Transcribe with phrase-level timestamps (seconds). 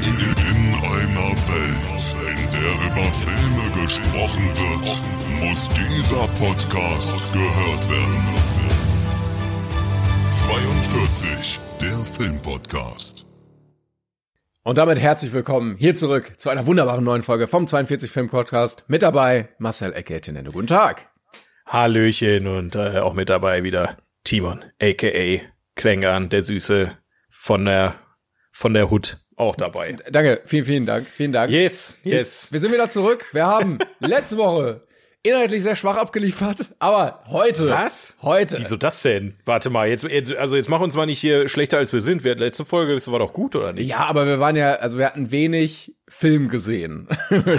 [0.00, 4.86] In einer Welt, in der über Filme gesprochen wird,
[5.40, 8.22] muss dieser Podcast gehört werden.
[10.30, 13.26] 42, der Filmpodcast.
[14.62, 18.84] Und damit herzlich willkommen hier zurück zu einer wunderbaren neuen Folge vom 42 Film Podcast.
[18.86, 20.52] Mit dabei Marcel Ecke-Tinende.
[20.52, 21.10] Guten Tag.
[21.66, 25.40] Hallöchen und äh, auch mit dabei wieder Timon, aka
[25.74, 26.96] Klängern, der Süße
[27.28, 27.96] von der
[28.52, 29.96] von der Hut auch dabei.
[30.10, 31.06] Danke, vielen, vielen Dank.
[31.12, 31.50] Vielen Dank.
[31.52, 32.48] Yes, yes.
[32.50, 33.26] Wir sind wieder zurück.
[33.32, 34.82] Wir haben letzte Woche
[35.22, 37.68] inhaltlich sehr schwach abgeliefert, aber heute.
[37.68, 38.16] Was?
[38.22, 38.58] Heute.
[38.58, 39.36] Wieso das denn?
[39.44, 42.24] Warte mal, jetzt, jetzt also jetzt mach uns mal nicht hier schlechter als wir sind.
[42.24, 43.88] Wir, letzte Folge das war doch gut oder nicht?
[43.88, 47.08] Ja, aber wir waren ja, also wir hatten wenig Film gesehen.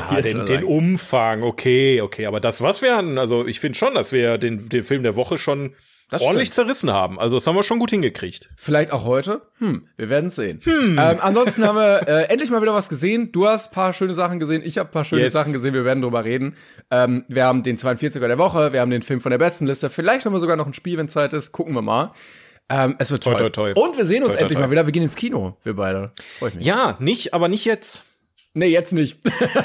[0.10, 3.94] Ah, den, den Umfang, okay, okay, aber das was wir hatten, also ich finde schon,
[3.94, 5.76] dass wir den den Film der Woche schon
[6.10, 6.68] Das ordentlich stimmt.
[6.68, 7.20] zerrissen haben.
[7.20, 8.50] Also das haben wir schon gut hingekriegt.
[8.56, 9.42] Vielleicht auch heute?
[9.60, 10.60] Hm, wir werden sehen.
[10.66, 13.32] Ähm, ansonsten haben wir äh, endlich mal wieder was gesehen.
[13.32, 15.34] Du hast paar schöne Sachen gesehen, ich habe paar schöne Yes.
[15.34, 16.56] Sachen gesehen, wir werden drüber reden.
[16.90, 19.90] Ähm, wir haben den 42er der Woche, wir haben den Film von der besten Liste.
[19.90, 21.52] Vielleicht haben wir sogar noch ein Spiel, wenn Zeit ist.
[21.52, 22.12] Gucken wir mal.
[22.72, 23.52] Ähm, es wird Toi, toll.
[23.52, 23.82] toi, toi.
[23.84, 24.66] Und wir sehen uns Toi, toi, endlich toi.
[24.66, 24.86] mal wieder.
[24.86, 26.12] Wir gehen ins Kino, wir beide.
[26.40, 26.66] Freue ich mich.
[26.66, 28.04] Ja, nicht, aber nicht jetzt.
[28.56, 29.20] Nee, jetzt nicht.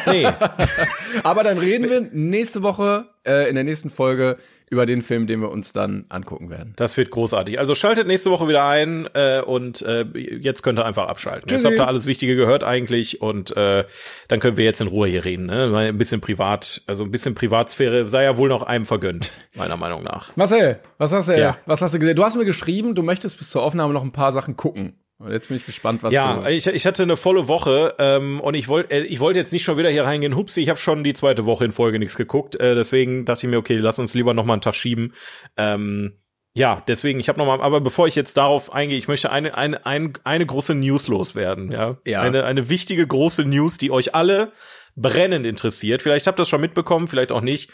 [0.06, 0.28] Nee.
[1.22, 4.36] Aber dann reden wir nächste Woche, äh, in der nächsten Folge,
[4.74, 6.72] über den Film, den wir uns dann angucken werden.
[6.76, 7.58] Das wird großartig.
[7.58, 11.48] Also schaltet nächste Woche wieder ein äh, und äh, jetzt könnt ihr einfach abschalten.
[11.48, 11.68] Jetzt Tschüssi.
[11.68, 13.84] habt ihr alles Wichtige gehört eigentlich und äh,
[14.28, 15.46] dann können wir jetzt in Ruhe hier reden.
[15.46, 15.72] Ne?
[15.76, 20.02] Ein bisschen privat, also ein bisschen Privatsphäre sei ja wohl noch einem vergönnt, meiner Meinung
[20.02, 20.36] nach.
[20.36, 21.56] Marcel, was hast du, Ja.
[21.66, 22.16] was hast du gesehen?
[22.16, 24.94] Du hast mir geschrieben, du möchtest bis zur Aufnahme noch ein paar Sachen gucken.
[25.18, 26.50] Und jetzt bin ich gespannt, was Ja, du.
[26.50, 29.78] ich, ich hatte eine volle Woche ähm, und ich wollte ich wollte jetzt nicht schon
[29.78, 30.36] wieder hier reingehen.
[30.36, 32.56] Hupsi, ich habe schon die zweite Woche in Folge nichts geguckt.
[32.56, 35.14] Äh, deswegen dachte ich mir, okay, lass uns lieber noch mal einen Tag schieben.
[35.56, 36.18] Ähm,
[36.56, 39.56] ja, deswegen, ich habe noch mal, aber bevor ich jetzt darauf eingehe, ich möchte eine,
[39.56, 41.96] eine, eine, eine große News loswerden, ja.
[42.06, 42.22] Ja.
[42.22, 44.52] Eine, eine wichtige große News, die euch alle
[44.94, 46.02] brennend interessiert.
[46.02, 47.70] Vielleicht habt ihr das schon mitbekommen, vielleicht auch nicht.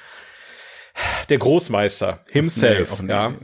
[1.29, 3.37] Der Großmeister himself, Nee, auch nee.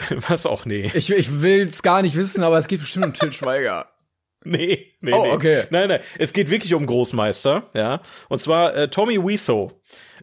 [0.28, 0.90] Was auch nee.
[0.94, 3.86] Ich, ich will es gar nicht wissen, aber es geht bestimmt um Till Schweiger.
[4.44, 5.32] Nee, nee, Oh, nee.
[5.32, 5.64] okay.
[5.70, 8.00] Nein, nein, es geht wirklich um Großmeister, ja.
[8.28, 9.72] Und zwar äh, Tommy Wiseau,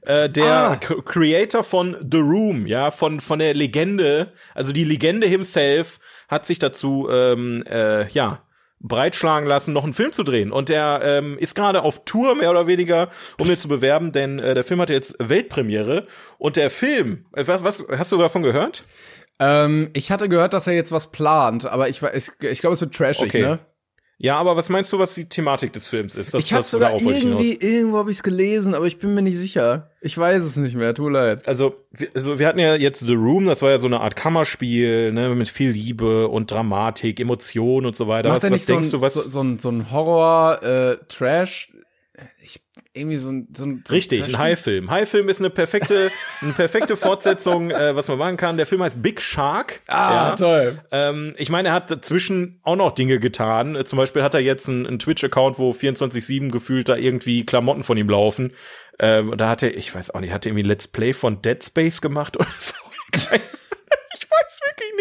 [0.03, 0.75] äh, der Ah.
[0.77, 5.99] Creator von The Room, ja, von von der Legende, also die Legende himself
[6.29, 8.41] hat sich dazu ähm, äh, ja
[8.79, 10.51] breitschlagen lassen, noch einen Film zu drehen.
[10.53, 14.39] Und der ähm, ist gerade auf Tour, mehr oder weniger, um den zu bewerben, denn
[14.39, 16.07] äh, der Film hat jetzt Weltpremiere.
[16.37, 18.85] Und der Film, äh, was, was hast du davon gehört?
[19.39, 22.81] Ähm, ich hatte gehört, dass er jetzt was plant, aber ich, ich, ich glaube, es
[22.81, 23.41] wird trashig, Okay.
[23.41, 23.59] ne?
[24.17, 26.33] Ja, aber was meinst du, was die Thematik des Films ist?
[26.33, 29.35] Das, Ich habe sogar irgendwie, irgendwo habe ich es gelesen, aber ich bin mir nicht
[29.37, 29.89] sicher.
[29.99, 31.45] Ich weiß es nicht mehr, tut leid.
[31.45, 34.15] also, wir- also wir hatten ja jetzt The Room, das war ja so eine Art
[34.15, 38.29] Kammerspiel, ne, mit viel Liebe und Dramatik, Emotion und so weiter.
[38.29, 39.13] Macht was was nicht so ein, denkst du, was?
[39.15, 41.73] so, so ein, so ein Horror, äh, Trash,
[42.95, 44.89] irgendwie so ein, so ein so Richtig, ein High-Film.
[44.89, 46.11] High-Film ist eine perfekte,
[46.41, 48.57] eine perfekte Fortsetzung, äh, was man machen kann.
[48.57, 49.81] Der Film heißt Big Shark.
[49.87, 50.35] Ah, ja.
[50.35, 50.81] toll.
[50.91, 53.75] Ähm, ich meine, er hat dazwischen auch noch Dinge getan.
[53.75, 57.83] Äh, Zum Beispiel hat er jetzt einen, einen Twitch-Account, wo 24-7 gefühlt da irgendwie Klamotten
[57.83, 58.53] von ihm laufen.
[58.99, 61.61] Ähm, da hat er, ich weiß auch nicht, hat er irgendwie Let's Play von Dead
[61.63, 62.75] Space gemacht oder so.
[63.13, 63.29] Ich
[64.31, 64.93] weiß wirklich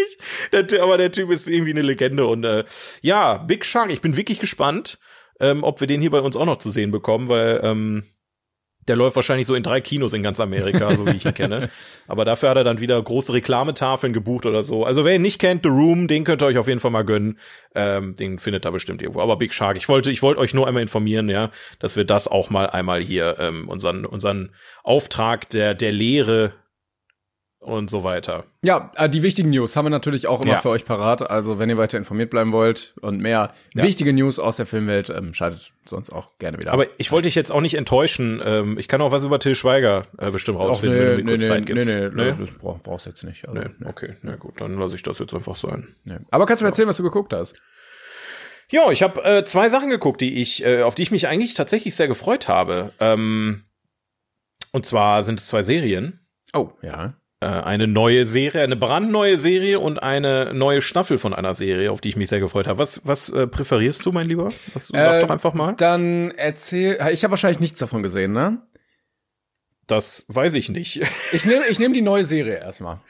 [0.53, 0.73] nicht.
[0.73, 2.27] Der, aber der Typ ist irgendwie eine Legende.
[2.27, 2.65] Und äh,
[3.03, 4.99] ja, Big Shark, ich bin wirklich gespannt,
[5.41, 8.05] ähm, ob wir den hier bei uns auch noch zu sehen bekommen, weil ähm,
[8.89, 11.71] der läuft wahrscheinlich so in drei Kinos in ganz Amerika, so wie ich ihn kenne.
[12.07, 14.85] Aber dafür hat er dann wieder große Reklametafeln gebucht oder so.
[14.85, 17.05] Also wer ihn nicht kennt, The Room, den könnt ihr euch auf jeden Fall mal
[17.05, 17.39] gönnen.
[17.75, 19.21] Ähm, den findet ihr bestimmt irgendwo.
[19.21, 22.29] Aber Big Shark, ich wollte, ich wollte euch nur einmal informieren, ja, dass wir das
[22.29, 24.51] auch mal einmal hier ähm, unseren unseren
[24.83, 26.53] Auftrag der der Lehre
[27.65, 28.45] und so weiter.
[28.63, 30.61] Ja, äh, die wichtigen News haben wir natürlich auch immer Ja.
[30.61, 31.29] für euch parat.
[31.31, 35.35] Also, wenn ihr weiter informiert bleiben wollt und mehr wichtige News aus der Filmwelt, ähm,
[35.35, 36.75] schaltet sonst auch gerne wieder ab.
[36.75, 38.41] Aber ich wollte dich jetzt auch nicht enttäuschen.
[38.45, 41.47] Ähm, ich kann auch was über Till Schweiger äh, bestimmt rausfinden, wenn du mir kurz
[41.47, 41.87] Zeit gibst.
[41.87, 42.35] nee, nee, Nee?
[42.39, 43.49] das brauch, brauchst jetzt nicht.
[43.49, 45.89] Also, Nee, okay, na gut, dann lasse ich das jetzt einfach sein.
[46.05, 46.19] nee.
[46.31, 47.57] Aber kannst du mir erzählen, was du geguckt hast?
[48.71, 51.55] Ja, ich habe äh, zwei Sachen geguckt, die ich, äh, auf die ich mich eigentlich
[51.55, 52.93] tatsächlich sehr gefreut habe.
[52.99, 53.65] Ähm,
[54.73, 56.21] und zwar sind es zwei Serien.
[56.55, 57.15] Oh, ja.
[57.41, 62.01] Äh, eine neue Serie, eine brandneue Serie und eine neue Staffel von einer Serie, auf
[62.01, 62.79] die ich mich sehr gefreut habe.
[62.79, 64.49] Was, was äh, präferierst du, mein Lieber?
[64.73, 65.75] Was, sag Äh, doch einfach mal.
[65.75, 68.63] Dann erzähl, ich habe wahrscheinlich nichts davon gesehen, ne?
[69.87, 71.03] Das weiß ich nicht.
[71.33, 73.01] Ich nehme ich nehm die neue Serie erstmal.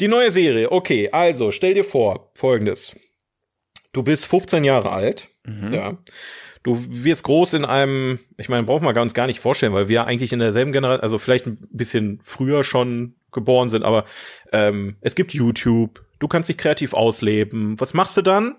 [0.00, 2.96] Die neue Serie, okay, also stell dir vor, folgendes.
[3.92, 5.28] Du bist 15 Jahre alt,
[5.72, 5.98] ja.
[6.62, 10.06] Du wirst groß in einem, ich meine, braucht man ganz gar nicht vorstellen, weil wir
[10.06, 14.04] eigentlich in derselben Generation, also vielleicht ein bisschen früher schon geboren sind, aber
[14.52, 17.78] ähm, es gibt YouTube, du kannst dich kreativ ausleben.
[17.80, 18.56] Was machst du dann?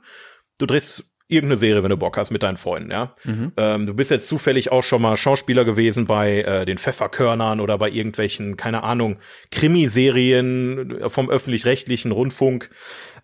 [0.57, 3.15] Du drehst irgendeine Serie, wenn du Bock hast, mit deinen Freunden, ja.
[3.23, 3.53] Mhm.
[3.55, 7.77] Ähm, du bist jetzt zufällig auch schon mal Schauspieler gewesen bei äh, den Pfefferkörnern oder
[7.77, 9.19] bei irgendwelchen, keine Ahnung,
[9.51, 12.71] Krimiserien vom öffentlich-rechtlichen Rundfunk.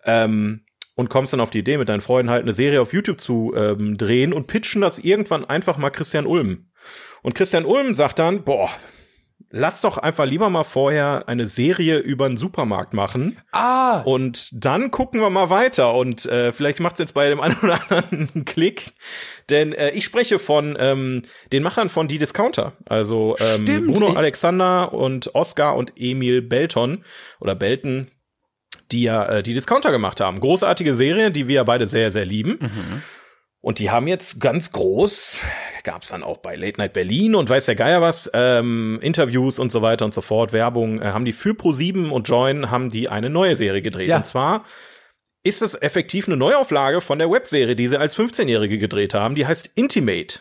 [0.04, 0.62] Ähm,
[0.94, 3.52] und kommst dann auf die Idee, mit deinen Freunden halt eine Serie auf YouTube zu
[3.54, 6.70] ähm, drehen und pitchen das irgendwann einfach mal Christian Ulm.
[7.22, 8.70] Und Christian Ulm sagt dann, boah,
[9.50, 13.38] lass doch einfach lieber mal vorher eine Serie über einen Supermarkt machen.
[13.52, 14.00] Ah.
[14.02, 15.94] Und dann gucken wir mal weiter.
[15.94, 18.92] Und äh, vielleicht macht's jetzt bei dem einen oder anderen einen Klick.
[19.50, 21.22] Denn äh, ich spreche von ähm,
[21.52, 22.72] den Machern von Die Discounter.
[22.86, 23.94] Also ähm, Stimmt.
[23.94, 27.04] Bruno Alexander und Oscar und Emil Belton
[27.40, 28.08] oder Belton,
[28.92, 30.40] die ja äh, die Discounter gemacht haben.
[30.40, 32.58] Großartige Serie, die wir ja beide sehr, sehr lieben.
[32.60, 33.02] Mhm.
[33.66, 35.40] Und die haben jetzt ganz groß,
[35.82, 39.72] gab's dann auch bei Late Night Berlin und weiß der Geier was, ähm, Interviews und
[39.72, 43.08] so weiter und so fort, Werbung, äh, haben die für Pro7 und Join haben die
[43.08, 44.08] eine neue Serie gedreht.
[44.08, 44.18] Ja.
[44.18, 44.64] Und zwar
[45.42, 49.48] ist es effektiv eine Neuauflage von der Webserie, die sie als 15-Jährige gedreht haben, die
[49.48, 50.38] heißt Intimate.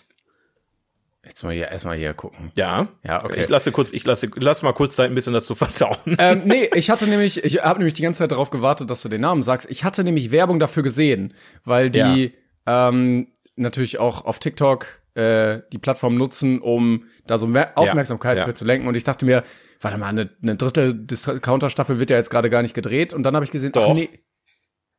[1.25, 2.51] Jetzt mal hier, erstmal hier gucken.
[2.55, 2.89] Ja.
[3.03, 3.41] Ja, okay.
[3.41, 5.97] Ich lasse kurz, ich lasse, lass mal kurz Zeit, ein bisschen das zu verdauen.
[6.19, 9.09] ähm, nee, ich hatte nämlich, ich habe nämlich die ganze Zeit darauf gewartet, dass du
[9.09, 9.67] den Namen sagst.
[9.71, 11.33] Ich hatte nämlich Werbung dafür gesehen,
[11.63, 17.77] weil die ähm, natürlich auch auf TikTok äh, die Plattform nutzen, um da so mehr
[17.77, 18.43] Aufmerksamkeit ja.
[18.43, 18.87] für zu lenken.
[18.87, 19.43] Und ich dachte mir,
[19.81, 23.13] warte mal, eine, eine dritte Discounter-Staffel wird ja jetzt gerade gar nicht gedreht.
[23.13, 23.93] Und dann habe ich gesehen, ach Doch.
[23.93, 24.09] nee.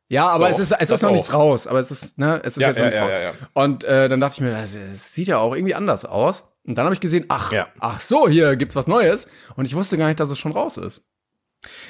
[0.09, 1.13] Ja, aber Doch, es ist, es ist noch auch.
[1.13, 1.67] nichts raus.
[1.67, 3.11] Aber es ist, ne, es ist Ja, jetzt noch nichts raus.
[3.53, 6.45] Und äh, dann dachte ich mir, das, das sieht ja auch irgendwie anders aus.
[6.63, 7.67] Und dann habe ich gesehen, ach, Ja.
[7.79, 9.27] ach so, hier gibt's was Neues.
[9.55, 11.05] Und ich wusste gar nicht, dass es schon raus ist.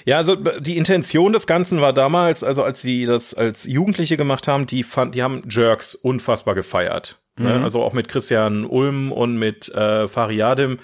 [0.05, 4.47] Ja, also die Intention des Ganzen war damals, also als die das als Jugendliche gemacht
[4.47, 7.19] haben, die fand, die haben Jerks unfassbar gefeiert.
[7.39, 7.61] Ne?
[7.61, 10.79] Also auch mit Christian Ulm und mit äh, Fariadim.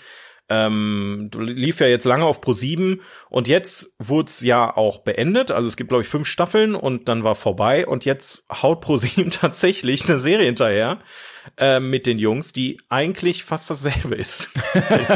[0.50, 5.52] Ähm, lief ja jetzt lange auf Pro 7 und jetzt wurde es ja auch beendet.
[5.52, 8.98] Also es gibt, glaube ich, fünf Staffeln und dann war vorbei und jetzt haut Pro
[8.98, 11.00] 7 tatsächlich eine Serie hinterher
[11.58, 14.50] äh, mit den Jungs, die eigentlich fast dasselbe ist,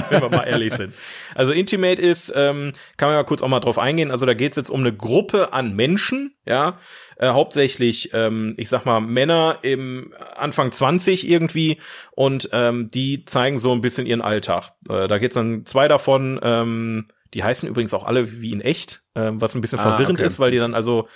[0.09, 0.93] wenn wir mal ehrlich sind.
[1.35, 4.57] Also Intimate ist, ähm, kann man ja kurz auch mal drauf eingehen, also da geht's
[4.57, 6.79] jetzt um eine Gruppe an Menschen, ja,
[7.17, 11.77] äh, hauptsächlich, ähm, ich sag mal, Männer im Anfang 20 irgendwie
[12.11, 14.71] und ähm, die zeigen so ein bisschen ihren Alltag.
[14.89, 19.03] Äh, da geht's dann zwei davon, ähm, die heißen übrigens auch alle wie in echt,
[19.15, 20.27] äh, was ein bisschen Ah, verwirrend okay.
[20.27, 21.07] ist, weil die dann also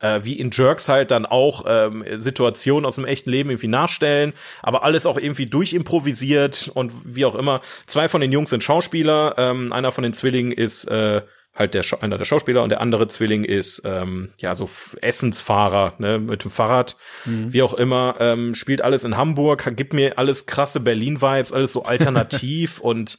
[0.00, 4.32] äh, wie in Jerks halt dann auch ähm, Situationen aus dem echten Leben irgendwie nachstellen,
[4.62, 7.60] aber alles auch irgendwie durchimprovisiert und wie auch immer.
[7.86, 11.22] Zwei von den Jungs sind Schauspieler, ähm, einer von den Zwillingen ist äh,
[11.54, 14.68] halt der Scha einer der Schauspieler und der andere Zwilling ist ähm, ja so
[15.00, 20.18] Essensfahrer ne, mit dem Fahrrad, wie auch immer, ähm, spielt alles in Hamburg, gibt mir
[20.18, 23.18] alles krasse Berlin-Vibes, alles so alternativ und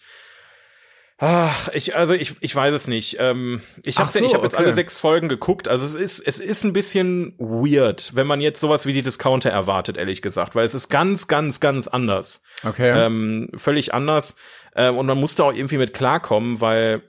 [1.24, 3.18] Ach, ich, also ich, ich weiß es nicht.
[3.20, 4.64] Ähm, ich habe so, ich hab jetzt okay.
[4.64, 5.68] alle sechs Folgen geguckt.
[5.68, 9.52] Also es ist, es ist ein bisschen weird, wenn man jetzt sowas wie die Discounter
[9.52, 12.42] erwartet, ehrlich gesagt, weil es ist ganz, ganz, ganz anders.
[12.64, 12.90] Okay.
[12.90, 14.36] Ähm, völlig anders.
[14.76, 17.04] Ähm, und man musste auch irgendwie mit klarkommen, weil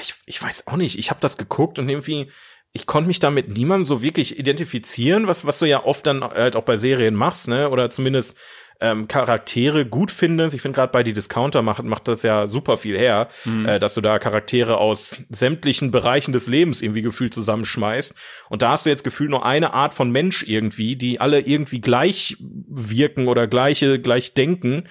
[0.00, 2.30] ich, ich weiß auch nicht, ich habe das geguckt und irgendwie,
[2.72, 6.22] ich konnte mich da mit niemandem so wirklich identifizieren, was, was du ja oft dann
[6.22, 7.70] halt auch bei Serien machst, ne?
[7.70, 8.36] Oder zumindest
[8.80, 10.54] ähm, Charaktere gut findest.
[10.54, 13.28] Ich finde gerade bei die Discounter macht, macht das ja super viel her,
[13.66, 18.14] äh, dass du da Charaktere aus sämtlichen Bereichen des Lebens irgendwie gefühlt zusammenschmeißt.
[18.50, 21.80] Und da hast du jetzt gefühlt nur eine Art von Mensch irgendwie, die alle irgendwie
[21.80, 24.84] gleich wirken oder gleiche, gleich denken.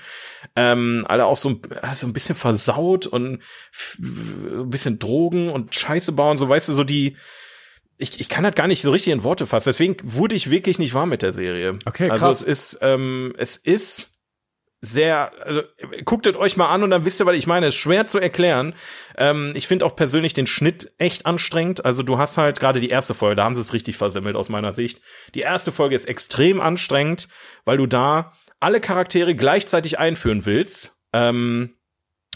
[0.56, 1.62] Ähm, alle auch so, ein-
[1.94, 3.40] so ein bisschen versaut und
[4.00, 7.18] ein bisschen Drogen und Scheiße bauen, so weißt du, so die,
[7.98, 9.70] ich, ich kann das gar nicht so richtig in Worte fassen.
[9.70, 11.78] Deswegen wurde ich wirklich nicht warm mit der Serie.
[11.86, 12.42] Okay, Also krass.
[12.42, 14.12] es ist, ähm, es ist
[14.82, 15.62] sehr, also
[16.04, 17.68] guckt es euch mal an und dann wisst ihr, was ich meine.
[17.68, 18.76] Es ist schwer zu erklären.
[19.18, 21.86] Ähm, ich finde auch persönlich den Schnitt echt anstrengend.
[21.86, 24.50] Also du hast halt gerade die erste Folge, da haben sie es richtig versemmelt aus
[24.50, 25.02] meiner Sicht.
[25.34, 27.30] Die erste Folge ist extrem anstrengend,
[27.64, 30.98] weil du da alle Charaktere gleichzeitig einführen willst.
[31.14, 31.75] Ähm,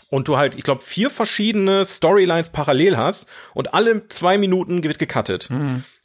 [0.10, 5.00] und du halt, ich glaube, vier verschiedene Storylines parallel hast und alle zwei Minuten wird
[5.00, 5.50] gecuttet.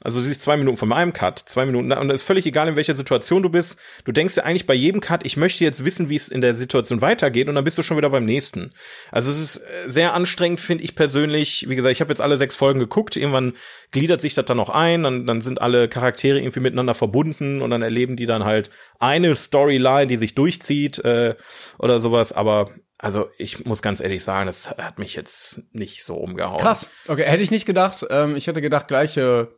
[0.00, 2.68] Also du siehst zwei Minuten von einem Cut, zwei Minuten, und es ist völlig egal,
[2.68, 3.80] in welcher Situation du bist.
[4.04, 6.54] Du denkst dir eigentlich bei jedem Cut, ich möchte jetzt wissen, wie es in der
[6.54, 8.72] Situation weitergeht, und dann bist du schon wieder beim nächsten.
[9.10, 11.70] Also es ist äh, sehr anstrengend, finde ich persönlich.
[11.70, 13.54] Wie gesagt, ich habe jetzt alle sechs Folgen geguckt, irgendwann
[13.92, 17.70] gliedert sich das dann noch ein, dann, dann sind alle Charaktere irgendwie miteinander verbunden und
[17.70, 21.34] dann erleben die dann halt eine Storyline, die sich durchzieht äh,
[21.78, 22.34] oder sowas.
[22.34, 22.70] Aber
[23.04, 26.58] also ich muss ganz ehrlich sagen, das hat mich jetzt nicht so umgehauen.
[26.58, 26.88] Krass.
[27.06, 28.04] Okay, hätte ich nicht gedacht.
[28.08, 29.48] Ähm, ich hätte gedacht, gleiche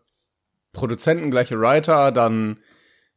[0.73, 2.59] Produzenten, gleiche Writer, dann,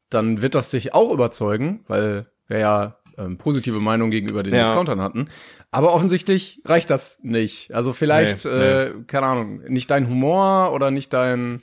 [0.09, 4.63] dann wird das sich auch überzeugen, weil wir ja ähm, positive Meinung gegenüber den Ja.
[4.63, 5.29] Discountern hatten.
[5.71, 7.73] Aber offensichtlich reicht das nicht.
[7.73, 11.61] Also vielleicht, Nee, äh, keine Ahnung, nicht dein Humor oder nicht dein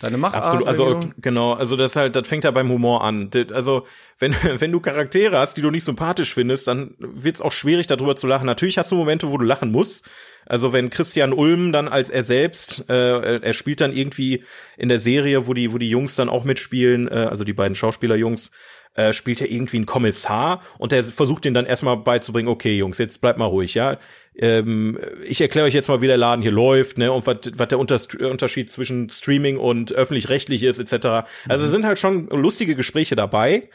[0.00, 0.44] Deine Machart.
[0.44, 3.30] Absolut, also genau, also das halt, das fängt ja beim Humor an.
[3.52, 3.84] Also
[4.20, 8.14] wenn wenn du Charaktere hast, die du nicht sympathisch findest, dann wird's auch schwierig darüber
[8.14, 8.46] zu lachen.
[8.46, 10.08] Natürlich hast du Momente, wo du lachen musst.
[10.46, 14.44] Also wenn Christian Ulm dann als er selbst, äh, er spielt dann irgendwie
[14.76, 17.74] in der Serie, wo die wo die Jungs dann auch mitspielen, äh, also die beiden
[17.74, 18.52] Schauspielerjungs,
[18.94, 22.98] äh, spielt er irgendwie einen Kommissar und der versucht den dann erstmal beizubringen, okay, Jungs,
[22.98, 23.98] jetzt bleibt mal ruhig, ja.
[24.36, 27.78] Ähm, ich erkläre euch jetzt mal, wie der Laden hier läuft, ne, und was der
[27.78, 31.28] Unterschied zwischen Streaming und öffentlich-rechtlich ist, etc.
[31.48, 31.68] Also mhm.
[31.68, 33.68] sind halt schon lustige Gespräche dabei.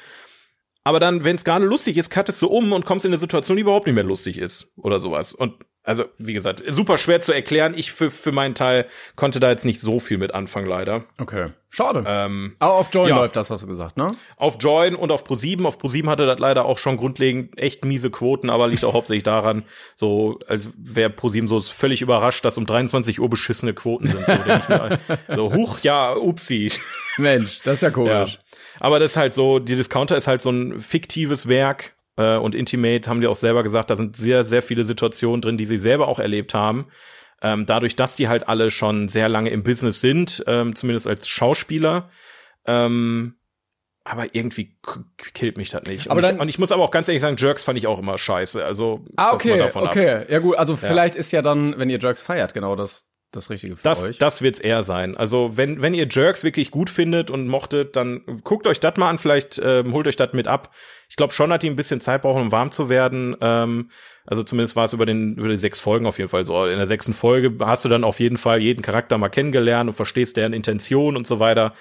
[0.84, 3.56] Aber dann, wenn es gerade lustig ist, cuttest du um und kommst in eine Situation,
[3.56, 5.34] die überhaupt nicht mehr lustig ist oder sowas.
[5.34, 5.56] Und
[5.86, 7.74] also, wie gesagt, super schwer zu erklären.
[7.76, 8.86] Ich für, für meinen Teil
[9.18, 11.04] konnte da jetzt nicht so viel mit anfangen, leider.
[11.20, 11.50] Okay.
[11.70, 12.06] Schade.
[12.08, 13.16] Ähm, Aber auf Join ja.
[13.18, 14.12] läuft das, hast du gesagt, ne?
[14.38, 15.66] Auf Join und auf Pro7.
[15.66, 19.24] Auf Pro7 hatte das leider auch schon grundlegend echt miese Quoten, aber liegt auch hauptsächlich
[19.24, 24.26] daran, so, als wäre Pro7 so völlig überrascht, dass um 23 Uhr beschissene Quoten sind.
[24.26, 25.00] So, mir,
[25.36, 26.72] so huch, ja, upsi.
[27.18, 28.34] Mensch, das ist ja komisch.
[28.34, 28.60] Ja.
[28.80, 32.56] Aber das ist halt so, die Discounter ist halt so ein fiktives Werk äh, und
[32.56, 35.78] Intimate haben die auch selber gesagt, da sind sehr, sehr viele Situationen drin, die sie
[35.78, 36.88] selber auch erlebt haben.
[37.42, 41.28] Ähm, dadurch, dass die halt alle schon sehr lange im Business sind, ähm, zumindest als
[41.28, 42.10] Schauspieler.
[42.66, 43.36] Ähm,
[44.06, 44.78] aber irgendwie
[45.34, 46.08] killt mich das nicht.
[46.08, 48.00] Und, dann, ich, und ich muss aber auch ganz ehrlich sagen, Jerks fand ich auch
[48.00, 48.64] immer scheiße.
[48.64, 50.30] Also ah okay, okay, ab.
[50.30, 50.58] ja gut.
[50.58, 50.80] Also ja.
[50.80, 54.18] vielleicht ist ja dann, wenn ihr Jerks feiert, genau das das Richtige für das, euch.
[54.18, 55.18] Das wird's eher sein.
[55.18, 59.10] Also wenn wenn ihr Jerks wirklich gut findet und mochtet, dann guckt euch das mal
[59.10, 59.18] an.
[59.18, 60.74] Vielleicht ähm, holt euch das mit ab.
[61.10, 63.36] Ich glaube schon, hat die ein bisschen Zeit brauchen, um warm zu werden.
[63.42, 63.90] Ähm,
[64.26, 66.66] also zumindest war es über den über die sechs Folgen auf jeden Fall so.
[66.66, 69.96] In der sechsten Folge hast du dann auf jeden Fall jeden Charakter mal kennengelernt und
[69.96, 71.74] verstehst deren Intention und so weiter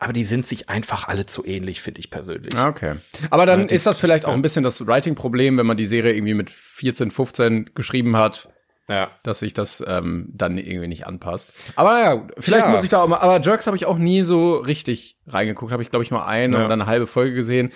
[0.00, 2.54] aber die sind sich einfach alle zu ähnlich, finde ich persönlich.
[2.56, 2.96] Ah, okay.
[3.30, 6.14] Aber dann ja, ist das vielleicht auch ein bisschen das Writing-Problem, wenn man die Serie
[6.14, 8.48] irgendwie mit 14, 15 geschrieben hat
[8.88, 9.10] ja.
[9.22, 11.52] dass sich das ähm, dann irgendwie nicht anpasst.
[11.76, 12.70] Aber naja, vielleicht ja.
[12.70, 15.72] muss ich da auch mal, aber Jerks habe ich auch nie so richtig reingeguckt.
[15.72, 16.64] Habe ich, glaube ich, mal eine ja.
[16.64, 17.72] oder eine halbe Folge gesehen.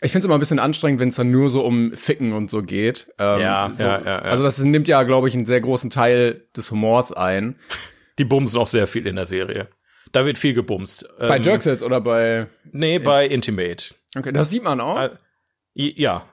[0.00, 2.50] Ich finde es immer ein bisschen anstrengend, wenn es dann nur so um Ficken und
[2.50, 3.08] so geht.
[3.18, 4.18] Ähm, ja, so, ja, ja, ja.
[4.18, 7.58] Also das nimmt ja, glaube ich, einen sehr großen Teil des Humors ein.
[8.18, 9.68] Die bumsen auch sehr viel in der Serie.
[10.12, 11.06] Da wird viel gebumst.
[11.18, 12.46] Bei ähm, Jerks jetzt oder bei?
[12.70, 13.94] Nee, bei Intimate.
[14.16, 14.98] Okay, das sieht man auch.
[14.98, 15.10] Äh,
[15.74, 16.24] ja.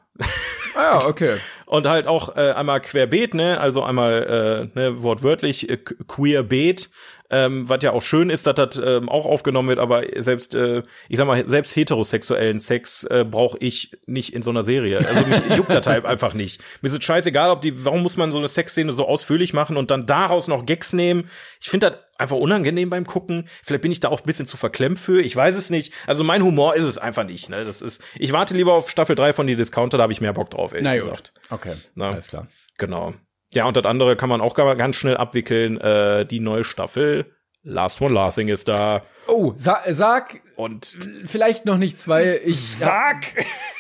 [0.76, 1.38] Ah ja, okay.
[1.66, 6.90] Und halt auch äh, einmal querbeet, ne, also einmal äh, ne, wortwörtlich äh, queerbeet,
[7.30, 10.84] ähm, was ja auch schön ist, dass das ähm, auch aufgenommen wird, aber selbst, äh,
[11.10, 14.98] ich sag mal, selbst heterosexuellen Sex äh, brauche ich nicht in so einer Serie.
[15.00, 16.62] Also mich juckt das halt einfach nicht.
[16.82, 19.78] Mir ist es scheißegal, ob die, warum muss man so eine Sexszene so ausführlich machen
[19.78, 21.30] und dann daraus noch Gags nehmen?
[21.60, 23.48] Ich finde das einfach unangenehm beim Gucken.
[23.64, 25.20] Vielleicht bin ich da auch ein bisschen zu verklemmt für.
[25.22, 25.94] Ich weiß es nicht.
[26.06, 27.50] Also mein Humor ist es einfach nicht.
[27.50, 27.64] Ne?
[27.64, 28.02] Das ist.
[28.16, 30.74] Ich warte lieber auf Staffel 3 von die Discounter, da habe ich mehr Bock drauf,
[30.74, 31.34] ehrlich Na gesagt.
[31.50, 32.12] Okay, Na?
[32.12, 32.48] alles klar.
[32.78, 33.14] Genau.
[33.56, 35.80] Ja, und das andere kann man auch ganz schnell abwickeln.
[35.80, 37.26] Äh, die neue Staffel.
[37.64, 39.02] Last One Laughing ist da.
[39.28, 40.42] Oh, sa sag.
[40.56, 42.40] Und vielleicht noch nicht zwei.
[42.46, 43.26] Ich sag.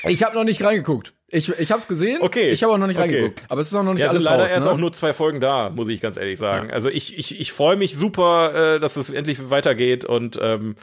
[0.04, 1.14] Hab, ich habe noch nicht reingeguckt.
[1.30, 2.22] Ich, ich hab's gesehen.
[2.22, 2.50] Okay.
[2.50, 3.16] Ich habe auch noch nicht okay.
[3.16, 3.44] reingeguckt.
[3.50, 4.74] Aber es ist auch noch nicht ja, alles sind leider raus, erst ne?
[4.74, 6.70] auch nur zwei Folgen da, muss ich ganz ehrlich sagen.
[6.70, 6.74] Ja.
[6.74, 10.76] Also ich, ich, ich freue mich super, äh, dass es endlich weitergeht und ähm,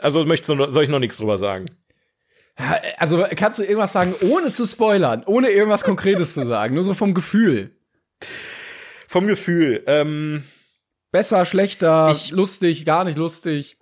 [0.00, 1.66] also möchte soll ich noch nichts drüber sagen.
[2.98, 6.94] Also kannst du irgendwas sagen, ohne zu spoilern, ohne irgendwas Konkretes zu sagen, nur so
[6.94, 7.76] vom Gefühl.
[9.08, 9.82] Vom Gefühl.
[9.86, 10.44] Ähm,
[11.10, 13.76] Besser, schlechter, ich, lustig, gar nicht lustig.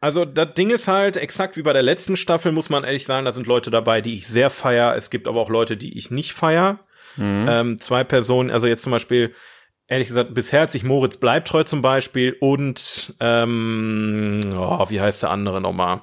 [0.00, 3.24] Also das Ding ist halt, exakt wie bei der letzten Staffel, muss man ehrlich sagen,
[3.24, 4.96] da sind Leute dabei, die ich sehr feier.
[4.96, 6.80] Es gibt aber auch Leute, die ich nicht feier.
[7.16, 7.46] Mhm.
[7.48, 9.34] Ähm, zwei Personen, also jetzt zum Beispiel,
[9.86, 15.22] ehrlich gesagt, bisher hat sich Moritz bleibt treu zum Beispiel und ähm, oh, wie heißt
[15.22, 16.00] der andere nochmal?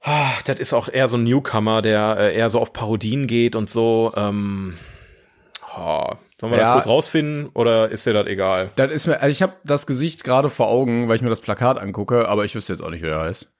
[0.00, 3.54] Ah, das ist auch eher so ein Newcomer, der äh, eher so auf Parodien geht
[3.54, 4.12] und so.
[4.16, 4.76] Ähm,
[5.76, 8.68] oh, Sollen wir ja, das kurz rausfinden oder ist dir das egal?
[8.74, 11.40] Das ist mir, also ich habe das Gesicht gerade vor Augen, weil ich mir das
[11.40, 13.51] Plakat angucke, aber ich wüsste jetzt auch nicht, wer er heißt.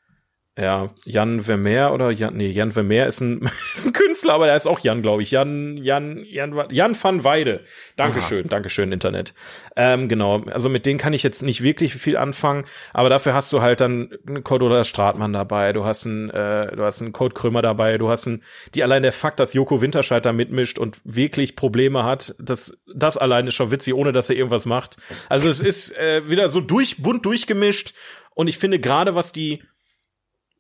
[0.59, 3.41] Ja, Jan Vermeer oder Jan, nee, Jan Vermeer ist ein,
[3.75, 5.31] ist ein Künstler, aber der ist auch Jan, glaube ich.
[5.31, 7.61] Jan, Jan, Jan, Jan van Weide.
[7.97, 8.49] Dankeschön, Aha.
[8.49, 9.33] Dankeschön, Internet.
[9.77, 13.51] Ähm, genau, also mit denen kann ich jetzt nicht wirklich viel anfangen, aber dafür hast
[13.55, 17.35] du halt dann einen Cordula Stratmann dabei, du hast einen, äh, du hast einen Code
[17.35, 18.43] Krömer dabei, du hast einen,
[18.75, 23.17] die allein der Fakt, dass Joko Winterscheid da mitmischt und wirklich Probleme hat, das, das
[23.17, 24.99] allein ist schon witzig, ohne dass er irgendwas macht.
[25.31, 27.95] Also es ist äh, wieder so durch, bunt durchgemischt
[28.35, 29.63] und ich finde gerade, was die,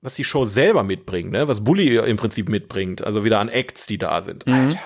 [0.03, 1.49] was die Show selber mitbringt, ne?
[1.49, 4.47] was Bully im Prinzip mitbringt, also wieder an Acts, die da sind.
[4.47, 4.53] Mhm.
[4.53, 4.81] Alter.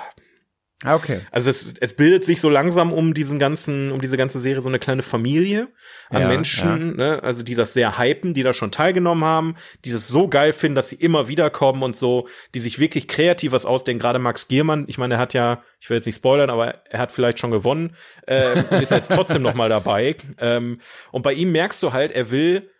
[0.84, 1.22] Ah, okay.
[1.30, 4.68] Also es, es bildet sich so langsam um diesen ganzen, um diese ganze Serie so
[4.68, 5.68] eine kleine Familie
[6.10, 7.14] an ja, Menschen, ja.
[7.14, 9.56] ne, also die das sehr hypen, die da schon teilgenommen haben,
[9.86, 13.08] die das so geil finden, dass sie immer wieder kommen und so, die sich wirklich
[13.08, 14.00] kreativ was ausdenken.
[14.00, 16.98] Gerade Max Giermann, ich meine, er hat ja, ich will jetzt nicht spoilern, aber er
[16.98, 17.96] hat vielleicht schon gewonnen,
[18.26, 20.16] äh, ist jetzt trotzdem noch mal dabei.
[20.38, 20.76] Ähm,
[21.10, 22.70] und bei ihm merkst du halt, er will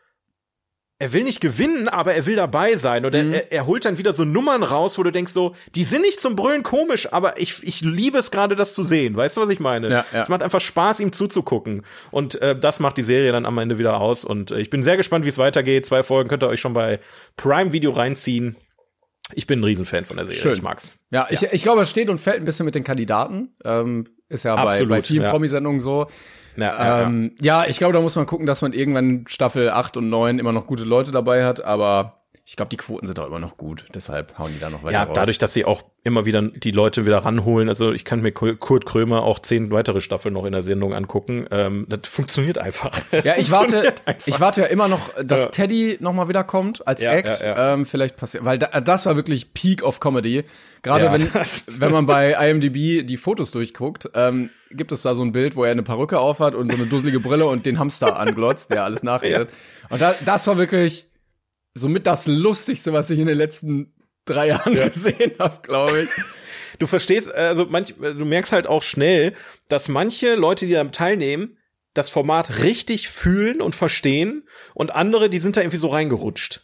[0.99, 3.05] er will nicht gewinnen, aber er will dabei sein.
[3.05, 3.33] Und Mhm.
[3.33, 6.21] er, er holt dann wieder so Nummern raus, wo du denkst so, die sind nicht
[6.21, 9.15] zum Brüllen komisch, aber ich, ich liebe es gerade, das zu sehen.
[9.15, 9.91] Weißt du, was ich meine?
[9.91, 10.21] Ja, ja.
[10.21, 11.83] Es macht einfach Spaß, ihm zuzugucken.
[12.11, 14.25] Und äh, das macht die Serie dann am Ende wieder aus.
[14.25, 15.85] Und äh, ich bin sehr gespannt, wie es weitergeht.
[15.85, 16.99] Zwei Folgen könnt ihr euch schon bei
[17.37, 18.57] Prime Video reinziehen.
[19.35, 20.41] Ich bin ein Riesenfan von der Serie.
[20.41, 20.53] Schön.
[20.55, 20.99] Ich mag's.
[21.11, 23.55] Ja, ich, ich glaube, es steht und fällt ein bisschen mit den Kandidaten.
[23.65, 25.31] Ähm, ist ja bei, Absolut, bei vielen ja.
[25.31, 26.07] Promisendungen so.
[26.57, 27.03] Ja, ja, ja.
[27.07, 30.39] Ähm, ja, ich glaube, da muss man gucken, dass man irgendwann Staffel 8 und 9
[30.39, 33.57] immer noch gute Leute dabei hat, aber ich glaube, die Quoten sind auch immer noch
[33.57, 33.87] gut.
[33.93, 35.15] Deshalb hauen die da noch weiter Ja, raus.
[35.17, 37.69] dadurch, dass sie auch immer wieder die Leute wieder ranholen.
[37.69, 41.47] Also ich kann mir Kurt Krömer auch zehn weitere Staffeln noch in der Sendung angucken.
[41.51, 42.93] Ähm, das funktioniert einfach.
[43.11, 44.27] Es Ja, ich warte, einfach.
[44.29, 45.49] ich warte ja immer noch, dass Ja.
[45.49, 47.43] Teddy noch mal wieder kommt als Ja, Act.
[47.43, 47.75] ja.
[47.75, 50.45] Ähm, vielleicht passiert, weil da, das war wirklich Peak of Comedy.
[50.83, 55.23] Gerade wenn, das- wenn man bei IMDb die Fotos durchguckt, ähm, gibt es da so
[55.23, 58.21] ein Bild, wo er eine Perücke aufhat und so eine dusselige Brille und den Hamster
[58.21, 59.51] anglotzt, der alles nachredet.
[59.91, 61.09] Und da, das war wirklich
[61.77, 63.93] somit das Lustigste, was ich in den letzten
[64.25, 66.09] drei Jahren gesehen habe, glaube ich.
[66.79, 69.35] du verstehst, also manch, du merkst halt auch schnell,
[69.69, 71.59] dass manche Leute, die da teilnehmen,
[71.95, 76.63] das Format richtig fühlen und verstehen und andere, die sind da irgendwie so reingerutscht.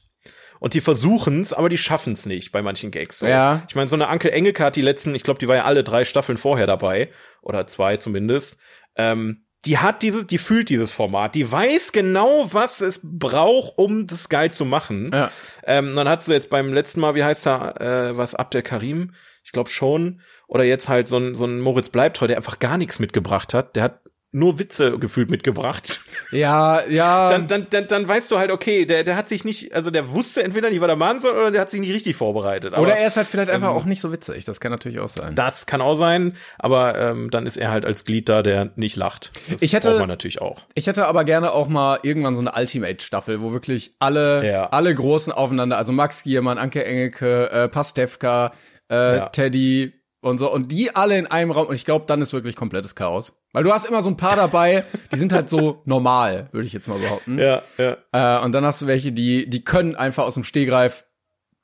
[0.61, 3.19] Und die versuchen's, aber die schaffen's nicht bei manchen Gags.
[3.19, 3.27] So.
[3.27, 3.65] Ja.
[3.69, 5.83] Ich meine, so eine Ankel Engelke hat die letzten, ich glaube, die war ja alle
[5.83, 8.59] drei Staffeln vorher dabei oder zwei zumindest.
[8.95, 14.07] Ähm, die hat dieses, die fühlt dieses Format, die weiß genau, was es braucht, um
[14.07, 15.11] das geil zu machen.
[15.13, 15.31] Ja.
[15.65, 19.13] Ähm, dann hat sie jetzt beim letzten Mal, wie heißt er, äh, was Abdel Karim,
[19.45, 22.77] ich glaube schon, oder jetzt halt so ein, so ein Moritz Bleibtreu, der einfach gar
[22.77, 23.77] nichts mitgebracht hat.
[23.77, 24.01] Der hat
[24.35, 26.01] nur Witze gefühlt mitgebracht.
[26.31, 27.29] Ja, ja.
[27.29, 30.11] Dann, dann, dann, dann weißt du halt, okay, der, der hat sich nicht, also der
[30.11, 32.73] wusste entweder nicht, was er machen soll, oder der hat sich nicht richtig vorbereitet.
[32.73, 34.47] Aber Oder er ist halt vielleicht einfach auch nicht so witzig.
[34.47, 35.35] Das kann natürlich auch sein.
[35.35, 38.97] das kann auch sein, aber ähm, dann ist er halt als Glied da, der nicht
[38.97, 39.33] lacht.
[39.51, 40.63] Das Ich hätte- braucht man natürlich auch.
[40.75, 44.69] Ich hätte aber gerne auch mal irgendwann so eine Ultimate-Staffel, wo wirklich alle, Ja.
[44.71, 48.53] alle Großen aufeinander, also Max Giermann, Anke Engelke, äh, Pastewka,
[48.91, 49.29] äh, Ja.
[49.29, 52.57] Teddy und so, und die alle in einem Raum, und ich glaube, dann ist wirklich
[52.57, 53.35] komplettes Chaos.
[53.53, 56.73] Weil du hast immer so ein paar dabei, die sind halt so normal, würde ich
[56.73, 57.39] jetzt mal behaupten.
[57.39, 57.97] Ja, ja.
[58.41, 61.05] Äh, und dann hast du welche, die, die können einfach aus dem Stehgreif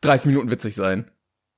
[0.02, 1.10] 30 Minuten witzig sein.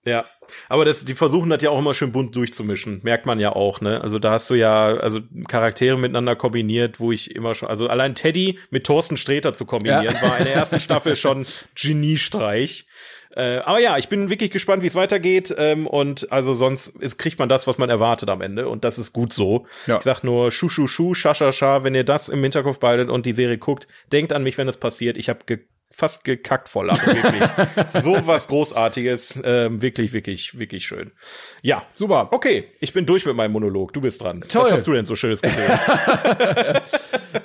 [0.07, 0.25] Ja,
[0.71, 3.83] aber das, die versuchen das ja auch immer schön bunt durchzumischen, merkt man ja auch,
[3.83, 4.01] ne?
[4.01, 8.15] Also da hast du ja also Charaktere miteinander kombiniert, wo ich immer schon, also allein
[8.15, 10.23] Teddy mit Thorsten Sträter zu kombinieren, Ja.
[10.23, 12.87] war in der ersten Staffel schon Geniestreich.
[13.37, 15.55] Äh, aber ja, ich bin wirklich gespannt, wie es weitergeht.
[15.57, 18.69] Ähm, und also sonst ist, kriegt man das, was man erwartet am Ende.
[18.69, 19.67] Und das ist gut so.
[19.87, 19.99] Ja.
[19.99, 21.85] Ich sag nur Schu, Schu, Schu, Scha, Scha, Scha.
[21.85, 24.77] Wenn ihr das im Hinterkopf behaltet und die Serie guckt, denkt an mich, wenn es
[24.77, 25.17] passiert.
[25.17, 27.93] Ich habe ge fast gekackt vor Lachen, wirklich.
[28.03, 29.41] so was Großartiges.
[29.45, 31.13] Ähm, wirklich, wirklich, wirklich schön.
[31.63, 32.29] Ja, Super.
[32.31, 33.93] Okay, ich bin durch mit meinem Monolog.
[33.93, 34.41] Du bist dran.
[34.49, 34.65] Toll.
[34.65, 35.71] Was hast du denn so Schönes gesehen?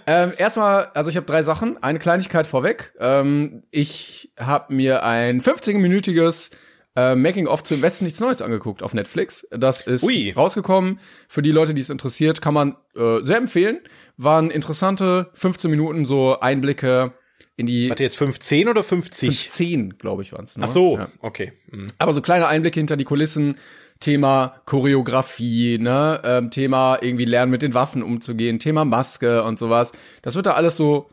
[0.08, 1.82] Ähm, erstmal, also ich habe drei Sachen.
[1.82, 2.94] Eine Kleinigkeit vorweg.
[3.00, 6.52] Ähm, ich habe mir ein 15-minütiges
[6.96, 9.48] äh, Making-of zu Im Westen nichts Neues angeguckt auf Netflix.
[9.52, 10.32] Das ist Ui.
[10.32, 11.00] rausgekommen.
[11.28, 13.80] Für die Leute, die es interessiert, kann man äh, sehr empfehlen.
[14.18, 17.14] Waren interessante 15 Minuten so Einblicke
[17.58, 19.30] in die Warte jetzt 15 oder 50?
[19.30, 20.58] 15, glaube ich, waren's.
[20.58, 20.66] Ne?
[20.66, 21.10] Ach so, Ja.
[21.22, 21.54] okay.
[21.72, 21.88] Hm.
[21.98, 23.56] Aber so kleine Einblicke hinter die Kulissen,
[24.00, 29.94] Thema Choreografie, ne, ähm, Thema irgendwie lernen mit den Waffen umzugehen, Thema Maske und sowas.
[30.22, 31.10] Das wird da alles so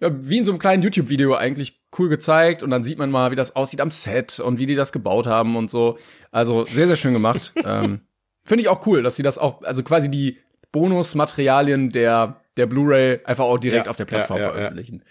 [0.00, 3.30] ja, wie in so einem kleinen YouTube-Video eigentlich cool gezeigt und dann sieht man mal,
[3.30, 5.96] wie das aussieht am Set und wie die das gebaut haben und so.
[6.32, 7.52] Also sehr, sehr schön gemacht.
[7.64, 8.00] ähm,
[8.44, 10.38] Finde ich auch cool, dass sie das auch, also quasi die
[10.72, 14.50] Bonusmaterialien der, der Blu-ray einfach auch direkt Ja, auf der Plattform ja.
[14.50, 15.04] veröffentlichen.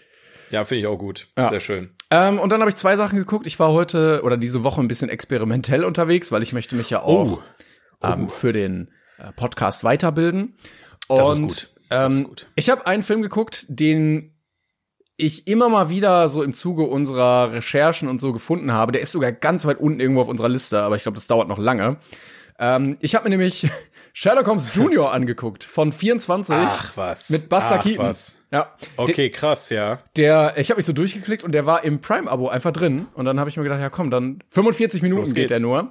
[0.50, 1.28] Ja, finde ich auch gut.
[1.36, 1.48] Ja.
[1.48, 1.90] Sehr schön.
[2.10, 3.46] Ähm, und dann habe ich zwei Sachen geguckt.
[3.46, 7.02] Ich war heute oder diese Woche ein bisschen experimentell unterwegs, weil ich möchte mich ja
[7.02, 7.42] auch
[8.02, 10.56] ähm, für den äh, Podcast weiterbilden.
[11.08, 11.70] Und Das ist gut.
[11.88, 12.46] Das ist ähm, gut.
[12.54, 14.34] ich habe einen Film geguckt, den
[15.16, 18.92] ich immer mal wieder so im Zuge unserer Recherchen und so gefunden habe.
[18.92, 21.48] Der ist sogar ganz weit unten irgendwo auf unserer Liste, aber ich glaube, das dauert
[21.48, 21.98] noch lange.
[22.58, 23.68] Ähm, ich habe mir nämlich
[24.12, 25.12] Sherlock Holmes Jr.
[25.12, 27.30] angeguckt von 24 Ach was.
[27.30, 28.06] mit Buster Ach, Keaton.
[28.06, 28.38] was.
[28.52, 30.00] Ja, Okay, krass, ja.
[30.16, 33.06] der, ich habe mich so durchgeklickt und der war im Prime-Abo einfach drin.
[33.14, 35.90] Und dann habe ich mir gedacht, ja komm, dann 45 Minuten Los geht der nur.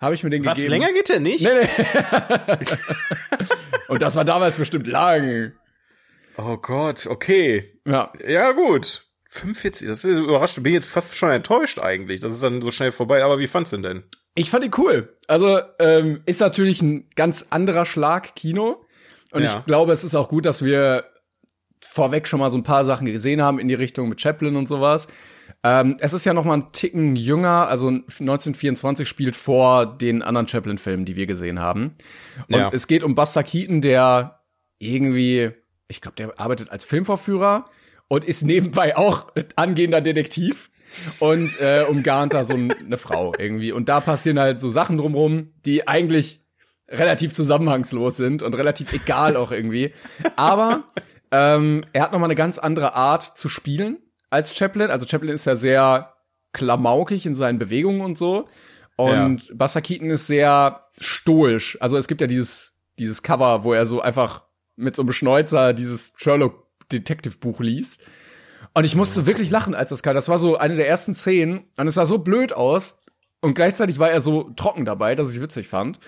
[0.00, 0.70] Habe ich mir den Was, gegeben.
[0.72, 1.44] länger geht der nicht?
[1.44, 2.56] Nee, nee.
[3.88, 5.52] und das war damals bestimmt lang.
[6.36, 7.78] Oh Gott, okay.
[7.86, 8.12] Ja.
[8.26, 9.06] Ja, gut.
[9.30, 10.62] 45, das ist überrascht.
[10.62, 12.20] Bin jetzt fast schon enttäuscht eigentlich.
[12.20, 13.24] Das ist dann so schnell vorbei.
[13.24, 14.04] Aber wie fandst du denn?
[14.34, 15.14] Ich fand ihn cool.
[15.28, 18.84] Also ähm, ist natürlich ein ganz anderer Schlag Kino.
[19.32, 19.58] Und Ja.
[19.58, 21.04] ich glaube, es ist auch gut, dass wir
[21.82, 24.66] vorweg schon mal so ein paar Sachen gesehen haben in die Richtung mit Chaplin und
[24.68, 25.06] sowas.
[25.62, 30.48] Ähm, es ist ja noch mal ein Ticken jünger, also 1924 spielt vor den anderen
[30.48, 31.92] Chaplin-Filmen, die wir gesehen haben.
[32.48, 32.70] Und Ja.
[32.72, 34.40] es geht um Buster Keaton, der
[34.78, 35.50] irgendwie,
[35.88, 37.66] ich glaube, der arbeitet als Filmvorführer
[38.08, 40.70] und ist nebenbei auch angehender Detektiv
[41.18, 43.72] und äh, umgarnt da so eine Frau irgendwie.
[43.72, 46.40] Und da passieren halt so Sachen drumrum, die eigentlich
[46.88, 49.92] relativ zusammenhangslos sind und relativ egal auch irgendwie.
[50.36, 50.84] Aber
[51.30, 53.98] ähm, er hat noch mal eine ganz andere Art zu spielen
[54.30, 54.90] als Chaplin.
[54.90, 56.14] Also Chaplin ist ja sehr
[56.52, 58.46] klamaukig in seinen Bewegungen und so.
[58.96, 59.54] Und ja.
[59.54, 61.76] Buster Keaton ist sehr stoisch.
[61.80, 64.44] Also es gibt ja dieses, dieses Cover, wo er so einfach
[64.76, 68.00] mit so einem Schnäuzer dieses Sherlock Detective Buch liest.
[68.74, 70.14] Und ich musste wirklich lachen, als das kam.
[70.14, 71.64] Das war so eine der ersten Szenen.
[71.78, 72.98] Und es sah so blöd aus.
[73.40, 76.00] Und gleichzeitig war er so trocken dabei, dass ich es witzig fand.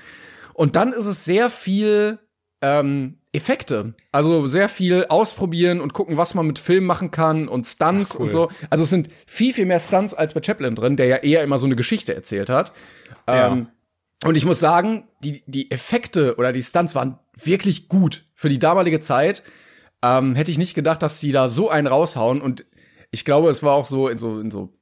[0.54, 2.18] Und dann ist es sehr viel
[2.62, 3.94] ähm, Effekte.
[4.10, 8.16] Also sehr viel ausprobieren und gucken, was man mit Film machen kann und Stunts Ach,
[8.16, 8.22] cool.
[8.24, 8.50] und so.
[8.70, 11.58] Also es sind viel, viel mehr Stunts als bei Chaplin drin, der ja eher immer
[11.58, 12.72] so eine Geschichte erzählt hat.
[13.28, 13.48] Ja.
[13.48, 13.68] Ähm,
[14.24, 18.58] und ich muss sagen, die, die Effekte oder die Stunts waren wirklich gut für die
[18.58, 19.42] damalige Zeit.
[20.02, 22.40] Ähm, hätte ich nicht gedacht, dass die da so einen raushauen.
[22.40, 22.66] Und
[23.10, 24.72] ich glaube, es war auch so in so, in so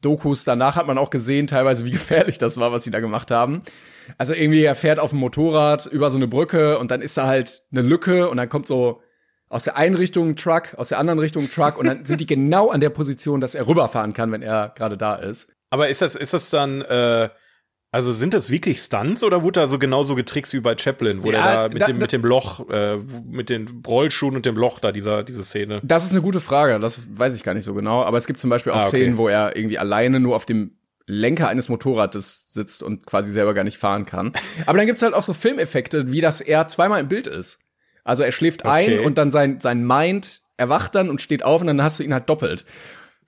[0.00, 3.30] Dokus danach hat man auch gesehen, teilweise, wie gefährlich das war, was sie da gemacht
[3.30, 3.62] haben.
[4.16, 7.26] Also irgendwie, er fährt auf dem Motorrad über so eine Brücke und dann ist da
[7.26, 9.02] halt eine Lücke und dann kommt so
[9.50, 12.20] aus der einen Richtung ein Truck, aus der anderen Richtung ein Truck und dann sind
[12.20, 15.48] die genau an der Position, dass er rüberfahren kann, wenn er gerade da ist.
[15.70, 17.28] Aber ist das, ist das dann, äh,
[17.90, 21.30] also sind das wirklich Stunts oder wurde da so genauso getrickst wie bei Chaplin, wo
[21.30, 24.56] ja, der da mit da, dem mit dem Loch, äh, mit den Rollschuhen und dem
[24.56, 25.80] Loch da dieser diese Szene?
[25.82, 28.02] Das ist eine gute Frage, das weiß ich gar nicht so genau.
[28.02, 28.98] Aber es gibt zum Beispiel auch ah, okay.
[28.98, 30.72] Szenen, wo er irgendwie alleine nur auf dem
[31.06, 34.34] Lenker eines Motorrades sitzt und quasi selber gar nicht fahren kann.
[34.66, 37.58] Aber dann gibt's halt auch so Filmeffekte, wie das er zweimal im Bild ist.
[38.04, 38.98] Also er schläft okay.
[38.98, 42.02] ein und dann sein, sein Mind erwacht dann und steht auf und dann hast du
[42.02, 42.66] ihn halt doppelt.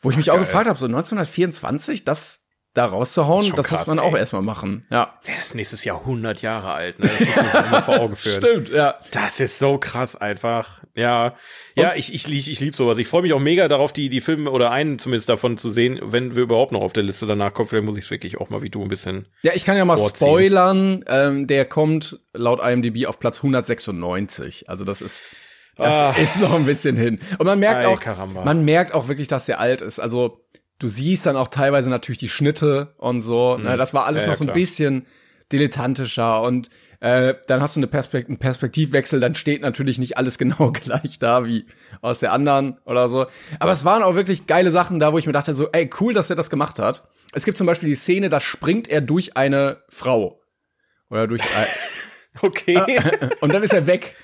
[0.03, 2.43] Wo ich mich Ach, auch gefragt habe, so 1924, das
[2.75, 4.87] da rauszuhauen, das, das krass, muss man auch erstmal machen.
[4.91, 5.19] Ja.
[5.27, 7.09] Der ist nächstes Jahr 100 Jahre alt, ne?
[7.09, 8.41] Das muss man sich immer vor Augen führen.
[8.41, 8.95] Stimmt, ja.
[9.11, 10.81] Das ist so krass einfach.
[10.95, 11.35] Ja.
[11.75, 12.99] Ja, ich, ich, ich, ich liebe sowas.
[12.99, 15.99] Ich freue mich auch mega darauf, die, die Filme oder einen zumindest davon zu sehen,
[16.03, 17.69] wenn wir überhaupt noch auf der Liste danach kommen.
[17.69, 19.27] Vielleicht muss ich es wirklich auch mal wie du ein bisschen.
[19.43, 20.29] Ja, ich kann ja mal vorziehen.
[20.29, 21.05] spoilern.
[21.09, 24.69] Ähm, der kommt laut IMDb auf Platz 196.
[24.69, 25.31] Also das ist.
[25.77, 26.21] Das ah.
[26.21, 27.21] ist noch ein bisschen hin.
[27.39, 28.45] Und man merkt Ay, auch, Karamba.
[28.45, 29.99] man merkt auch wirklich, dass der alt ist.
[29.99, 30.45] Also
[30.81, 33.57] du siehst dann auch teilweise natürlich die Schnitte und so.
[33.57, 33.65] Mhm.
[33.65, 33.77] Ne?
[33.77, 35.07] Das war alles ja, noch so ein bisschen
[35.53, 40.39] dilettantischer und äh, dann hast du eine Perspekt einen Perspektivwechsel, dann steht natürlich nicht alles
[40.39, 41.67] genau gleich da wie
[42.01, 43.27] aus der anderen oder so.
[43.59, 46.15] Aber es waren auch wirklich geile Sachen da, wo ich mir dachte so, ey, cool,
[46.15, 47.09] dass er das gemacht hat.
[47.33, 50.41] Es gibt zum Beispiel die Szene, da springt er durch eine Frau.
[51.09, 51.67] Oder durch ein
[52.43, 52.81] Okay.
[53.41, 54.15] und dann ist er weg.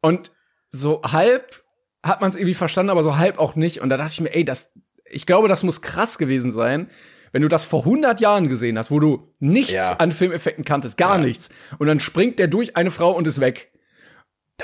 [0.00, 0.30] Und
[0.70, 1.64] so halb
[2.04, 3.80] hat man es irgendwie verstanden, aber so halb auch nicht.
[3.80, 4.72] Und da dachte ich mir, ey, das,
[5.12, 6.88] ich glaube, das muss krass gewesen sein,
[7.32, 9.96] wenn du das vor 100 Jahren gesehen hast, wo du nichts ja.
[9.96, 11.24] an Filmeffekten kanntest, gar ja.
[11.24, 11.48] nichts.
[11.78, 13.70] Und dann springt der durch eine Frau und ist weg.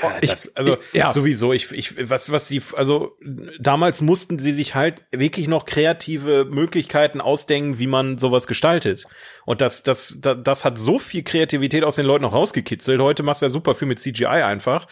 [0.01, 1.11] Oh, ich, das, also ich, ja.
[1.11, 3.17] sowieso, ich, ich, was, was die, also
[3.59, 9.05] damals mussten sie sich halt wirklich noch kreative Möglichkeiten ausdenken, wie man sowas gestaltet.
[9.45, 13.01] Und das, das, das, das hat so viel Kreativität aus den Leuten noch rausgekitzelt.
[13.01, 14.87] Heute machst du ja super viel mit CGI einfach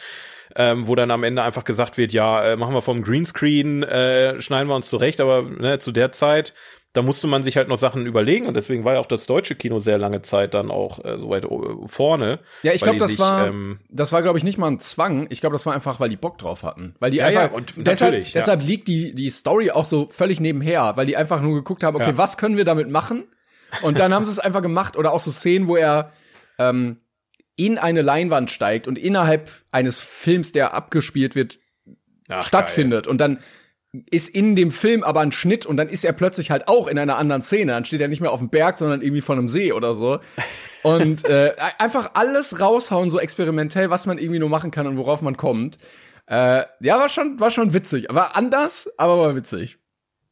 [0.56, 4.42] ähm, wo dann am Ende einfach gesagt wird, ja, äh, machen wir vom Greenscreen, äh,
[4.42, 6.54] schneiden wir uns zurecht, aber ne, zu der Zeit
[6.98, 9.54] da musste man sich halt noch Sachen überlegen und deswegen war ja auch das deutsche
[9.54, 11.48] Kino sehr lange Zeit dann auch äh, so weit äh,
[11.86, 12.40] vorne.
[12.64, 15.28] Ja, ich glaube, das sich, war ähm, das war glaube ich nicht mal ein Zwang.
[15.30, 17.50] Ich glaube, das war einfach, weil die Bock drauf hatten, weil die ja, einfach ja,
[17.50, 18.40] und deshalb, natürlich, ja.
[18.40, 21.96] deshalb liegt die die Story auch so völlig nebenher, weil die einfach nur geguckt haben,
[21.96, 22.18] okay, ja.
[22.18, 23.26] was können wir damit machen?
[23.84, 26.12] Und dann haben sie es einfach gemacht oder auch so Szenen, wo er
[26.58, 26.98] ähm,
[27.58, 31.60] in eine Leinwand steigt und innerhalb eines Films, der abgespielt wird,
[32.30, 33.06] Ach, stattfindet.
[33.06, 33.12] Geil.
[33.12, 33.40] Und dann
[34.10, 37.00] ist in dem Film aber ein Schnitt und dann ist er plötzlich halt auch in
[37.00, 37.72] einer anderen Szene.
[37.72, 40.20] Dann steht er nicht mehr auf dem Berg, sondern irgendwie von einem See oder so.
[40.84, 45.22] Und äh, einfach alles raushauen, so experimentell, was man irgendwie nur machen kann und worauf
[45.22, 45.80] man kommt.
[46.28, 48.06] Äh, ja, war schon, war schon witzig.
[48.10, 49.80] War anders, aber war witzig.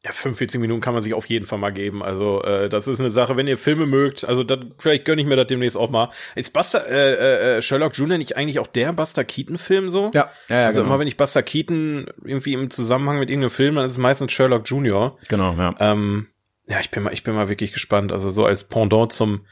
[0.06, 2.00] Ja, 45 Minuten kann man sich auf jeden Fall mal geben.
[2.00, 5.26] Also äh, das ist eine Sache, wenn ihr Filme mögt, also das, vielleicht gönne ich
[5.26, 6.10] mir das demnächst auch mal.
[6.36, 8.16] Ist Buster, äh, äh, Sherlock Jr.
[8.16, 10.12] nicht eigentlich auch der Buster Keaton-Film so?
[10.14, 10.92] Ja, ja, ja Also genau.
[10.92, 14.30] immer wenn ich Buster Keaton irgendwie im Zusammenhang mit irgendeinem Film, dann ist es meistens
[14.30, 15.18] Sherlock Jr.
[15.28, 15.74] Genau, ja.
[15.80, 16.28] Ähm,
[16.68, 18.12] ja, ich bin mal, ich bin mal wirklich gespannt.
[18.12, 19.44] Also so als Pendant zum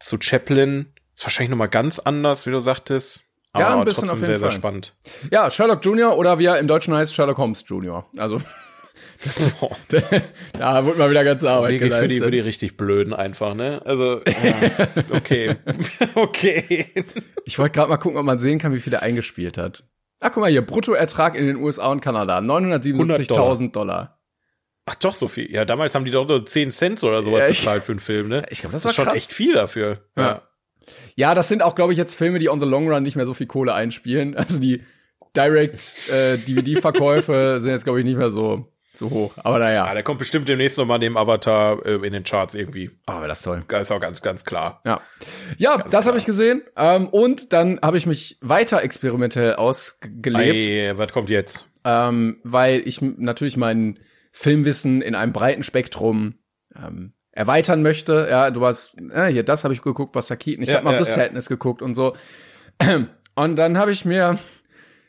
[0.00, 3.22] zu Chaplin ist wahrscheinlich noch mal ganz anders, wie du sagtes.
[3.52, 4.50] Aber ja, ein bisschen trotzdem auf jeden sehr, Fall.
[4.50, 4.96] sehr spannend.
[5.30, 6.18] Ja, Sherlock Jr.
[6.18, 8.06] oder wie er im Deutschen heißt, Sherlock Holmes Jr.
[8.16, 8.40] Also
[10.58, 12.08] da wurde mal wieder ganze Arbeit Wirklich geleistet.
[12.08, 13.82] Für die, für die richtig Blöden einfach, ne?
[13.84, 14.54] Also, ja,
[15.10, 15.56] okay.
[16.14, 16.86] okay.
[17.44, 19.84] Ich wollte gerade mal gucken, ob man sehen kann, wie viel er eingespielt hat.
[20.20, 24.20] Ach, guck mal hier, Bruttoertrag in den USA und Kanada, 977.000 Dollar.
[24.86, 25.50] Ach doch, so viel.
[25.50, 28.28] Ja, damals haben die doch nur 10 Cent oder sowas ja, bezahlt für einen Film,
[28.28, 28.44] ne?
[28.50, 30.04] Ich glaube, das, das war schon echt viel dafür.
[30.16, 30.22] Ja.
[30.22, 30.42] ja.
[31.14, 33.26] Ja, das sind auch, glaube ich, jetzt Filme, die on the long run nicht mehr
[33.26, 34.36] so viel Kohle einspielen.
[34.36, 34.82] Also die
[35.36, 35.74] Direct
[36.10, 39.34] äh, sind jetzt, glaube ich, nicht mehr so so hoch.
[39.36, 39.86] Aber naja.
[39.86, 42.90] Ja, der kommt bestimmt demnächst noch mal neben Avatar äh, in den Charts irgendwie.
[43.06, 43.62] Ah, oh, das toll.
[43.68, 44.80] Das ist auch ganz, ganz klar.
[44.84, 45.00] Ja,
[45.58, 46.62] ja das habe ich gesehen.
[46.76, 50.68] Ähm, und dann habe ich mich weiter experimentell ausgelebt.
[50.68, 51.68] Ei, was kommt jetzt?
[51.84, 53.98] Ähm, weil ich natürlich mein
[54.32, 56.34] Filmwissen in einem breiten Spektrum
[56.76, 58.26] ähm, erweitern möchte.
[58.28, 60.62] Ja, du hast, ja, hier, das habe ich geguckt, was Sakiten.
[60.62, 62.14] Ich ja, habe mal ja, The Sadness geguckt und so.
[63.36, 64.38] Und dann habe ich mir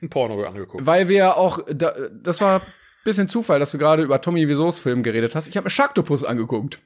[0.02, 0.86] ein Porno angeguckt.
[0.86, 2.62] Weil wir auch, da, das war
[3.04, 5.48] bisschen Zufall, dass du gerade über Tommy Wiseaus Film geredet hast.
[5.48, 6.80] Ich habe mir Sharktopus angeguckt.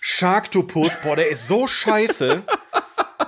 [0.00, 2.42] Sharktopus, boah, der ist so scheiße.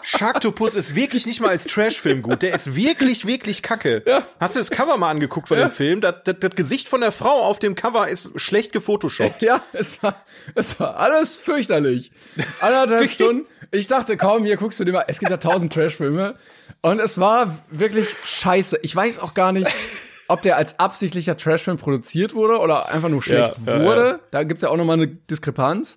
[0.03, 2.43] Sharktopus ist wirklich nicht mal als Trashfilm gut.
[2.43, 4.03] Der ist wirklich, wirklich kacke.
[4.07, 4.27] Ja.
[4.41, 5.69] Hast du das Cover mal angeguckt von ja.
[5.69, 6.01] dem Film?
[6.01, 9.43] Das, das, das Gesicht von der Frau auf dem Cover ist schlecht gefotoshoppt.
[9.43, 10.17] Ja, es war,
[10.55, 12.11] es war alles fürchterlich.
[12.61, 13.47] Anderthalb Stunden.
[13.71, 16.37] Ich dachte, kaum, hier guckst du dir mal, es gibt ja tausend Trashfilme.
[16.81, 18.81] Und es war wirklich scheiße.
[18.83, 19.71] Ich weiß auch gar nicht,
[20.29, 24.07] ob der als absichtlicher Trashfilm produziert wurde oder einfach nur schlecht ja, wurde.
[24.07, 24.21] Ja.
[24.31, 25.97] Da gibt's ja auch nochmal eine Diskrepanz.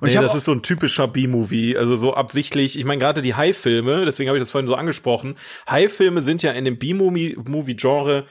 [0.00, 2.78] Und nee, das ist so ein typischer B-Movie, also so absichtlich.
[2.78, 5.36] Ich meine gerade die High-Filme, deswegen habe ich das vorhin so angesprochen.
[5.68, 8.26] High-Filme sind ja in dem B-Movie-Genre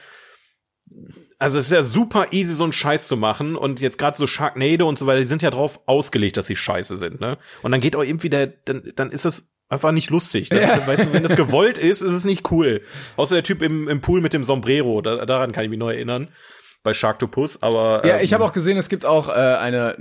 [1.42, 3.56] also es ist ja super easy, so einen Scheiß zu machen.
[3.56, 6.56] Und jetzt gerade so Sharknado und so weiter, die sind ja drauf ausgelegt, dass sie
[6.56, 7.36] scheiße sind, ne?
[7.62, 10.50] Und dann geht auch irgendwie der, dann, dann ist es einfach nicht lustig.
[10.50, 10.86] Dann, ja.
[10.86, 12.82] Weißt du, wenn das gewollt ist, ist es nicht cool.
[13.16, 15.88] Außer der Typ im, im Pool mit dem Sombrero, da, daran kann ich mich noch
[15.88, 16.28] erinnern.
[16.84, 18.02] Bei Sharktopus, aber.
[18.04, 19.96] Ja, ähm, ich habe auch gesehen, es gibt auch äh, eine,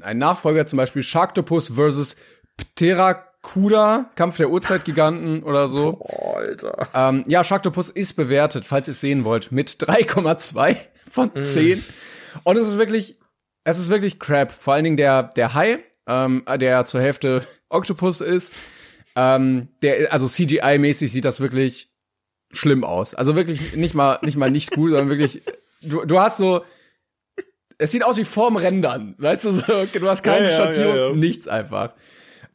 [0.00, 2.16] ein Nachfolger, zum Beispiel Sharktopus versus
[2.56, 5.98] Pterakuda, Kampf der Urzeitgiganten oder so.
[6.00, 6.88] Oh, Alter.
[6.94, 10.76] Ähm, ja, Sharktopus ist bewertet, falls ihr es sehen wollt, mit 3,2
[11.10, 11.78] von 10.
[11.78, 11.82] Mm.
[12.44, 13.18] Und es ist wirklich,
[13.64, 14.52] es ist wirklich crap.
[14.52, 18.52] Vor allen Dingen der, der Hai, ähm, der zur Hälfte Octopus ist,
[19.16, 21.90] ähm, der, also CGI-mäßig sieht das wirklich
[22.52, 23.14] schlimm aus.
[23.14, 25.42] Also wirklich nicht mal, nicht mal nicht gut, sondern wirklich,
[25.82, 26.64] du, du hast so,
[27.78, 30.96] es sieht aus wie vorm Rendern, weißt du, so, du hast keine ja, ja, Schattierung,
[30.96, 31.94] ja, nichts einfach.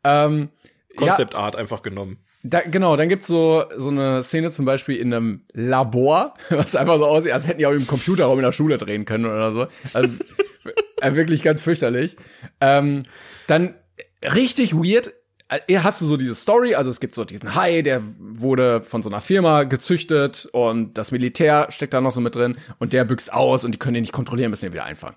[0.03, 0.49] Ähm,
[0.95, 2.17] Concept Art einfach genommen.
[2.43, 6.97] Da, genau, dann gibt's so so eine Szene zum Beispiel in einem Labor, was einfach
[6.97, 9.67] so aussieht, als hätten die auch im Computerraum in der Schule drehen können oder so.
[9.93, 10.13] Also
[11.01, 12.15] äh, wirklich ganz fürchterlich.
[12.61, 13.03] Ähm,
[13.47, 13.75] dann
[14.23, 15.13] richtig weird
[15.49, 19.09] hast du so diese Story, also es gibt so diesen Hai, der wurde von so
[19.09, 23.33] einer Firma gezüchtet und das Militär steckt da noch so mit drin und der büchst
[23.33, 25.15] aus und die können ihn nicht kontrollieren, müssen ihn wieder einfangen.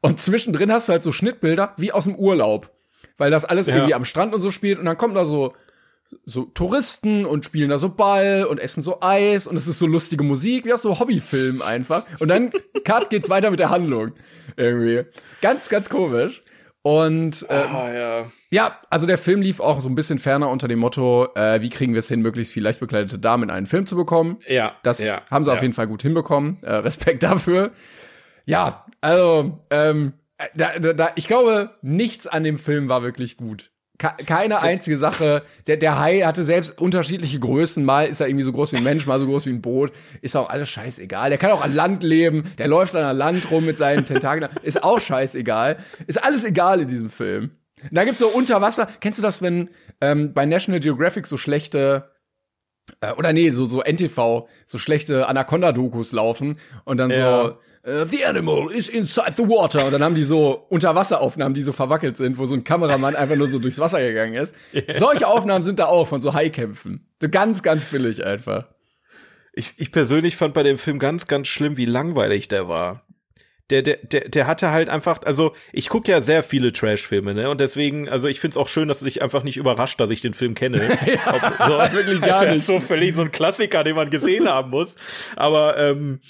[0.00, 2.70] Und zwischendrin hast du halt so Schnittbilder wie aus dem Urlaub,
[3.16, 3.76] weil das alles ja.
[3.76, 5.54] irgendwie am Strand und so spielt und dann kommen da so
[6.24, 9.86] so Touristen und spielen da so Ball und essen so Eis und es ist so
[9.86, 12.04] lustige Musik, wie aus so Hobbyfilm einfach.
[12.18, 12.50] Und dann
[12.84, 14.12] Cut geht's weiter mit der Handlung.
[14.56, 15.04] Irgendwie.
[15.42, 16.42] Ganz, ganz komisch.
[16.88, 18.26] Und äh, ah, ja.
[18.50, 21.68] ja, also der Film lief auch so ein bisschen ferner unter dem Motto, äh, wie
[21.68, 24.38] kriegen wir es hin, möglichst viel leicht bekleidete Damen in einen Film zu bekommen.
[24.46, 24.74] Ja.
[24.82, 25.56] Das ja, haben sie ja.
[25.56, 26.56] auf jeden Fall gut hinbekommen.
[26.62, 27.72] Äh, Respekt dafür.
[28.46, 30.14] Ja, also, ähm,
[30.54, 35.42] da, da, da, ich glaube, nichts an dem Film war wirklich gut keine einzige Sache.
[35.66, 37.84] Der, der Hai hatte selbst unterschiedliche Größen.
[37.84, 39.92] Mal ist er irgendwie so groß wie ein Mensch, mal so groß wie ein Boot.
[40.22, 41.30] Ist auch alles scheißegal.
[41.30, 42.44] Der kann auch an Land leben.
[42.58, 44.48] Der läuft an Land rum mit seinen Tentakeln.
[44.62, 45.78] Ist auch scheißegal.
[46.06, 47.50] Ist alles egal in diesem Film.
[47.82, 48.88] Und da gibt's so Unterwasser.
[49.00, 52.10] Kennst du das, wenn ähm, bei National Geographic so schlechte
[53.00, 57.16] äh, oder nee, so so NTV, so schlechte Anaconda-Dokus laufen und dann ja.
[57.44, 59.86] so Uh, the animal is inside the water.
[59.86, 63.36] Und dann haben die so Unterwasseraufnahmen, die so verwackelt sind, wo so ein Kameramann einfach
[63.36, 64.54] nur so durchs Wasser gegangen ist.
[64.74, 64.98] Yeah.
[64.98, 67.08] Solche Aufnahmen sind da auch von so Haikämpfen.
[67.22, 68.66] So ganz, ganz billig einfach.
[69.52, 73.04] Ich, ich persönlich fand bei dem Film ganz, ganz schlimm, wie langweilig der war.
[73.70, 77.50] Der, der, der, der hatte halt einfach, also ich gucke ja sehr viele Trash-Filme, ne?
[77.50, 80.22] Und deswegen, also ich find's auch schön, dass du dich einfach nicht überrascht, dass ich
[80.22, 80.78] den Film kenne.
[81.06, 82.64] ja, Ob, so, wirklich gar also nicht.
[82.64, 84.96] so völlig so ein Klassiker, den man gesehen haben muss.
[85.36, 86.20] Aber ähm,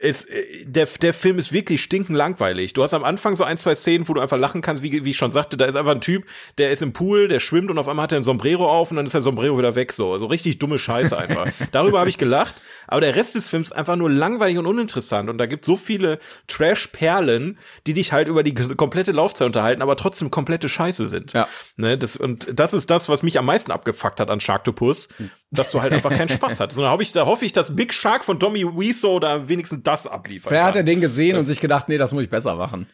[0.00, 2.72] es, äh, der, der Film ist wirklich stinkend langweilig.
[2.72, 5.10] Du hast am Anfang so ein, zwei Szenen, wo du einfach lachen kannst, wie, wie
[5.10, 6.24] ich schon sagte, da ist einfach ein Typ,
[6.58, 8.96] der ist im Pool, der schwimmt und auf einmal hat er ein Sombrero auf und
[8.96, 10.16] dann ist der Sombrero wieder weg, so.
[10.18, 11.48] So richtig dumme Scheiße einfach.
[11.72, 15.28] Darüber habe ich gelacht, aber der Rest des Films ist einfach nur langweilig und uninteressant
[15.28, 19.96] und da gibt so viele Trash-Perlen, die dich halt über die komplette Laufzeit unterhalten, aber
[19.96, 21.32] trotzdem komplette Scheiße sind.
[21.32, 21.48] Ja.
[21.76, 25.08] Ne, das, und das ist das, was mich am meisten abgefuckt hat an Sharktopus,
[25.50, 26.78] dass du halt einfach keinen Spaß hattest.
[26.78, 29.82] Und da hoffe ich, da hoffe ich, dass Big Shark von Tommy Wiseau da wenigstens
[29.82, 32.30] das abliefern Wer hat er den gesehen das und sich gedacht, nee, das muss ich
[32.30, 32.86] besser machen?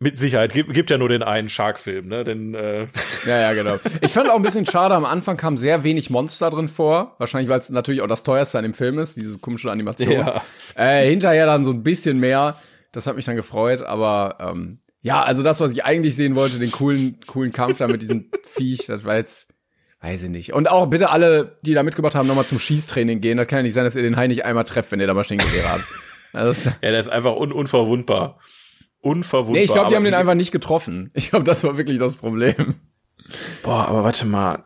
[0.00, 0.52] Mit Sicherheit.
[0.52, 2.22] Gibt, gibt ja nur den einen Shark-Film, ne?
[2.22, 2.86] Den, äh
[3.26, 3.78] Ja, ja, genau.
[4.00, 7.16] Ich fand auch ein bisschen schade, am Anfang kam sehr wenig Monster drin vor.
[7.18, 10.12] Wahrscheinlich, weil es natürlich auch das teuerste an dem Film ist, diese komische Animation.
[10.12, 10.42] Ja.
[10.76, 12.56] Äh, hinterher dann so ein bisschen mehr.
[12.92, 16.58] Das hat mich dann gefreut, aber ähm, ja, also das, was ich eigentlich sehen wollte,
[16.58, 19.48] den coolen, coolen Kampf da mit diesem Viech, das war jetzt
[20.00, 20.52] weiß ich nicht.
[20.52, 23.36] Und auch bitte alle, die da mitgemacht haben, nochmal zum Schießtraining gehen.
[23.36, 25.14] Das kann ja nicht sein, dass ihr den Hai nicht einmal trefft, wenn ihr da
[25.14, 25.84] Maschinengewehre habt.
[26.32, 28.38] Also, ja, der ist einfach un unverwundbar.
[29.00, 29.56] Unverwundbar.
[29.56, 31.10] Nee, ich glaube, die haben den einfach nicht getroffen.
[31.14, 32.76] Ich glaube, das war wirklich das Problem.
[33.62, 34.64] Boah, aber warte mal.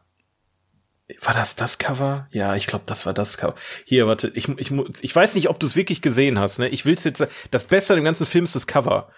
[1.21, 2.27] War das das Cover?
[2.33, 3.55] Ja, ich glaube, das war das Cover.
[3.85, 6.59] Hier, warte, ich, ich, ich weiß nicht, ob du es wirklich gesehen hast.
[6.59, 6.69] Ne?
[6.69, 7.27] Ich will's jetzt.
[7.51, 9.11] Das Beste an dem ganzen Film ist das Cover.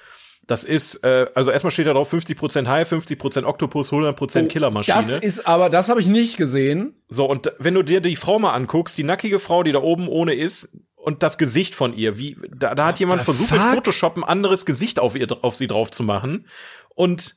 [0.47, 4.97] Das ist, äh, also erstmal steht da drauf 50% Hai, 50% Oktopus, 100% Killermaschine.
[4.97, 7.03] Das ist aber, das habe ich nicht gesehen.
[7.09, 10.09] So, und wenn du dir die Frau mal anguckst, die nackige Frau, die da oben
[10.09, 13.59] ohne ist, und das Gesicht von ihr, wie, da, da hat jemand versucht, fuck?
[13.59, 16.47] mit Photoshop ein anderes Gesicht auf ihr, auf sie drauf zu machen.
[16.95, 17.37] Und.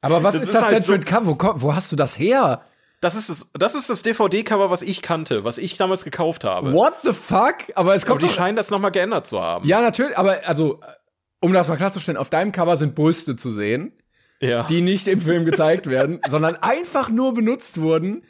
[0.00, 1.26] Aber was das ist das halt denn für ein Cover?
[1.26, 2.62] Wo, wo hast du das her?
[3.00, 6.72] Das ist das, das ist das DVD-Cover, was ich kannte, was ich damals gekauft habe.
[6.72, 7.56] What the fuck?
[7.74, 9.66] Aber es kommt aber die scheinen das nochmal geändert zu haben.
[9.66, 10.80] Ja, natürlich, aber also
[11.40, 13.92] um das mal klarzustellen, auf deinem Cover sind Brüste zu sehen,
[14.40, 14.64] ja.
[14.64, 18.22] die nicht im Film gezeigt werden, sondern einfach nur benutzt wurden,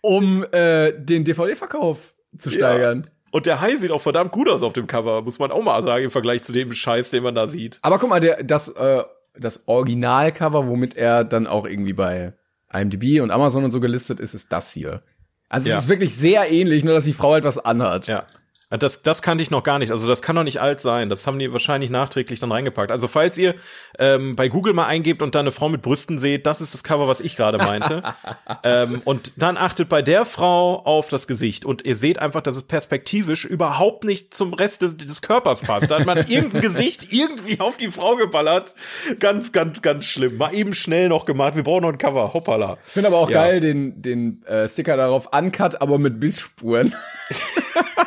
[0.00, 3.04] um äh, den DVD-Verkauf zu steigern.
[3.04, 3.10] Ja.
[3.30, 5.82] Und der Hai sieht auch verdammt gut aus auf dem Cover, muss man auch mal
[5.82, 7.78] sagen, im Vergleich zu dem Scheiß, den man da sieht.
[7.82, 9.02] Aber guck mal, der, das, äh,
[9.36, 12.34] das Originalcover, womit er dann auch irgendwie bei
[12.72, 15.00] IMDb und Amazon und so gelistet ist, ist das hier.
[15.48, 15.76] Also ja.
[15.76, 18.06] es ist wirklich sehr ähnlich, nur dass die Frau etwas anhat.
[18.06, 18.26] Ja.
[18.70, 19.90] Das, das kannte ich noch gar nicht.
[19.90, 21.08] Also das kann doch nicht alt sein.
[21.08, 22.90] Das haben die wahrscheinlich nachträglich dann reingepackt.
[22.90, 23.54] Also falls ihr
[23.98, 26.82] ähm, bei Google mal eingebt und da eine Frau mit Brüsten seht, das ist das
[26.82, 28.02] Cover, was ich gerade meinte.
[28.64, 32.56] ähm, und dann achtet bei der Frau auf das Gesicht und ihr seht einfach, dass
[32.56, 35.90] es perspektivisch überhaupt nicht zum Rest des, des Körpers passt.
[35.90, 38.74] Da hat man irgendein Gesicht irgendwie auf die Frau geballert.
[39.20, 40.36] Ganz, ganz, ganz schlimm.
[40.36, 41.54] Mal eben schnell noch gemacht.
[41.54, 42.34] Wir brauchen noch ein Cover.
[42.34, 42.78] Hoppala.
[42.86, 43.42] Ich finde aber auch ja.
[43.42, 46.94] geil den, den äh, Sticker darauf uncut, aber mit Bissspuren.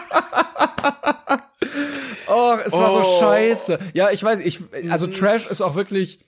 [2.28, 3.04] oh, es war oh.
[3.04, 3.80] so scheiße.
[3.94, 5.14] Ja, ich weiß, ich, also mhm.
[5.14, 6.20] Trash ist auch wirklich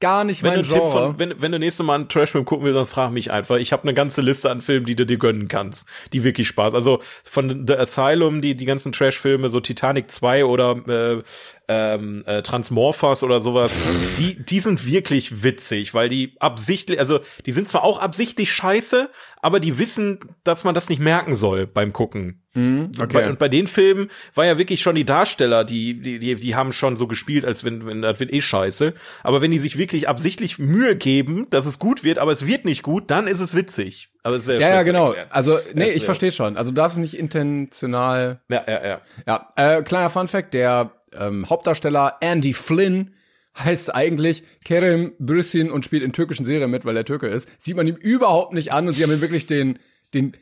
[0.00, 0.90] gar nicht wenn mein Genre.
[0.90, 3.56] Von, wenn, wenn du nächste Mal einen Trashfilm gucken willst, dann frag mich einfach.
[3.56, 6.74] Ich habe eine ganze Liste an Filmen, die du dir gönnen kannst, die wirklich Spaß.
[6.74, 11.22] Also von The Asylum, die die ganzen Trashfilme, so Titanic 2 oder äh,
[11.68, 13.72] ähm, äh, Transmorphers oder sowas,
[14.18, 19.10] die, die sind wirklich witzig, weil die absichtlich, also die sind zwar auch absichtlich scheiße,
[19.42, 22.42] aber die wissen, dass man das nicht merken soll beim Gucken.
[22.54, 23.12] Mhm, okay.
[23.12, 26.56] Bei, und bei den Filmen war ja wirklich schon die Darsteller, die, die, die, die
[26.56, 28.94] haben schon so gespielt, als wenn, wenn das wird eh scheiße.
[29.22, 32.64] Aber wenn die sich wirklich absichtlich Mühe geben, dass es gut wird, aber es wird
[32.64, 34.10] nicht gut, dann ist es witzig.
[34.22, 35.14] Aber es ist sehr ja, ja, genau.
[35.30, 36.56] Also, nee, ich verstehe schon.
[36.56, 38.40] Also, das ist nicht intentional.
[38.48, 39.00] Ja, ja, ja.
[39.26, 43.14] Ja, äh, kleiner Fun Fact, der ähm, Hauptdarsteller Andy Flynn
[43.56, 47.50] heißt eigentlich Kerem Bürsin und spielt in türkischen Serien mit, weil er Türke ist.
[47.58, 49.78] Sieht man ihm überhaupt nicht an und sie haben ihm wirklich den,
[50.14, 50.36] den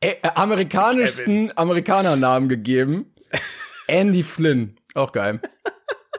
[0.00, 3.14] äh, amerikanischsten Amerikanernamen gegeben.
[3.86, 4.76] Andy Flynn.
[4.94, 5.40] Auch geil.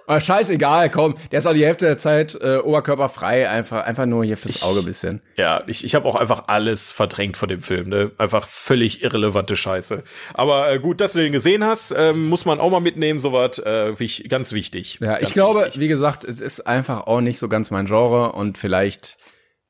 [0.08, 4.24] Aber scheißegal, komm, der ist auch die Hälfte der Zeit äh, oberkörperfrei, einfach, einfach nur
[4.24, 5.22] hier fürs Auge bisschen.
[5.36, 8.12] Ja, ich, ich habe auch einfach alles verdrängt von dem Film, ne?
[8.18, 10.04] Einfach völlig irrelevante Scheiße.
[10.34, 13.60] Aber äh, gut, dass du den gesehen hast, äh, muss man auch mal mitnehmen, sowas,
[13.60, 13.94] äh,
[14.28, 15.00] ganz wichtig.
[15.02, 15.82] Ja, ganz ich glaube, wichtig.
[15.82, 19.18] wie gesagt, es ist einfach auch nicht so ganz mein Genre und vielleicht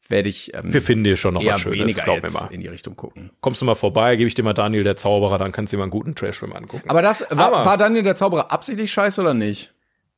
[0.10, 2.50] werde ich ähm, wir finden dir schon noch was Schönes, glaub mir mal.
[2.52, 3.32] in die Richtung gucken.
[3.42, 5.80] Kommst du mal vorbei, gebe ich dir mal Daniel der Zauberer, dann kannst du dir
[5.80, 6.90] mal einen guten Trashfilm angucken.
[6.90, 9.75] Aber das war, Aber, war Daniel der Zauberer absichtlich scheiße oder nicht?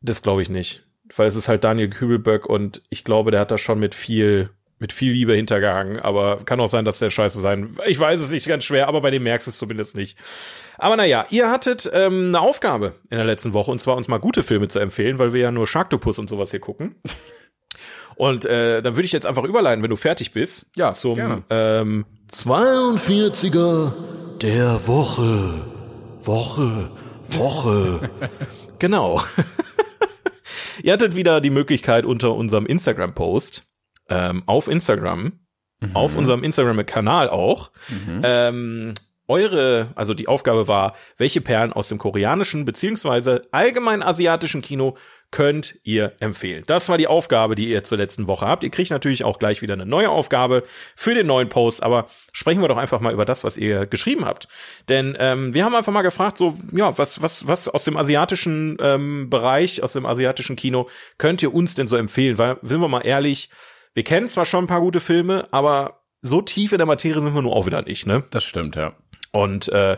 [0.08, 0.84] Das glaube ich nicht.
[1.16, 4.50] Weil es ist halt Daniel Kübelböck und ich glaube, der hat da schon mit viel,
[4.80, 6.00] mit viel Liebe hintergehangen.
[6.00, 7.78] Aber kann auch sein, dass der scheiße sein.
[7.86, 10.18] Ich weiß es nicht ganz schwer, aber bei dem merkst du es zumindest nicht.
[10.78, 14.20] Aber naja, ihr hattet ähm, eine Aufgabe in der letzten Woche und zwar uns mal
[14.20, 16.96] gute Filme zu empfehlen, weil wir ja nur Sharktopus und sowas hier gucken.
[18.16, 20.66] Und äh, dann würde ich jetzt einfach überleiten, wenn du fertig bist.
[20.76, 21.44] Ja, zum gerne.
[21.52, 23.94] Ähm, 42er
[24.42, 25.54] der Woche.
[26.24, 26.90] Woche.
[27.28, 28.10] Woche.
[28.80, 29.22] genau.
[30.84, 33.66] Ihr hattet wieder die Möglichkeit unter unserem Instagram-Post
[34.10, 35.40] ähm, auf Instagram,
[35.80, 35.96] mhm.
[35.96, 38.22] auf unserem Instagram-Kanal auch, mhm.
[38.24, 38.94] ähm,
[39.28, 44.98] eure, also die Aufgabe war, welche Perlen aus dem koreanischen beziehungsweise allgemein asiatischen Kino
[45.32, 46.64] könnt ihr empfehlen.
[46.68, 48.64] Das war die Aufgabe, die ihr zur letzten Woche habt.
[48.64, 50.64] Ihr kriegt natürlich auch gleich wieder eine neue Aufgabe
[50.96, 54.26] für den neuen Post, aber sprechen wir doch einfach mal über das, was ihr geschrieben
[54.26, 54.48] habt.
[54.88, 58.78] Denn ähm, wir haben einfach mal gefragt, so, ja, was, was, was aus dem asiatischen
[58.80, 62.38] ähm, Bereich, aus dem asiatischen Kino könnt ihr uns denn so empfehlen?
[62.38, 63.50] Weil, sind wir mal ehrlich,
[63.94, 67.34] wir kennen zwar schon ein paar gute Filme, aber so tief in der Materie sind
[67.34, 68.24] wir nur auch wieder nicht, ne?
[68.30, 68.96] Das stimmt, ja.
[69.32, 69.98] Und äh,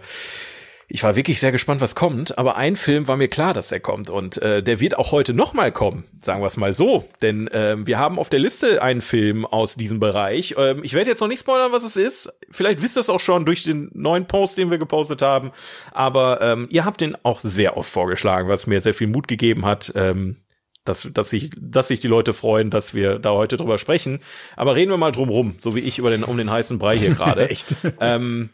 [0.92, 3.80] ich war wirklich sehr gespannt, was kommt, aber ein Film war mir klar, dass er
[3.80, 7.08] kommt und äh, der wird auch heute noch mal kommen, sagen wir es mal so,
[7.22, 10.56] denn äh, wir haben auf der Liste einen Film aus diesem Bereich.
[10.58, 12.34] Ähm, ich werde jetzt noch nicht spoilern, was es ist.
[12.50, 15.52] Vielleicht wisst ihr es auch schon durch den neuen Post, den wir gepostet haben,
[15.92, 19.66] aber ähm, ihr habt den auch sehr oft vorgeschlagen, was mir sehr viel Mut gegeben
[19.66, 19.92] hat.
[19.96, 20.38] Ähm,
[20.86, 24.22] dass, dass, sich, dass sich die Leute freuen, dass wir da heute drüber sprechen.
[24.56, 26.98] Aber reden wir mal drum rum, so wie ich über den, um den heißen Brei
[26.98, 27.50] hier gerade.
[27.50, 27.76] Echt?
[28.00, 28.50] Ähm,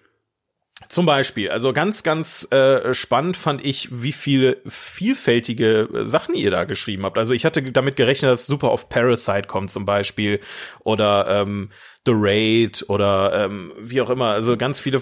[0.90, 6.52] zum Beispiel, also ganz, ganz äh, spannend fand ich, wie viele vielfältige äh, Sachen ihr
[6.52, 7.18] da geschrieben habt.
[7.18, 10.42] Also ich hatte damit gerechnet, dass super auf Parasite kommt zum Beispiel
[10.84, 11.70] oder ähm,
[12.06, 14.28] The Raid oder ähm, wie auch immer.
[14.28, 15.02] Also ganz viele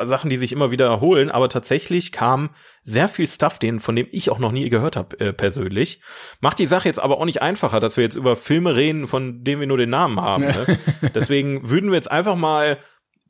[0.00, 1.30] Sachen, die sich immer wiederholen.
[1.30, 2.50] Aber tatsächlich kam
[2.84, 6.00] sehr viel Stuff, den, von dem ich auch noch nie gehört habe äh, persönlich.
[6.40, 9.42] Macht die Sache jetzt aber auch nicht einfacher, dass wir jetzt über Filme reden, von
[9.42, 10.44] denen wir nur den Namen haben.
[10.44, 10.78] Ne?
[11.14, 12.78] Deswegen würden wir jetzt einfach mal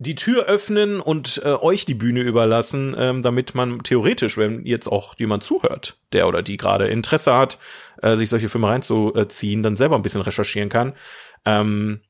[0.01, 4.89] die Tür öffnen und äh, euch die Bühne überlassen, ähm, damit man theoretisch, wenn jetzt
[4.89, 7.59] auch jemand zuhört, der oder die gerade Interesse hat,
[8.01, 10.95] äh, sich solche Filme reinzuziehen, dann selber ein bisschen recherchieren kann.
[11.45, 12.01] Ähm,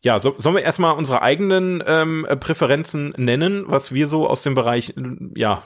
[0.00, 4.56] ja, so, sollen wir erstmal unsere eigenen ähm, Präferenzen nennen, was wir so aus dem
[4.56, 4.92] Bereich
[5.36, 5.62] ja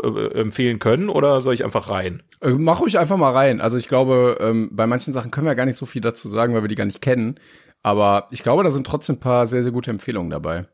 [0.00, 2.22] äh, empfehlen können, oder soll ich einfach rein?
[2.40, 3.60] Äh, mach ruhig einfach mal rein.
[3.60, 6.54] Also ich glaube, ähm, bei manchen Sachen können wir gar nicht so viel dazu sagen,
[6.54, 7.40] weil wir die gar nicht kennen.
[7.82, 10.68] Aber ich glaube, da sind trotzdem ein paar sehr, sehr gute Empfehlungen dabei.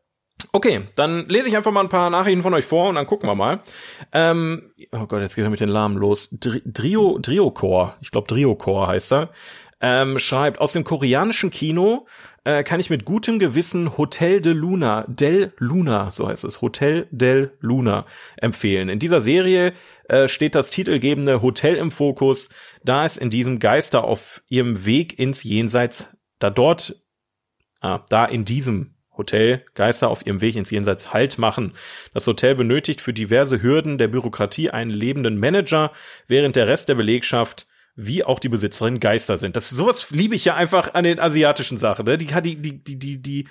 [0.52, 3.28] Okay, dann lese ich einfach mal ein paar Nachrichten von euch vor und dann gucken
[3.28, 3.58] wir mal.
[4.12, 6.28] Ähm, oh Gott, jetzt geht er mit den Namen los.
[6.32, 9.30] Dri Drio, Driocore, ich glaube Driocore heißt er,
[9.80, 12.06] ähm, schreibt, aus dem koreanischen Kino
[12.44, 17.08] äh, kann ich mit gutem Gewissen Hotel de Luna, Del Luna, so heißt es, Hotel
[17.10, 18.88] del Luna empfehlen.
[18.88, 19.72] In dieser Serie
[20.08, 22.48] äh, steht das titelgebende Hotel im Fokus,
[22.84, 27.02] da es in diesem Geister auf ihrem Weg ins Jenseits, da dort,
[27.80, 31.74] ah, da in diesem Hotel Geister auf ihrem Weg ins Jenseits Halt machen.
[32.14, 35.92] Das Hotel benötigt für diverse Hürden der Bürokratie einen lebenden Manager,
[36.28, 39.56] während der Rest der Belegschaft wie auch die Besitzerin Geister sind.
[39.56, 42.04] Das sowas liebe ich ja einfach an den asiatischen Sachen.
[42.04, 42.18] Ne?
[42.18, 43.48] Die, die, die, die, die, die,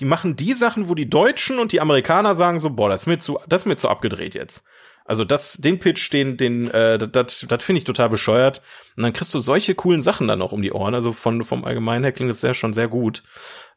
[0.00, 3.06] die machen die Sachen, wo die Deutschen und die Amerikaner sagen so, boah, das ist
[3.06, 4.64] mir zu, das ist mir zu abgedreht jetzt.
[5.04, 8.62] Also das, den Pitch, den, den, äh, das, das finde ich total bescheuert.
[8.96, 10.94] Und dann kriegst du solche coolen Sachen dann noch um die Ohren.
[10.94, 13.22] Also von vom Allgemeinen her klingt das ja schon sehr gut.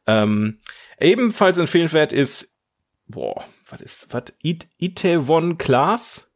[0.06, 0.56] Ähm,
[1.00, 2.58] Ebenfalls empfehlenswert ist,
[3.06, 6.32] boah, was ist, was, It Itaewon Class?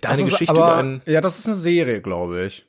[0.00, 2.66] Das eine ist Geschichte aber, über einen, Ja, das ist eine Serie, glaube ich.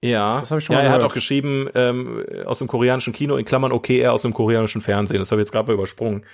[0.00, 3.14] Ja, das habe ich schon ja, mal er hat auch geschrieben ähm, aus dem koreanischen
[3.14, 5.18] Kino in Klammern okay, er aus dem koreanischen Fernsehen.
[5.18, 6.26] Das habe ich jetzt gerade mal übersprungen.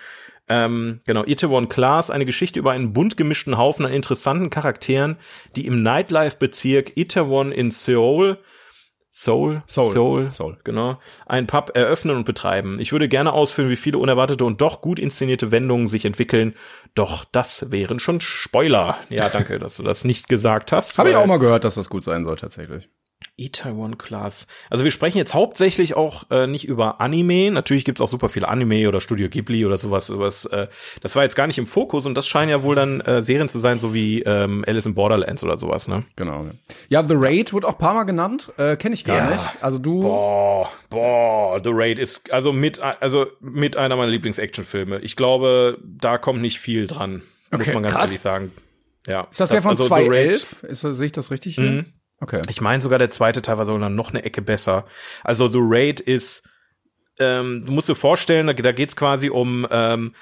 [0.48, 5.16] Ähm, genau, Itaewon Class, eine Geschichte über einen bunt gemischten Haufen an interessanten Charakteren,
[5.54, 8.38] die im Nightlife-Bezirk Itaewon in Seoul
[9.22, 12.78] Soul, Soul, Soul, Soul, genau, ein Pub eröffnen und betreiben.
[12.80, 16.54] Ich würde gerne ausführen, wie viele unerwartete und doch gut inszenierte Wendungen sich entwickeln,
[16.94, 18.96] doch das wären schon Spoiler.
[19.10, 20.98] Ja, danke, dass du das nicht gesagt hast.
[20.98, 22.88] Habe ich auch mal gehört, dass das gut sein soll tatsächlich.
[23.40, 24.46] Itaewon Class.
[24.68, 27.50] Also wir sprechen jetzt hauptsächlich auch äh, nicht über Anime.
[27.50, 30.06] Natürlich gibt's auch super viele Anime oder Studio Ghibli oder sowas.
[30.06, 30.68] sowas äh,
[31.00, 33.48] das war jetzt gar nicht im Fokus und das scheinen ja wohl dann äh, Serien
[33.48, 36.04] zu sein, so wie ähm, Alice in Borderlands oder sowas, ne?
[36.16, 36.46] Genau.
[36.88, 38.52] Ja, The Raid wird auch paar Mal genannt.
[38.58, 39.30] Äh, Kenne ich gar ja.
[39.30, 39.44] nicht.
[39.62, 40.00] Also du.
[40.00, 44.98] Boah, boah, The Raid ist also mit also mit einer meiner Lieblings-Action-Filme.
[45.00, 48.04] Ich glaube, da kommt nicht viel dran, okay, muss man ganz krass.
[48.04, 48.52] ehrlich sagen.
[49.06, 49.22] Ja.
[49.30, 50.62] Ist das, das der von also 2011?
[50.64, 51.70] Ist, sehe ich das richtig hier?
[51.70, 51.86] Mhm.
[52.20, 52.42] Okay.
[52.48, 54.84] Ich meine sogar der zweite Teil war sogar noch eine Ecke besser.
[55.24, 56.48] Also The Raid ist,
[57.18, 60.14] ähm, du musst dir vorstellen, da, da geht's quasi um ähm,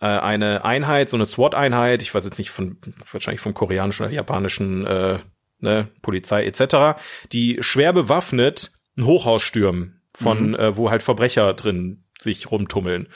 [0.00, 2.78] äh, eine Einheit, so eine SWAT-Einheit, ich weiß jetzt nicht von,
[3.10, 5.18] wahrscheinlich vom koreanischen oder japanischen äh,
[5.60, 7.00] ne, Polizei etc.,
[7.32, 10.54] die schwer bewaffnet ein Hochhaus stürmen, von mhm.
[10.54, 13.08] äh, wo halt Verbrecher drin sich rumtummeln.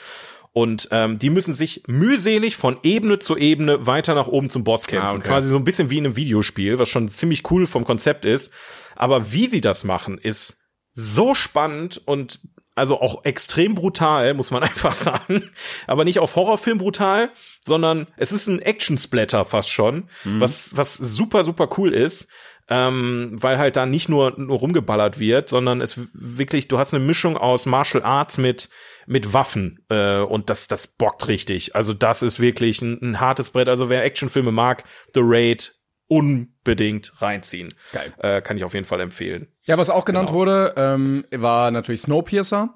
[0.53, 4.85] Und ähm, die müssen sich mühselig von Ebene zu Ebene weiter nach oben zum Boss
[4.85, 5.07] kämpfen.
[5.07, 5.27] Ah, okay.
[5.27, 8.51] Quasi so ein bisschen wie in einem Videospiel, was schon ziemlich cool vom Konzept ist.
[8.95, 10.61] Aber wie sie das machen, ist
[10.93, 12.39] so spannend und
[12.75, 15.49] also auch extrem brutal, muss man einfach sagen.
[15.87, 17.31] Aber nicht auf Horrorfilm brutal,
[17.65, 20.39] sondern es ist ein Action-Splatter fast schon, mhm.
[20.39, 22.27] was, was super, super cool ist.
[22.69, 27.03] Ähm, weil halt da nicht nur, nur rumgeballert wird, sondern es wirklich, du hast eine
[27.03, 28.69] Mischung aus Martial Arts mit
[29.05, 31.75] mit Waffen äh, und das das bockt richtig.
[31.75, 33.69] Also das ist wirklich ein, ein hartes Brett.
[33.69, 34.83] Also wer Actionfilme mag,
[35.13, 35.73] The Raid
[36.07, 37.73] unbedingt reinziehen.
[37.91, 38.13] Geil.
[38.19, 39.47] Äh, kann ich auf jeden Fall empfehlen.
[39.63, 40.39] Ja, was auch genannt genau.
[40.39, 42.75] wurde, ähm, war natürlich Snowpiercer.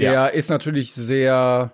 [0.00, 0.26] Der ja.
[0.26, 1.72] ist natürlich sehr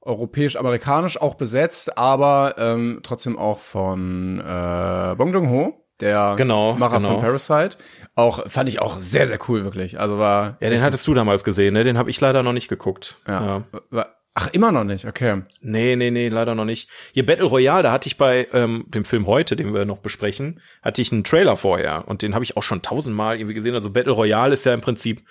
[0.00, 7.12] europäisch-amerikanisch auch besetzt, aber ähm, trotzdem auch von äh, Bong Joon-ho der genau, Macher genau.
[7.12, 7.78] von Parasite.
[8.14, 9.98] Auch fand ich auch sehr sehr cool wirklich.
[9.98, 11.84] Also war Ja, den hattest du damals gesehen, ne?
[11.84, 13.16] Den habe ich leider noch nicht geguckt.
[13.26, 13.64] Ja.
[13.90, 14.06] ja.
[14.34, 15.42] Ach, immer noch nicht, okay.
[15.60, 16.88] Nee, nee, nee, leider noch nicht.
[17.12, 20.60] Hier Battle Royale, da hatte ich bei ähm, dem Film heute, den wir noch besprechen,
[20.80, 23.74] hatte ich einen Trailer vorher und den habe ich auch schon tausendmal irgendwie gesehen.
[23.74, 25.22] Also Battle Royale ist ja im Prinzip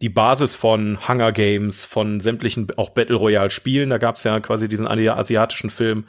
[0.00, 3.90] die Basis von Hunger Games, von sämtlichen auch Battle Royale Spielen.
[3.90, 6.06] Da gab's ja quasi diesen asiatischen Film,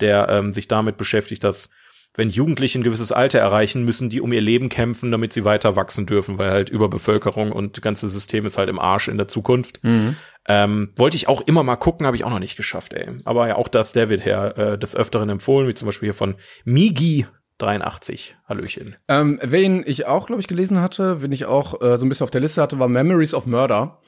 [0.00, 1.68] der ähm, sich damit beschäftigt, dass
[2.16, 5.76] wenn Jugendliche ein gewisses Alter erreichen, müssen die um ihr Leben kämpfen, damit sie weiter
[5.76, 9.28] wachsen dürfen, weil halt Überbevölkerung und das ganze System ist halt im Arsch in der
[9.28, 9.82] Zukunft.
[9.82, 10.16] Mhm.
[10.48, 13.08] Ähm, wollte ich auch immer mal gucken, habe ich auch noch nicht geschafft, ey.
[13.24, 16.36] Aber ja, auch das David her äh, des Öfteren empfohlen, wie zum Beispiel hier von
[16.64, 17.26] Migi
[17.58, 18.36] 83.
[18.48, 18.96] Hallöchen.
[19.08, 22.24] Ähm, wen ich auch, glaube ich, gelesen hatte, wen ich auch äh, so ein bisschen
[22.24, 24.00] auf der Liste hatte, war Memories of Murder.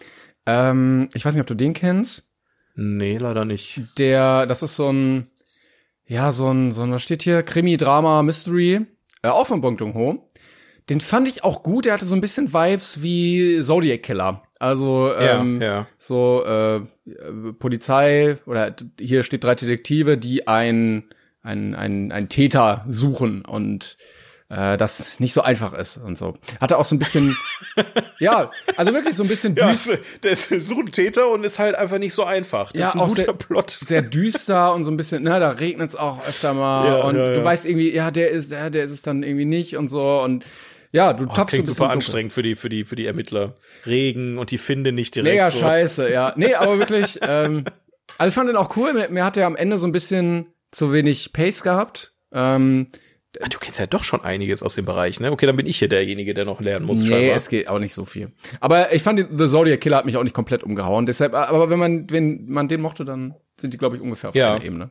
[0.46, 2.30] Ähm, ich weiß nicht, ob du den kennst.
[2.74, 3.82] Nee, leider nicht.
[3.98, 5.28] Der, das ist so ein,
[6.08, 7.42] ja, so ein, so ein, was steht hier?
[7.42, 8.86] Krimi, Drama, Mystery,
[9.22, 10.28] äh, auch von Bong Joon-ho.
[10.88, 14.42] Den fand ich auch gut, der hatte so ein bisschen Vibes wie Zodiac Killer.
[14.58, 15.86] Also ähm, ja, ja.
[15.98, 16.80] so äh,
[17.58, 21.04] Polizei oder hier steht drei Detektive, die ein
[21.42, 23.96] ein, ein, ein Täter suchen und
[24.50, 26.34] äh, das nicht so einfach ist und so.
[26.60, 27.36] Hatte auch so ein bisschen,
[28.18, 29.94] ja, also wirklich so ein bisschen düster.
[29.94, 32.72] Ja, der ist so ein Täter und ist halt einfach nicht so einfach.
[32.72, 33.70] Das ja, ist ein auch guter sehr, Plot.
[33.70, 37.16] Sehr düster und so ein bisschen, na, da regnet es auch öfter mal ja, und
[37.16, 39.88] ja, du weißt irgendwie, ja, der ist, der, der ist es dann irgendwie nicht und
[39.88, 40.44] so und
[40.90, 43.54] ja, du oh, tappst so ein super anstrengend für die, für die, für die Ermittler.
[43.84, 45.34] Regen und die finden nicht direkt.
[45.34, 45.58] Mega so.
[45.58, 46.32] scheiße, ja.
[46.36, 47.64] Nee, aber wirklich, ähm,
[48.16, 48.94] also ich fand den auch cool.
[48.94, 52.14] Mir, mir hat er am Ende so ein bisschen zu wenig Pace gehabt.
[52.32, 52.88] Ähm,
[53.42, 55.30] Ach, du kennst ja doch schon einiges aus dem Bereich, ne?
[55.30, 57.02] Okay, dann bin ich hier derjenige, der noch lernen muss.
[57.02, 57.36] Nee, scheinbar.
[57.36, 58.32] es geht auch nicht so viel.
[58.60, 61.06] Aber ich fand, The Zodiac Killer hat mich auch nicht komplett umgehauen.
[61.06, 64.34] Deshalb, aber wenn man, wenn man den mochte, dann sind die, glaube ich, ungefähr auf
[64.34, 64.54] ja.
[64.54, 64.90] einer Ebene.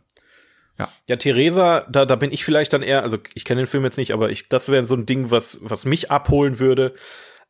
[0.77, 0.89] Ja.
[1.09, 3.97] Ja, Theresa, da, da bin ich vielleicht dann eher, also ich kenne den Film jetzt
[3.97, 6.93] nicht, aber ich, das wäre so ein Ding, was, was mich abholen würde.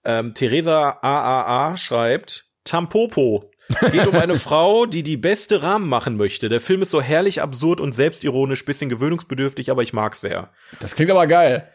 [0.05, 3.51] Ähm, Theresa AAA schreibt, Tampopo,
[3.91, 6.49] Geht um eine Frau, die die beste Rahmen machen möchte.
[6.49, 10.51] Der Film ist so herrlich absurd und selbstironisch, bisschen gewöhnungsbedürftig, aber ich mag's sehr.
[10.79, 11.69] Das klingt aber geil.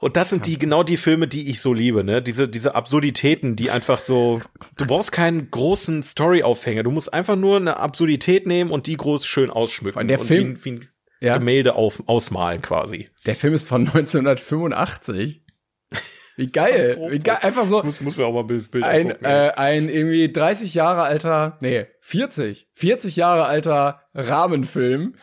[0.00, 2.22] Und das sind die genau die Filme, die ich so liebe, ne?
[2.22, 4.38] Diese diese Absurditäten, die einfach so
[4.76, 9.26] du brauchst keinen großen Storyaufhänger, du musst einfach nur eine Absurdität nehmen und die groß
[9.26, 10.88] schön ausschmücken der und Film wie, wie ein
[11.20, 11.38] ja.
[11.38, 13.08] Gemälde auf, ausmalen quasi.
[13.26, 15.42] Der Film ist von 1985.
[16.38, 16.96] Wie geil.
[17.10, 17.38] Wie geil.
[17.42, 17.82] Einfach so.
[17.82, 21.58] Muss, muss mir auch mal Bild, Bild ein, angucken, äh, ein irgendwie 30 Jahre alter,
[21.60, 25.16] nee, 40, 40 Jahre alter Rahmenfilm.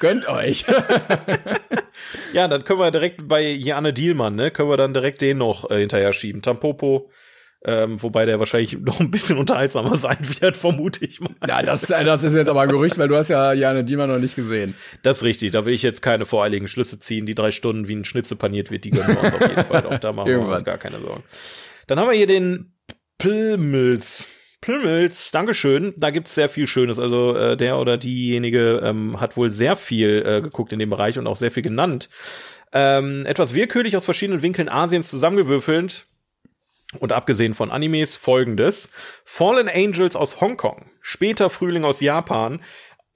[0.00, 0.64] Gönnt euch.
[2.32, 5.70] ja, dann können wir direkt bei Jane Dielmann, ne, können wir dann direkt den noch
[5.70, 6.40] äh, hinterher schieben.
[6.40, 7.10] Tampopo
[7.62, 11.30] ähm, wobei der wahrscheinlich noch ein bisschen unterhaltsamer sein wird, vermute ich mal.
[11.46, 14.18] Ja, das, das ist jetzt aber ein Gerücht, weil du hast ja Jane Diemer noch
[14.18, 14.74] nicht gesehen.
[15.02, 17.26] Das ist richtig, da will ich jetzt keine voreiligen Schlüsse ziehen.
[17.26, 19.86] Die drei Stunden, wie ein Schnitzel paniert wird, die gönnen wir uns auf jeden Fall.
[19.86, 21.22] Auch da machen wir uns gar keine Sorgen.
[21.86, 22.72] Dann haben wir hier den
[23.18, 24.28] Plmils.
[24.62, 25.92] Plmils, Dankeschön.
[25.98, 26.98] Da gibt's sehr viel Schönes.
[26.98, 31.18] Also äh, der oder diejenige ähm, hat wohl sehr viel äh, geguckt in dem Bereich
[31.18, 32.08] und auch sehr viel genannt.
[32.72, 36.06] Ähm, etwas willkürlich aus verschiedenen Winkeln Asiens zusammengewürfelt
[36.98, 38.90] und abgesehen von Animes folgendes.
[39.24, 42.60] Fallen Angels aus Hongkong, später Frühling aus Japan,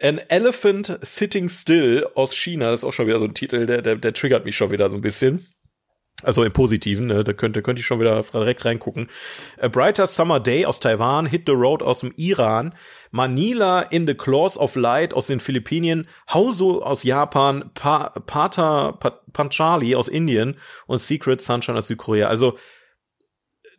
[0.02, 3.82] An Elephant Sitting Still aus China, das ist auch schon wieder so ein Titel, der,
[3.82, 5.46] der, der triggert mich schon wieder so ein bisschen.
[6.22, 7.22] Also im Positiven, ne?
[7.22, 9.08] da könnte, könnte ich schon wieder direkt reingucken.
[9.60, 12.74] A Brighter Summer Day aus Taiwan, Hit the Road aus dem Iran,
[13.10, 19.20] Manila in the Claws of Light aus den Philippinen, Hauso aus Japan, pa Pata pa
[19.32, 20.56] Panchali aus Indien
[20.86, 22.28] und Secret Sunshine aus Südkorea.
[22.28, 22.56] Also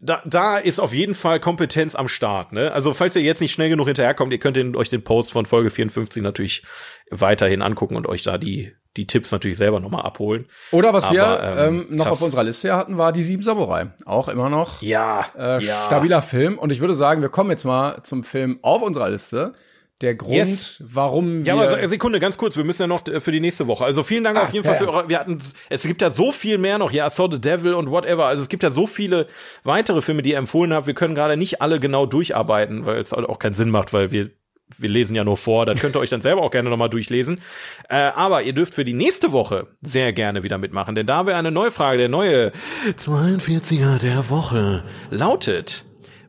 [0.06, 2.54] da, da ist auf jeden Fall Kompetenz am Start.
[2.54, 2.72] Ne?
[2.72, 5.46] Also falls ihr jetzt nicht schnell genug hinterherkommt, ihr könnt den, euch den Post von
[5.46, 6.64] Folge 54 natürlich
[7.10, 10.46] weiterhin angucken und euch da die die Tipps natürlich selber nochmal abholen.
[10.72, 12.20] Oder was Aber, wir ähm, ähm, noch krass.
[12.20, 13.88] auf unserer Liste hatten, war die Sieben Samurai.
[14.06, 15.84] Auch immer noch ja, äh, ja.
[15.86, 16.58] stabiler Film.
[16.58, 19.54] Und ich würde sagen, wir kommen jetzt mal zum Film auf unserer Liste
[20.02, 20.84] der Grund, yes.
[20.86, 21.56] warum wir.
[21.56, 23.86] Ja, aber Sekunde, ganz kurz, wir müssen ja noch äh, für die nächste Woche.
[23.86, 25.10] Also vielen Dank ah, auf jeden ja, Fall für eure.
[25.10, 25.40] Wir hatten,
[25.70, 26.92] es gibt ja so viel mehr noch.
[26.92, 28.26] Ja, I Saw the Devil und whatever.
[28.26, 29.28] Also es gibt ja so viele
[29.64, 30.88] weitere Filme, die ihr empfohlen habt.
[30.88, 34.32] Wir können gerade nicht alle genau durcharbeiten, weil es auch keinen Sinn macht, weil wir
[34.78, 37.40] wir lesen ja nur vor, das könnt ihr euch dann selber auch gerne nochmal durchlesen.
[37.88, 41.38] Äh, aber ihr dürft für die nächste Woche sehr gerne wieder mitmachen, denn da wäre
[41.38, 42.52] eine neue Frage, der neue
[42.98, 45.86] 42er der Woche lautet,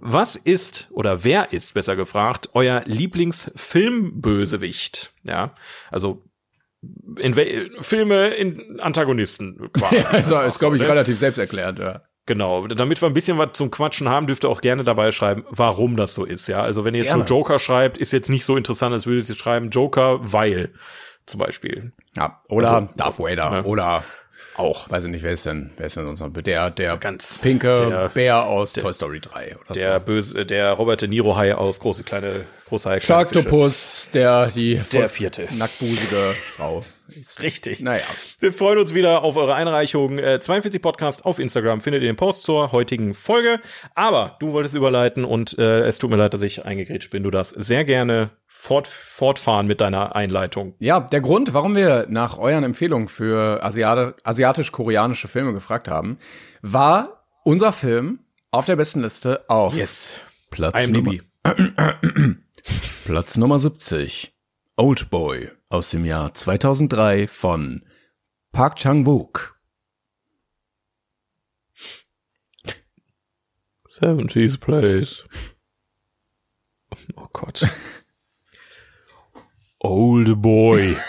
[0.06, 5.12] was ist oder wer ist besser gefragt euer Lieblingsfilmbösewicht?
[5.24, 5.54] Ja,
[5.90, 6.22] also
[7.18, 7.34] in
[7.80, 9.96] Filme in Antagonisten quasi.
[10.00, 10.88] ja, also, ist glaube ich ne?
[10.88, 12.02] relativ selbsterklärend, ja.
[12.26, 15.44] Genau, damit wir ein bisschen was zum Quatschen haben, dürft ihr auch gerne dabei schreiben,
[15.48, 16.60] warum das so ist, ja.
[16.60, 17.20] Also wenn ihr jetzt gerne.
[17.20, 20.74] nur Joker schreibt, ist jetzt nicht so interessant, als würdet ihr schreiben Joker, weil
[21.24, 21.92] zum Beispiel.
[22.16, 23.64] Ja, oder also, Darth Vader, ne?
[23.64, 24.04] oder
[24.56, 24.88] auch.
[24.90, 26.42] Weiß ich nicht, wer ist denn, wer ist denn sonst noch?
[26.42, 30.00] Der, der ganz pinke der, Bär aus der, Toy Story 3 oder Der so.
[30.00, 33.00] böse, der Robert De Niro Hai aus große kleine, große Hai.
[33.00, 35.48] Sharktopus, der, die, der vierte.
[35.52, 36.82] Nacktbusige Frau.
[37.08, 37.80] Ist Richtig.
[37.80, 38.02] Naja.
[38.40, 40.18] Wir freuen uns wieder auf eure Einreichung.
[40.18, 43.60] Äh, 42 Podcast auf Instagram findet ihr den Post zur heutigen Folge.
[43.94, 47.22] Aber du wolltest überleiten und äh, es tut mir leid, dass ich eingegrätscht bin.
[47.22, 50.74] Du darfst sehr gerne fort, fortfahren mit deiner Einleitung.
[50.78, 56.18] Ja, der Grund, warum wir nach euren Empfehlungen für Asiat asiatisch-koreanische Filme gefragt haben,
[56.62, 60.18] war unser Film auf der besten Liste auf Yes.
[60.50, 60.88] Platz.
[60.88, 61.12] Nummer,
[63.04, 64.32] Platz Nummer 70.
[64.76, 67.82] Old Boy aus dem Jahr 2003 von
[68.52, 69.54] Park Chang-wook.
[73.88, 75.24] 70s Place.
[77.16, 77.66] Oh Gott.
[79.90, 80.96] Old Boy.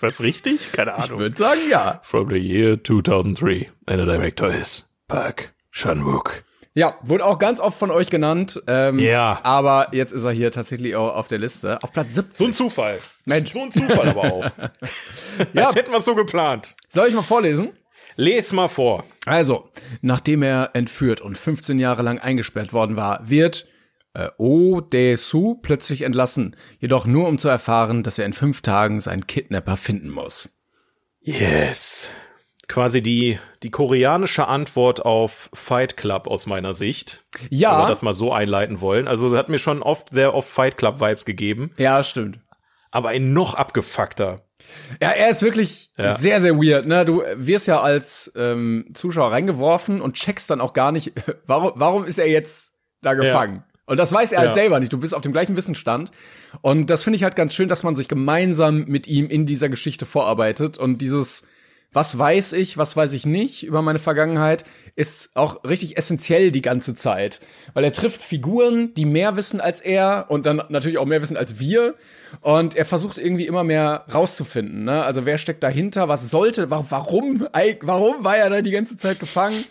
[0.00, 0.72] Was richtig?
[0.72, 1.18] Keine Ich Ahnung.
[1.18, 2.00] würde sagen, ja.
[2.04, 3.70] From the year 2003.
[3.86, 6.42] And the director is Park Chan-wook.
[6.74, 8.62] Ja, wurde auch ganz oft von euch genannt.
[8.66, 9.40] Ähm, Ja.
[9.44, 11.82] Aber jetzt ist er hier tatsächlich auch auf der Liste.
[11.82, 12.36] Auf Platz 70.
[12.36, 12.98] So ein Zufall.
[13.24, 13.52] Mensch.
[13.52, 14.46] So ein Zufall aber auch.
[15.52, 15.66] Ja.
[15.66, 16.76] Als hätten wir es so geplant.
[16.90, 17.70] Soll ich mal vorlesen?
[18.16, 19.02] Les mal vor.
[19.26, 19.68] Also,
[20.02, 23.66] nachdem er entführt und 15 Jahre lang eingesperrt worden war, wird
[24.14, 29.00] äh, Oh Dae-soo plötzlich entlassen, jedoch nur um zu erfahren, dass er in fünf Tagen
[29.00, 30.48] seinen Kidnapper finden muss.
[31.20, 32.10] Yes.
[32.66, 37.22] Quasi die, die koreanische Antwort auf Fight Club aus meiner Sicht.
[37.38, 39.06] Wenn wir Ja, das mal so einleiten wollen.
[39.06, 42.38] Also hat mir schon oft sehr oft Fight Club Vibes gegeben, ja, stimmt.
[42.90, 44.46] aber in noch abgefuckter.
[45.02, 46.14] Ja, er ist wirklich Ja.
[46.14, 46.86] sehr, sehr weird.
[46.86, 47.04] Ne?
[47.04, 51.12] Du wirst ja als ähm, Zuschauer reingeworfen und checkst dann auch gar nicht,
[51.46, 53.62] warum, warum ist er jetzt da gefangen?
[53.86, 54.54] Und das weiß er halt Ja.
[54.54, 54.92] selber nicht.
[54.92, 56.10] Du bist auf dem gleichen Wissensstand.
[56.62, 59.68] Und das finde ich halt ganz schön, dass man sich gemeinsam mit ihm in dieser
[59.68, 60.78] Geschichte vorarbeitet.
[60.78, 61.46] Und dieses,
[61.92, 64.64] was weiß ich, was weiß ich nicht über meine Vergangenheit,
[64.96, 67.40] ist auch richtig essentiell die ganze Zeit.
[67.74, 71.36] Weil er trifft Figuren, die mehr wissen als er und dann natürlich auch mehr wissen
[71.36, 71.94] als wir.
[72.40, 74.84] Und er versucht irgendwie immer mehr rauszufinden.
[74.84, 75.04] Ne?
[75.04, 76.08] Also wer steckt dahinter?
[76.08, 76.70] Was sollte?
[76.70, 77.46] wa- Warum?
[77.82, 79.62] Warum war er da die ganze Zeit gefangen?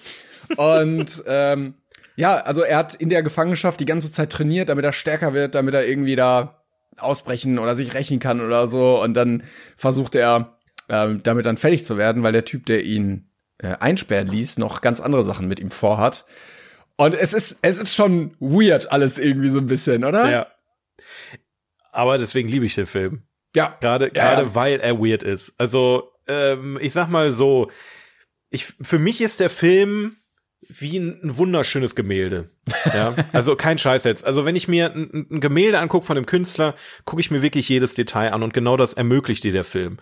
[0.57, 1.73] Und ähm,
[2.15, 5.55] ja, also er hat in der Gefangenschaft die ganze Zeit trainiert, damit er stärker wird,
[5.55, 6.63] damit er irgendwie da
[6.97, 9.01] ausbrechen oder sich rächen kann oder so.
[9.01, 9.43] Und dann
[9.77, 10.57] versucht er
[10.89, 14.81] ähm, damit dann fertig zu werden, weil der Typ, der ihn äh, einsperren ließ, noch
[14.81, 16.25] ganz andere Sachen mit ihm vorhat.
[16.95, 20.29] Und es ist, es ist schon weird alles irgendwie so ein bisschen, oder?
[20.29, 20.47] Ja.
[21.91, 23.23] Aber deswegen liebe ich den Film.
[23.55, 23.77] Ja.
[23.81, 24.55] Gerade Ja, gerade ja.
[24.55, 25.53] weil er weird ist.
[25.57, 27.69] Also ähm, ich sag mal so,
[28.49, 30.15] ich für mich ist der Film
[30.79, 32.49] wie ein, wunderschönes Gemälde.
[32.85, 34.25] Ja, also kein Scheiß jetzt.
[34.25, 37.69] Also wenn ich mir ein, ein Gemälde angucke von einem Künstler, gucke ich mir wirklich
[37.69, 39.97] jedes Detail an und genau das ermöglicht dir der Film.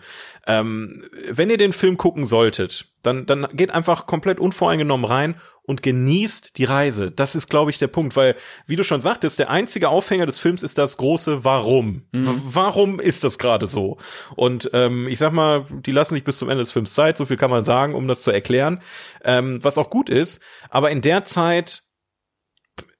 [0.46, 5.34] Ähm, wenn ihr den Film gucken solltet, dann dann geht einfach komplett unvoreingenommen rein
[5.64, 7.10] und genießt die Reise.
[7.10, 8.34] Das ist, glaube ich, der Punkt, weil
[8.66, 12.02] wie du schon sagtest, der einzige Aufhänger des Films ist das große Warum.
[12.12, 13.98] W- Warum ist das gerade so?
[14.34, 17.16] Und ähm, ich sag mal, die lassen sich bis zum Ende des Films Zeit.
[17.16, 18.80] So viel kann man sagen, um das zu erklären,
[19.24, 20.40] ähm, was auch gut ist.
[20.68, 21.82] Aber in der Zeit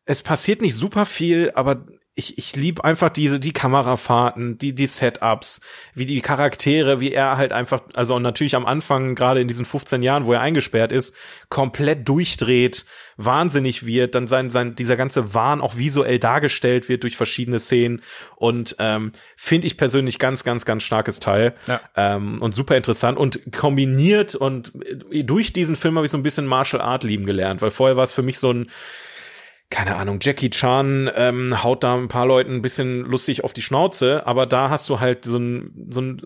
[0.04, 4.86] es passiert nicht super viel, aber ich, ich lieb einfach diese, die Kamerafahrten, die, die
[4.86, 5.62] Setups,
[5.94, 9.64] wie die Charaktere, wie er halt einfach, also und natürlich am Anfang, gerade in diesen
[9.64, 11.14] 15 Jahren, wo er eingesperrt ist,
[11.48, 12.84] komplett durchdreht,
[13.16, 18.02] wahnsinnig wird, dann sein, sein, dieser ganze Wahn auch visuell dargestellt wird durch verschiedene Szenen
[18.36, 21.80] und ähm, finde ich persönlich ganz, ganz, ganz starkes Teil Ja.
[21.96, 24.72] ähm, und super interessant und kombiniert und
[25.10, 27.96] äh, durch diesen Film habe ich so ein bisschen Martial Art lieben gelernt, weil vorher
[27.96, 28.70] war es für mich so ein
[29.72, 33.62] keine Ahnung, Jackie Chan ähm, haut da ein paar Leuten ein bisschen lustig auf die
[33.62, 36.22] Schnauze, aber da hast du halt so ein, so ein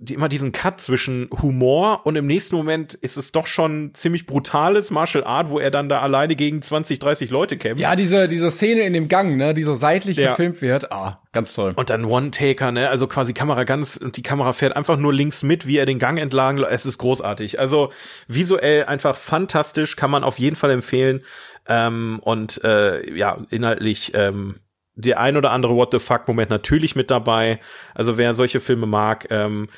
[0.00, 4.24] die, immer diesen Cut zwischen Humor und im nächsten Moment ist es doch schon ziemlich
[4.24, 7.80] brutales Martial Art, wo er dann da alleine gegen 20, 30 Leute kämpft.
[7.82, 10.30] Ja, diese, diese Szene in dem Gang, ne, die so seitlich Ja.
[10.30, 10.90] gefilmt wird.
[10.92, 11.74] Ah, ganz toll.
[11.76, 12.88] Und dann One-Taker, ne?
[12.88, 15.98] Also quasi Kamera ganz, und die Kamera fährt einfach nur links mit, wie er den
[15.98, 16.56] Gang entlang.
[16.58, 17.60] Es ist großartig.
[17.60, 17.92] Also
[18.28, 21.22] visuell einfach fantastisch, kann man auf jeden Fall empfehlen.
[21.68, 24.56] Ähm, und äh, ja, inhaltlich ähm,
[24.94, 27.60] der ein oder andere What the fuck-Moment natürlich mit dabei.
[27.94, 29.68] Also wer solche Filme mag, ähm,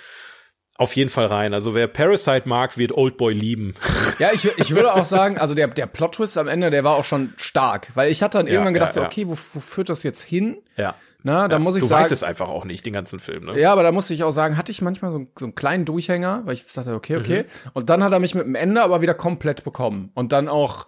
[0.76, 1.54] auf jeden Fall rein.
[1.54, 3.74] Also wer Parasite mag, wird Oldboy lieben.
[4.20, 7.04] Ja, ich, ich würde auch sagen, also der, der Plot-Twist am Ende, der war auch
[7.04, 7.88] schon stark.
[7.94, 9.08] Weil ich hatte dann Ja, irgendwann gedacht, ja, ja.
[9.08, 10.58] okay, wo, wo führt das jetzt hin?
[10.76, 10.94] ja.
[11.24, 12.02] Na, da muss ich du sagen.
[12.02, 13.58] weißt es einfach auch nicht, den ganzen Film, ne?
[13.58, 16.42] Ja, aber da musste ich auch sagen, hatte ich manchmal so, so einen kleinen Durchhänger,
[16.44, 17.44] weil ich jetzt dachte, okay, okay.
[17.72, 20.12] Und dann hat er mich mit dem Ende aber wieder komplett bekommen.
[20.14, 20.86] Und dann auch,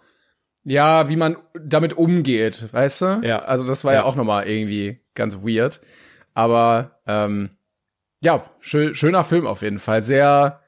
[0.65, 3.21] ja, wie man damit umgeht, weißt du?
[3.25, 3.41] Ja.
[3.41, 4.05] Also das war ja, Ja.
[4.05, 5.81] auch nochmal irgendwie ganz weird.
[6.35, 7.51] Aber ähm,
[8.23, 10.03] ja, schön, schöner Film auf jeden Fall.
[10.03, 10.61] Sehr,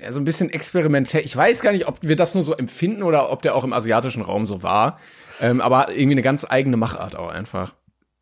[0.00, 1.22] ja, so ein bisschen experimentell.
[1.24, 3.72] Ich weiß gar nicht, ob wir das nur so empfinden oder ob der auch im
[3.72, 4.98] asiatischen Raum so war.
[5.40, 7.74] Ähm, aber irgendwie eine ganz eigene Machart auch einfach.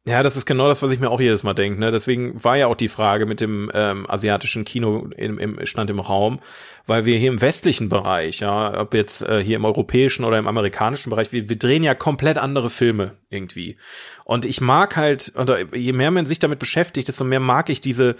[0.06, 1.78] Ja, das ist genau das, was ich mir auch jedes Mal denke.
[1.78, 1.90] Ne?
[1.92, 5.98] Deswegen war ja auch die Frage mit dem ähm, asiatischen Kino im, im stand im
[6.00, 6.40] Raum,
[6.86, 10.46] weil wir hier im westlichen Bereich, ja, ob jetzt äh, hier im europäischen oder im
[10.46, 13.76] amerikanischen Bereich, wir, wir drehen ja komplett andere Filme irgendwie.
[14.24, 17.80] Und ich mag halt, oder je mehr man sich damit beschäftigt, desto mehr mag ich
[17.80, 18.16] diese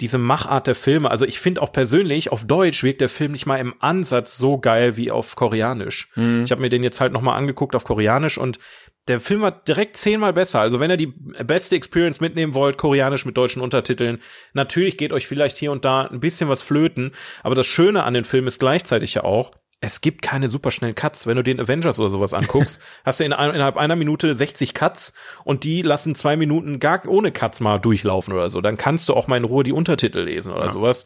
[0.00, 1.10] diese Machart der Filme.
[1.10, 4.58] Also ich finde auch persönlich, auf Deutsch wirkt der Film nicht mal im Ansatz so
[4.58, 6.10] geil wie auf Koreanisch.
[6.16, 6.42] Mhm.
[6.44, 8.58] Ich habe mir den jetzt halt noch mal angeguckt auf Koreanisch und
[9.06, 10.60] der Film war direkt zehnmal besser.
[10.60, 11.12] Also wenn ihr die
[11.44, 14.18] beste Experience mitnehmen wollt, koreanisch mit deutschen Untertiteln,
[14.54, 17.12] natürlich geht euch vielleicht hier und da ein bisschen was flöten.
[17.42, 21.26] Aber das Schöne an den Film ist gleichzeitig ja auch, es gibt keine superschnellen Cuts.
[21.26, 25.12] Wenn du den Avengers oder sowas anguckst, hast du in, innerhalb einer Minute 60 Cuts
[25.44, 28.60] und die lassen zwei Minuten gar ohne Cuts mal durchlaufen oder so.
[28.60, 30.72] Dann kannst du auch mal in Ruhe die Untertitel lesen oder ja.
[30.72, 31.04] sowas.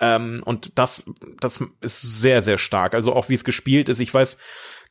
[0.00, 1.08] Ähm, und das,
[1.40, 2.94] das ist sehr, sehr stark.
[2.94, 4.00] Also auch wie es gespielt ist.
[4.00, 4.38] Ich weiß,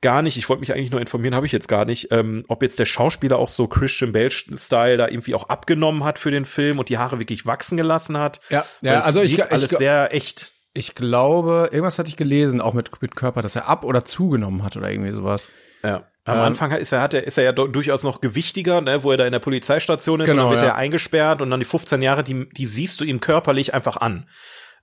[0.01, 2.62] gar nicht, ich wollte mich eigentlich nur informieren, habe ich jetzt gar nicht, ähm, ob
[2.62, 6.80] jetzt der Schauspieler auch so Christian Bale-Style da irgendwie auch abgenommen hat für den Film
[6.80, 8.39] und die Haare wirklich wachsen gelassen hat.
[8.49, 10.53] Ja, ja also ich, alles ich, sehr echt.
[10.78, 14.63] Ich glaube, irgendwas hatte ich gelesen, auch mit, mit Körper, dass er ab oder zugenommen
[14.63, 15.49] hat oder irgendwie sowas.
[15.84, 16.03] Ja.
[16.26, 19.11] Am ähm, Anfang ist er, hat er, ist er ja durchaus noch gewichtiger, ne, wo
[19.11, 20.73] er da in der Polizeistation ist genau, und dann wird ja.
[20.73, 24.28] er eingesperrt und dann die 15 Jahre, die, die siehst du ihm körperlich einfach an.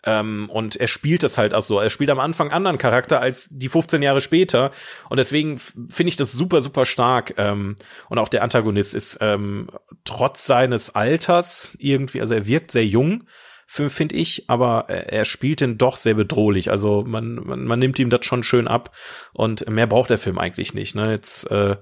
[0.04, 1.78] Ähm, und er spielt es halt auch so.
[1.78, 4.72] Er spielt am Anfang anderen Charakter als die 15 Jahre später.
[5.08, 7.34] Und deswegen finde ich das super, super stark.
[7.36, 7.76] Ähm,
[8.08, 9.68] und auch der Antagonist ist ähm,
[10.04, 13.24] trotz seines Alters irgendwie, also er wirkt sehr jung,
[13.72, 16.70] finde ich, aber er spielt den doch sehr bedrohlich.
[16.70, 18.94] Also man, man, man nimmt ihm das schon schön ab.
[19.32, 20.94] Und mehr braucht der Film eigentlich nicht.
[20.94, 21.10] Ne?
[21.10, 21.76] Jetzt äh,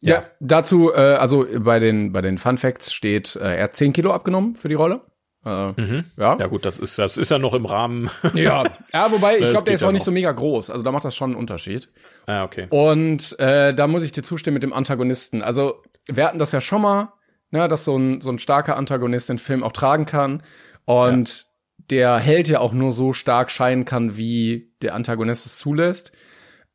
[0.00, 0.14] ja.
[0.14, 3.92] ja, dazu, äh, also bei den, bei den Fun Facts steht, äh, er hat 10
[3.92, 5.02] Kilo abgenommen für die Rolle.
[5.44, 6.04] Äh, mhm.
[6.16, 6.36] ja.
[6.38, 8.10] ja gut, das ist das ist ja noch im Rahmen.
[8.34, 10.70] ja, ja wobei ich glaube, der ist auch nicht so mega groß.
[10.70, 11.88] Also da macht das schon einen Unterschied.
[12.26, 12.66] Ah, okay.
[12.70, 15.42] Und äh, da muss ich dir zustimmen mit dem Antagonisten.
[15.42, 17.12] Also wir hatten das ja schon mal,
[17.52, 20.42] ne, dass so ein so ein starker Antagonist den Film auch tragen kann
[20.86, 21.44] und ja.
[21.90, 26.12] der Held ja auch nur so stark scheinen kann, wie der Antagonist es zulässt.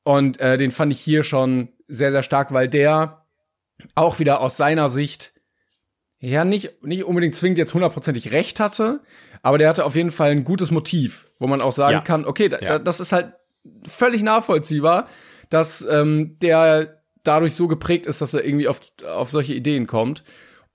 [0.03, 3.25] Und äh, den fand ich hier schon sehr sehr stark, weil der
[3.95, 5.33] auch wieder aus seiner Sicht
[6.19, 9.01] ja nicht, nicht unbedingt zwingend jetzt hundertprozentig recht hatte,
[9.41, 12.01] aber der hatte auf jeden Fall ein gutes Motiv, wo man auch sagen ja.
[12.01, 12.79] kann, okay, da, ja.
[12.79, 13.33] das ist halt
[13.87, 15.07] völlig nachvollziehbar,
[15.49, 20.23] dass ähm, der dadurch so geprägt ist, dass er irgendwie auf, auf solche Ideen kommt.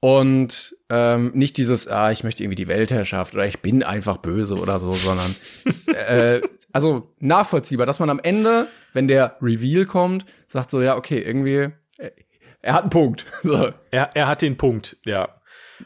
[0.01, 4.57] Und ähm, nicht dieses, ah, ich möchte irgendwie die Weltherrschaft oder ich bin einfach böse
[4.57, 5.35] oder so, sondern
[5.87, 6.41] äh,
[6.73, 11.71] also nachvollziehbar, dass man am Ende, wenn der Reveal kommt, sagt so, ja, okay, irgendwie,
[11.99, 12.11] äh,
[12.63, 13.27] er hat einen Punkt.
[13.43, 13.73] So.
[13.91, 15.29] Er, er hat den Punkt, ja.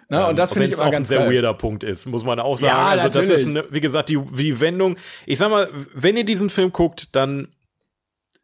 [0.09, 1.33] Na, und das ähm, finde ich auch ein sehr geil.
[1.33, 2.77] weirder Punkt ist, muss man auch sagen.
[2.77, 3.29] Ja, also natürlich.
[3.29, 4.97] das ist, eine, wie gesagt, die, die Wendung.
[5.27, 7.49] Ich sag mal, wenn ihr diesen Film guckt, dann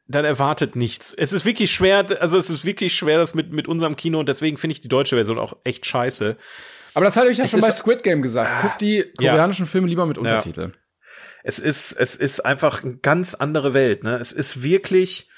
[0.09, 1.15] dann erwartet nichts.
[1.15, 4.29] Es ist wirklich schwer, also es ist wirklich schwer, das mit, mit unserem Kino und
[4.29, 6.37] deswegen finde ich die deutsche Version auch echt scheiße.
[6.95, 8.51] Aber das hatte ich ja es schon bei Squid Game gesagt.
[8.51, 9.71] Ah, Guckt die koreanischen ja.
[9.71, 10.73] Filme lieber mit Untertiteln.
[10.75, 10.81] Ja.
[11.43, 14.19] Es ist, es ist einfach eine ganz andere Welt, ne?
[14.19, 15.29] Es ist wirklich,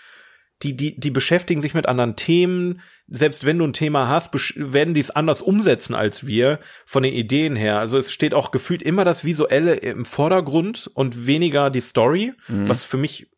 [0.62, 2.80] die, die, die beschäftigen sich mit anderen Themen.
[3.08, 7.12] Selbst wenn du ein Thema hast, werden die es anders umsetzen als wir von den
[7.12, 7.78] Ideen her.
[7.78, 12.68] Also es steht auch gefühlt immer das Visuelle im Vordergrund und weniger die Story, mhm.
[12.68, 13.28] was für mich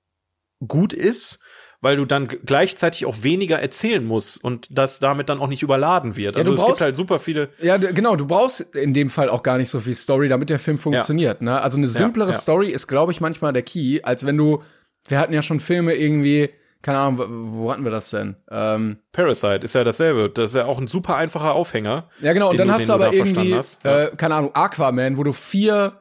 [0.67, 1.41] gut ist,
[1.81, 6.17] weil du dann gleichzeitig auch weniger erzählen musst und das damit dann auch nicht überladen
[6.17, 6.37] wird.
[6.37, 7.49] Also ja, es gibt halt super viele.
[7.59, 10.59] Ja, genau, du brauchst in dem Fall auch gar nicht so viel Story, damit der
[10.59, 11.41] Film funktioniert.
[11.41, 11.45] Ja.
[11.45, 11.63] Ne?
[11.63, 14.63] Also eine simplere ja, Story ist, glaube ich, manchmal der Key, als wenn du,
[15.09, 16.51] wir hatten ja schon Filme irgendwie,
[16.83, 18.37] keine Ahnung, wo hatten wir das denn?
[18.51, 20.31] Ähm, Parasite ist ja dasselbe.
[20.31, 22.09] Das ist ja auch ein super einfacher Aufhänger.
[22.21, 22.51] Ja, genau.
[22.51, 23.53] Und dann du, hast du aber irgendwie,
[23.85, 26.00] äh, keine Ahnung, Aquaman, wo du vier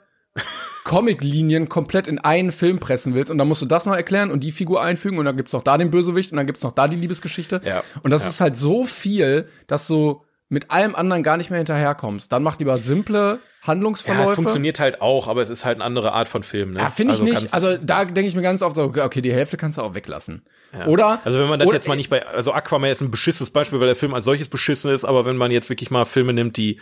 [0.83, 4.43] Comic-Linien komplett in einen Film pressen willst und dann musst du das noch erklären und
[4.43, 6.87] die Figur einfügen und dann gibt's noch da den Bösewicht und dann gibt's noch da
[6.87, 7.61] die Liebesgeschichte.
[7.63, 7.83] Ja.
[8.01, 8.29] Und das ja.
[8.29, 12.31] ist halt so viel, dass du mit allem anderen gar nicht mehr hinterherkommst.
[12.31, 14.23] Dann mach lieber simple Handlungsverläufe.
[14.23, 16.73] Ja, es funktioniert halt auch, aber es ist halt eine andere Art von Film.
[16.73, 16.79] Ne?
[16.79, 17.53] Ja, finde ich also nicht.
[17.53, 20.41] Also da denke ich mir ganz oft so, okay, die Hälfte kannst du auch weglassen.
[20.73, 20.87] Ja.
[20.87, 21.19] Oder?
[21.23, 23.79] Also wenn man das oder, jetzt mal nicht bei, also Aquaman ist ein beschissenes Beispiel,
[23.79, 26.57] weil der Film als solches beschissen ist, aber wenn man jetzt wirklich mal Filme nimmt,
[26.57, 26.79] die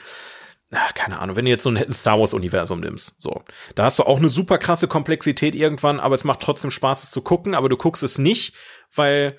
[0.74, 3.44] ach, keine Ahnung, wenn du jetzt so ein Star Wars Universum nimmst, so,
[3.76, 7.12] da hast du auch eine super krasse Komplexität irgendwann, aber es macht trotzdem Spaß, es
[7.12, 8.56] zu gucken, aber du guckst es nicht,
[8.94, 9.38] weil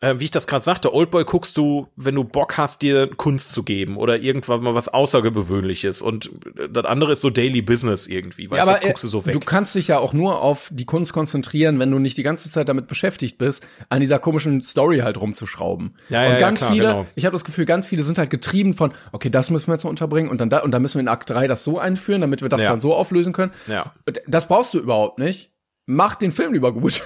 [0.00, 3.52] äh, wie ich das gerade sagte, Oldboy guckst du, wenn du Bock hast, dir Kunst
[3.52, 6.00] zu geben oder irgendwann mal was Außergewöhnliches.
[6.00, 6.30] Und
[6.70, 9.34] das andere ist so Daily Business irgendwie, weißt ja, aber, das guckst du so weg.
[9.34, 12.50] Du kannst dich ja auch nur auf die Kunst konzentrieren, wenn du nicht die ganze
[12.50, 15.94] Zeit damit beschäftigt bist, an dieser komischen Story halt rumzuschrauben.
[16.08, 17.06] Ja, ja, und ganz ja, klar, viele, genau.
[17.14, 19.84] ich habe das Gefühl, ganz viele sind halt getrieben von, okay, das müssen wir jetzt
[19.84, 22.22] noch unterbringen und dann da und dann müssen wir in Akt 3 das so einführen,
[22.22, 22.70] damit wir das ja.
[22.70, 23.52] dann so auflösen können.
[23.66, 23.94] Ja.
[24.26, 25.52] Das brauchst du überhaupt nicht.
[25.84, 27.02] Mach den Film lieber gut.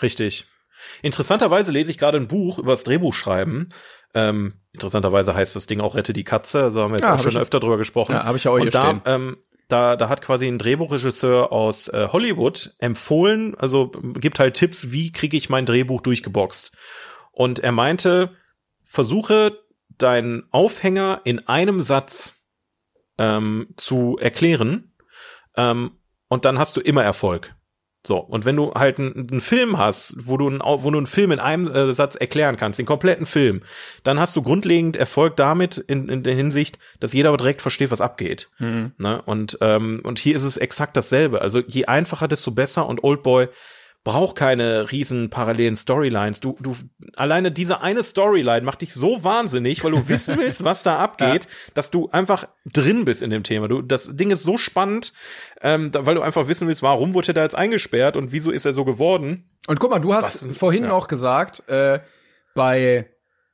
[0.00, 0.46] Richtig.
[1.02, 3.72] Interessanterweise lese ich gerade ein Buch über das Drehbuchschreiben.
[4.14, 7.18] Ähm, Interessanterweise heißt das Ding auch Rette die Katze, also haben wir jetzt ja, auch
[7.18, 8.12] schon öfter drüber gesprochen.
[8.12, 9.02] Ja, habe ich auch hier Und da, stehen.
[9.04, 9.36] Ähm,
[9.68, 15.12] da, da hat quasi ein Drehbuchregisseur aus äh, Hollywood empfohlen, also gibt halt Tipps, wie
[15.12, 16.72] kriege ich mein Drehbuch durchgeboxt.
[17.32, 18.36] Und er meinte,
[18.82, 19.58] versuche
[19.98, 22.44] deinen Aufhänger in einem Satz
[23.18, 24.94] ähm, zu erklären
[25.56, 25.92] ähm,
[26.28, 27.54] und dann hast du immer Erfolg.
[28.04, 31.30] So, und wenn du halt einen, Film hast, wo du, einen, wo du einen Film
[31.30, 33.62] in einem äh, Satz erklären kannst, den kompletten Film,
[34.02, 38.00] dann hast du grundlegend Erfolg damit in, in der Hinsicht, dass jeder direkt versteht, was
[38.00, 38.50] abgeht.
[38.58, 38.92] Mhm.
[38.98, 39.22] Ne?
[39.22, 41.40] Und, ähm, und hier ist es exakt dasselbe.
[41.40, 43.48] Also je einfacher, desto besser und Oldboy
[44.04, 46.40] braucht keine riesen parallelen Storylines.
[46.40, 46.76] Du, du,
[47.14, 51.44] alleine diese eine Storyline macht dich so wahnsinnig, weil du wissen willst, was da abgeht,
[51.44, 51.50] ja.
[51.74, 53.68] dass du einfach drin bist in dem Thema.
[53.68, 55.12] Du, das Ding ist so spannend,
[55.60, 58.50] ähm, da, weil du einfach wissen willst, warum wurde er da jetzt eingesperrt und wieso
[58.50, 59.48] ist er so geworden.
[59.68, 60.92] Und guck mal, du hast was, vorhin ja.
[60.92, 62.00] auch gesagt, äh,
[62.56, 63.08] bei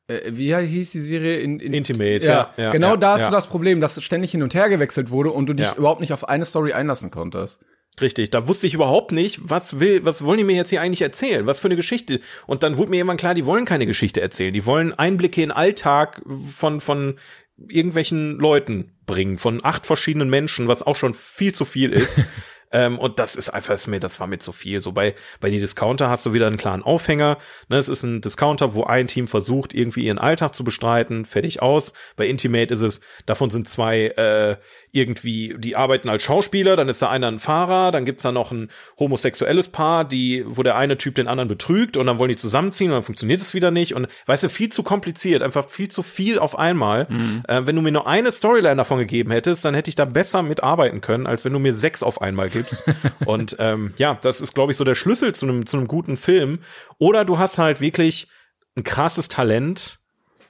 [0.06, 1.40] äh, wie hieß die Serie?
[1.40, 2.50] In, in, Intimate, ja.
[2.56, 5.10] ja, ja genau ja, da hast du das Problem, dass ständig hin und her gewechselt
[5.10, 7.60] wurde und du dich überhaupt nicht auf eine Story einlassen konntest.
[8.00, 11.02] Richtig, da wusste ich überhaupt nicht, was will, was wollen die mir jetzt hier eigentlich
[11.02, 11.46] erzählen?
[11.46, 12.20] Was für eine Geschichte?
[12.46, 14.52] Und dann wurde mir jemand klar, die wollen keine Geschichte erzählen.
[14.52, 17.18] Die wollen Einblicke in den Alltag von, von
[17.56, 22.20] irgendwelchen Leuten bringen, von acht verschiedenen Menschen, was auch schon viel zu viel ist.
[22.70, 24.80] Ähm, und das ist einfach, ist mir, das war mir zu viel.
[24.80, 27.38] So bei, bei die Discounter hast du wieder einen klaren Aufhänger.
[27.68, 31.24] Ne, es ist ein Discounter, wo ein Team versucht, irgendwie ihren Alltag zu bestreiten.
[31.24, 31.94] Fertig aus.
[32.16, 34.56] Bei Intimate ist es, davon sind zwei äh,
[34.92, 38.52] irgendwie, die arbeiten als Schauspieler, dann ist da einer ein Fahrer, dann gibt's da noch
[38.52, 42.36] ein homosexuelles Paar, die, wo der eine Typ den anderen betrügt und dann wollen die
[42.36, 43.94] zusammenziehen und dann funktioniert es wieder nicht.
[43.94, 47.06] Und weißt du, viel zu kompliziert, einfach viel zu viel auf einmal.
[47.08, 47.42] Mhm.
[47.46, 50.42] Äh, wenn du mir nur eine Storyline davon gegeben hättest, dann hätte ich da besser
[50.42, 52.84] mitarbeiten können, als wenn du mir sechs auf einmal gibst
[53.26, 56.16] und ähm, ja, das ist, glaube ich, so der Schlüssel zu einem zu einem guten
[56.16, 56.60] Film.
[56.98, 58.28] Oder du hast halt wirklich
[58.76, 59.98] ein krasses Talent,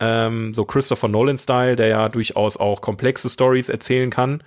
[0.01, 4.42] ähm, so Christopher Nolan-Style, der ja durchaus auch komplexe Stories erzählen kann.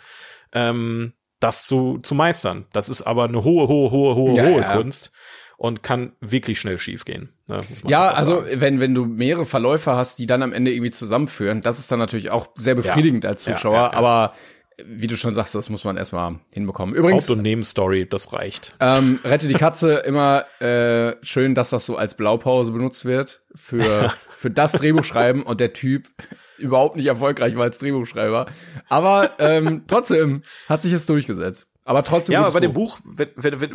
[0.53, 2.65] Ähm, das zu, zu meistern.
[2.71, 4.75] Das ist aber eine hohe, hohe, hohe, hohe, ja, hohe ja.
[4.75, 5.11] Kunst
[5.57, 7.33] und kann wirklich schnell schiefgehen.
[7.47, 8.61] Ne, ja, also sagen.
[8.61, 11.99] wenn wenn du mehrere Verläufe hast, die dann am Ende irgendwie zusammenführen, das ist dann
[11.99, 13.93] natürlich auch sehr befriedigend ja, als Zuschauer.
[13.93, 14.33] Aber
[14.85, 16.95] wie du schon sagst, das muss man erstmal hinbekommen.
[16.95, 17.23] Übrigens.
[17.23, 18.73] Haupt- und Nebenstory, das reicht.
[18.79, 24.09] Ähm, Rette die Katze immer äh, schön, dass das so als Blaupause benutzt wird für,
[24.29, 26.07] für das Drehbuchschreiben und der Typ
[26.57, 28.47] überhaupt nicht erfolgreich war als Drehbuchschreiber.
[28.89, 31.67] Aber ähm, trotzdem hat sich es durchgesetzt.
[31.83, 32.33] Aber trotzdem.
[32.33, 32.99] Ja, aber bei dem Buch,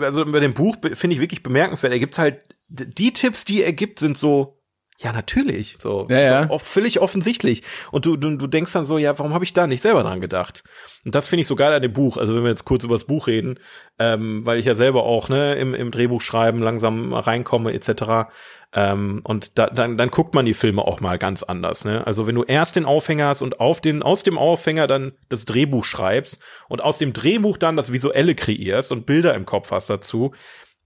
[0.01, 1.93] also bei dem Buch finde ich wirklich bemerkenswert.
[1.93, 4.59] Er gibt halt, die Tipps, die er gibt, sind so,
[4.99, 5.77] ja, natürlich.
[5.81, 6.49] So, ja, ja.
[6.49, 7.63] so völlig offensichtlich.
[7.91, 10.23] Und du, du, du denkst dann so, ja, warum habe ich da nicht selber dran
[10.23, 10.65] gedacht?
[11.05, 12.17] Und das finde ich so geil an dem Buch.
[12.17, 13.59] Also wenn wir jetzt kurz über das Buch reden,
[13.99, 18.31] ähm, weil ich ja selber auch ne im, im Drehbuch schreiben langsam reinkomme etc.
[18.73, 21.85] Ähm, und da, dann, dann guckt man die Filme auch mal ganz anders.
[21.85, 22.07] Ne?
[22.07, 25.45] Also wenn du erst den Aufhänger hast und auf den aus dem Aufhänger dann das
[25.45, 29.91] Drehbuch schreibst und aus dem Drehbuch dann das Visuelle kreierst und Bilder im Kopf hast
[29.91, 30.33] dazu,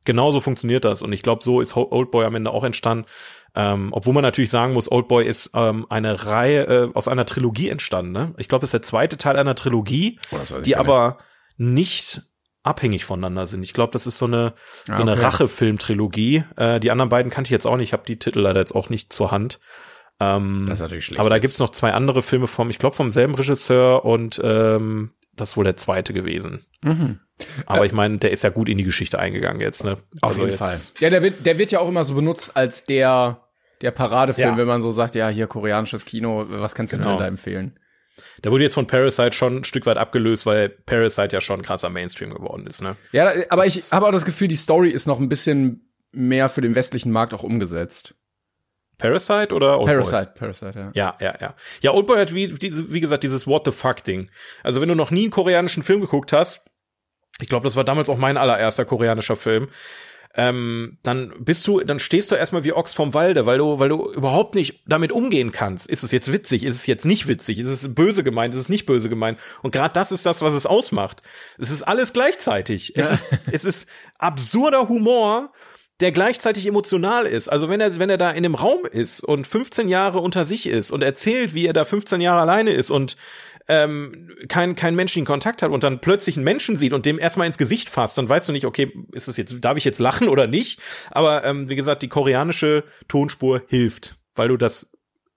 [0.04, 1.02] genauso funktioniert das.
[1.02, 3.06] Und ich glaube, so ist Oldboy am Ende auch entstanden
[3.54, 7.68] ähm, obwohl man natürlich sagen muss, Oldboy ist ähm, eine Reihe äh, aus einer Trilogie
[7.68, 8.12] entstanden.
[8.12, 8.34] Ne?
[8.38, 11.18] Ich glaube, es ist der zweite Teil einer Trilogie, oh, die aber
[11.56, 12.22] nicht
[12.62, 13.62] abhängig voneinander sind.
[13.62, 14.54] Ich glaube, das ist so eine
[14.86, 15.02] so okay.
[15.02, 16.44] eine Rachefilm-Trilogie.
[16.56, 17.88] Äh, die anderen beiden kannte ich jetzt auch nicht.
[17.88, 19.60] Ich habe die Titel leider jetzt auch nicht zur Hand.
[20.20, 21.20] Ähm, das ist natürlich schlecht.
[21.20, 25.12] Aber da gibt's noch zwei andere Filme vom, ich glaube, vom selben Regisseur und ähm,
[25.34, 26.64] das ist wohl der zweite gewesen.
[26.82, 27.20] Mhm.
[27.66, 29.96] Aber äh, ich meine, der ist ja gut in die Geschichte eingegangen jetzt, ne?
[30.20, 30.76] Auf also jeden Fall.
[30.98, 33.46] Ja, der wird, der wird ja auch immer so benutzt als der,
[33.80, 34.56] der Paradefilm, ja.
[34.56, 37.10] wenn man so sagt, ja, hier koreanisches Kino, was kannst du genau.
[37.10, 37.78] denn da empfehlen?
[38.44, 41.88] Der wurde jetzt von Parasite schon ein Stück weit abgelöst, weil Parasite ja schon krasser
[41.88, 42.96] Mainstream geworden ist, ne?
[43.12, 46.48] Ja, aber das ich habe auch das Gefühl, die Story ist noch ein bisschen mehr
[46.48, 48.14] für den westlichen Markt auch umgesetzt.
[49.00, 50.02] Parasite oder Oldboy?
[50.02, 50.90] Parasite, Parasite, ja.
[50.94, 51.54] Ja, ja, ja.
[51.80, 54.30] Ja, Oldboy hat wie, wie, wie gesagt dieses What the fuck Ding.
[54.62, 56.62] Also wenn du noch nie einen koreanischen Film geguckt hast,
[57.40, 59.68] ich glaube, das war damals auch mein allererster koreanischer Film.
[60.36, 63.88] Ähm, dann bist du, dann stehst du erstmal wie Ochs vom Walde, weil du, weil
[63.88, 65.90] du überhaupt nicht damit umgehen kannst.
[65.90, 66.62] Ist es jetzt witzig?
[66.62, 67.58] Ist es jetzt nicht witzig?
[67.58, 68.54] Ist es böse gemeint?
[68.54, 69.40] Ist es nicht böse gemeint?
[69.62, 71.22] Und gerade das ist das, was es ausmacht.
[71.58, 72.96] Es ist alles gleichzeitig.
[72.96, 73.88] Es ist, es ist
[74.18, 75.52] absurder Humor,
[76.00, 77.48] der gleichzeitig emotional ist.
[77.48, 80.66] Also wenn er, wenn er da in dem Raum ist und 15 Jahre unter sich
[80.66, 83.16] ist und erzählt, wie er da 15 Jahre alleine ist und
[83.68, 87.46] ähm, kein, kein menschlichen Kontakt hat und dann plötzlich einen Menschen sieht und dem erstmal
[87.46, 90.28] ins Gesicht fasst, dann weißt du nicht, okay, ist es jetzt, darf ich jetzt lachen
[90.28, 90.80] oder nicht?
[91.10, 94.90] Aber ähm, wie gesagt, die koreanische Tonspur hilft, weil du das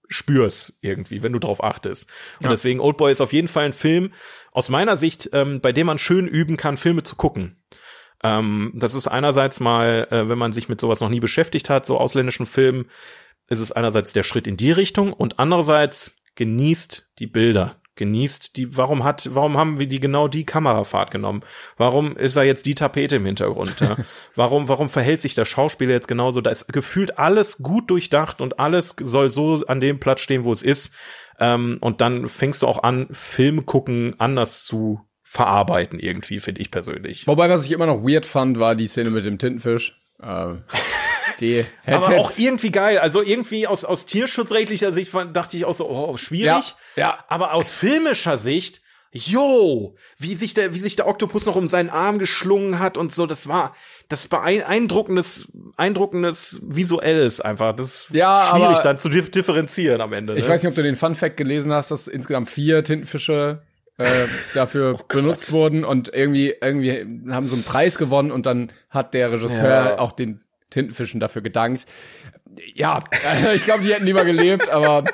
[0.08, 2.08] spürst irgendwie, wenn du drauf achtest.
[2.38, 2.50] Und ja.
[2.50, 4.12] deswegen Oldboy ist auf jeden Fall ein Film,
[4.52, 7.56] aus meiner Sicht, ähm, bei dem man schön üben kann, Filme zu gucken.
[8.22, 11.86] Ähm, das ist einerseits mal, äh, wenn man sich mit sowas noch nie beschäftigt hat,
[11.86, 12.86] so ausländischen Filmen,
[13.48, 18.76] ist es einerseits der Schritt in die Richtung und andererseits genießt die Bilder, genießt die,
[18.76, 21.42] warum hat, warum haben wir die genau die Kamerafahrt genommen?
[21.76, 23.76] Warum ist da jetzt die Tapete im Hintergrund?
[23.80, 23.96] Ja?
[24.34, 26.40] warum, warum verhält sich der Schauspieler jetzt genauso?
[26.40, 30.52] Da ist gefühlt alles gut durchdacht und alles soll so an dem Platz stehen, wo
[30.52, 30.94] es ist.
[31.38, 35.00] Ähm, und dann fängst du auch an, Film gucken anders zu
[35.34, 37.26] verarbeiten irgendwie, finde ich persönlich.
[37.26, 40.00] Wobei, was ich immer noch weird fand, war die Szene mit dem Tintenfisch.
[40.22, 40.62] Ähm,
[41.40, 42.98] die Aber auch irgendwie geil.
[42.98, 46.76] Also irgendwie aus, aus tierschutzrechtlicher Sicht dachte ich auch so, oh, schwierig.
[46.94, 47.18] Ja, ja.
[47.26, 48.80] Aber aus filmischer Sicht,
[49.10, 53.12] yo, wie sich der, wie sich der Oktopus noch um seinen Arm geschlungen hat und
[53.12, 53.74] so, das war,
[54.08, 57.74] das beeindruckendes, eindruckendes Visuelles einfach.
[57.74, 60.34] Das ist ja, schwierig dann zu differenzieren am Ende.
[60.34, 60.38] Ne?
[60.38, 63.64] Ich weiß nicht, ob du den Fun Fact gelesen hast, dass insgesamt vier Tintenfische
[63.98, 68.72] äh, dafür oh benutzt wurden und irgendwie irgendwie haben so einen Preis gewonnen und dann
[68.90, 69.98] hat der Regisseur ja.
[69.98, 70.40] auch den
[70.70, 71.86] Tintenfischen dafür gedankt.
[72.74, 75.04] Ja, äh, ich glaube, die hätten lieber gelebt, aber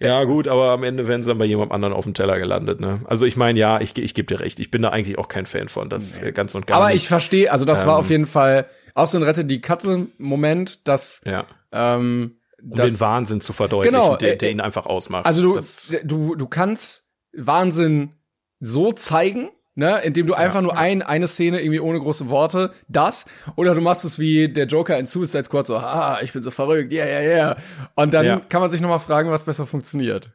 [0.00, 2.80] ja, gut, aber am Ende wären sie dann bei jemand anderen auf dem Teller gelandet,
[2.80, 3.02] ne?
[3.04, 4.58] Also ich meine, ja, ich, ich gebe dir recht.
[4.58, 5.90] Ich bin da eigentlich auch kein Fan von.
[5.90, 6.32] Das nee.
[6.32, 7.02] ganz und gar Aber nicht.
[7.02, 10.88] ich verstehe, also das ähm, war auf jeden Fall auch so ein Rette die Katze-Moment,
[10.88, 11.44] dass ja.
[11.70, 15.26] ähm, um das, den Wahnsinn zu verdeutlichen, genau, der, der ihn einfach ausmacht.
[15.26, 15.60] Also du,
[16.04, 18.12] du, du kannst Wahnsinn
[18.60, 20.62] so zeigen, ne, indem du einfach ja.
[20.62, 23.26] nur ein, eine Szene irgendwie ohne große Worte, das,
[23.56, 26.50] oder du machst es wie der Joker in Suicide Squad, so, ah, ich bin so
[26.50, 27.56] verrückt, ja, ja, ja.
[27.94, 28.40] Und dann ja.
[28.40, 30.30] kann man sich nochmal fragen, was besser funktioniert.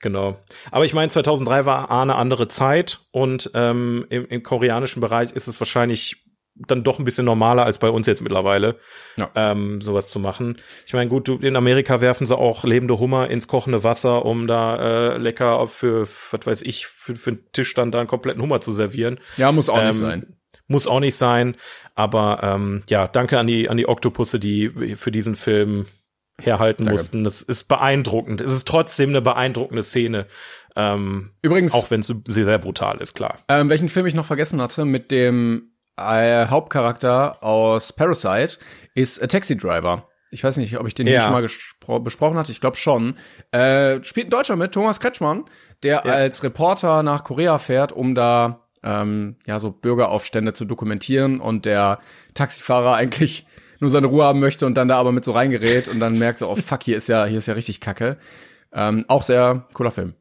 [0.00, 0.38] Genau.
[0.70, 5.48] Aber ich meine, 2003 war eine andere Zeit und ähm, im, im koreanischen Bereich ist
[5.48, 6.27] es wahrscheinlich
[6.66, 8.76] dann doch ein bisschen normaler als bei uns jetzt mittlerweile,
[9.16, 9.30] ja.
[9.34, 10.58] ähm, sowas zu machen.
[10.86, 15.12] Ich meine, gut, in Amerika werfen sie auch lebende Hummer ins kochende Wasser, um da
[15.12, 18.60] äh, lecker für, was weiß ich, für, für einen Tisch dann da einen kompletten Hummer
[18.60, 19.20] zu servieren.
[19.36, 20.36] Ja, muss auch ähm, nicht sein.
[20.66, 21.56] Muss auch nicht sein,
[21.94, 25.86] aber ähm, ja, danke an die an die Oktopusse, die für diesen Film
[26.40, 26.92] herhalten danke.
[26.92, 27.24] mussten.
[27.24, 28.40] Das ist beeindruckend.
[28.40, 30.26] Es ist trotzdem eine beeindruckende Szene.
[30.76, 33.38] Ähm, Übrigens, auch wenn es sehr, sehr brutal ist, klar.
[33.48, 38.58] Ähm, welchen Film ich noch vergessen hatte mit dem äh, Hauptcharakter aus Parasite
[38.94, 40.08] ist A Taxi Driver.
[40.30, 41.12] Ich weiß nicht, ob ich den ja.
[41.12, 42.52] hier schon mal besprochen hatte.
[42.52, 43.16] Ich glaube schon.
[43.50, 45.44] Äh, spielt ein Deutscher mit, Thomas Kretschmann,
[45.82, 46.12] der ja.
[46.12, 52.00] als Reporter nach Korea fährt, um da ähm, ja so Bürgeraufstände zu dokumentieren und der
[52.34, 53.46] Taxifahrer eigentlich
[53.80, 56.40] nur seine Ruhe haben möchte und dann da aber mit so reingerät und dann merkt
[56.40, 58.18] so, oh fuck, hier ist ja, hier ist ja richtig Kacke.
[58.72, 60.14] Ähm, auch sehr cooler Film.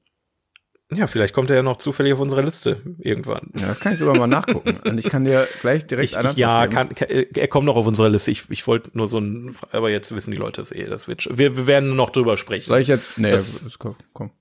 [0.93, 3.51] Ja, vielleicht kommt er ja noch zufällig auf unsere Liste irgendwann.
[3.55, 4.77] Ja, das kann ich sogar mal nachgucken.
[4.85, 8.07] Und ich kann dir gleich direkt ich, Ja, kann, kann, er kommt noch auf unsere
[8.07, 8.31] Liste.
[8.31, 10.85] Ich, ich wollte nur so ein, aber jetzt wissen die Leute es eh.
[10.85, 12.63] Das wird, wir, wir werden noch drüber sprechen.
[12.63, 14.31] Soll ich jetzt, nee, das, komm, komm.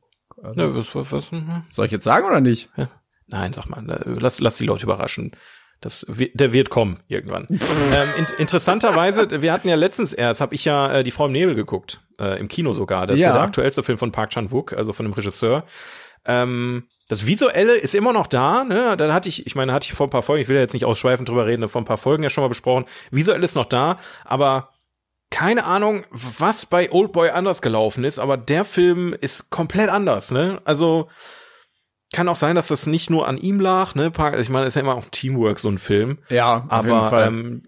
[0.40, 1.64] Also, ne, was, was, was, hm?
[1.68, 2.70] Soll ich jetzt sagen oder nicht?
[2.76, 2.90] Ja.
[3.26, 3.84] Nein, sag mal,
[4.20, 5.32] lass, lass die Leute überraschen.
[5.80, 7.49] Das, der wird kommen irgendwann.
[7.51, 11.32] ähm, in, interessanterweise, wir hatten ja letztens erst, habe ich ja äh, die Frau im
[11.32, 13.07] Nebel geguckt, äh, im Kino sogar.
[13.07, 13.26] Das ja.
[13.26, 15.64] ist ja der aktuellste Film von Park Chan Wook, also von dem Regisseur.
[16.26, 18.96] Ähm, das Visuelle ist immer noch da, ne?
[18.96, 20.72] Da hatte ich, ich meine, hatte ich vor ein paar Folgen, ich will ja jetzt
[20.74, 22.86] nicht ausschweifend drüber reden, vor ein paar Folgen ja schon mal besprochen.
[23.10, 24.70] Visuell ist noch da, aber
[25.30, 30.60] keine Ahnung, was bei Oldboy anders gelaufen ist, aber der Film ist komplett anders, ne?
[30.64, 31.08] Also
[32.12, 34.12] kann auch sein, dass das nicht nur an ihm lag, ne?
[34.38, 36.18] Ich meine, ist ja immer auch Teamwork so ein Film.
[36.28, 37.26] Ja, auf aber jeden Fall.
[37.28, 37.62] Ähm,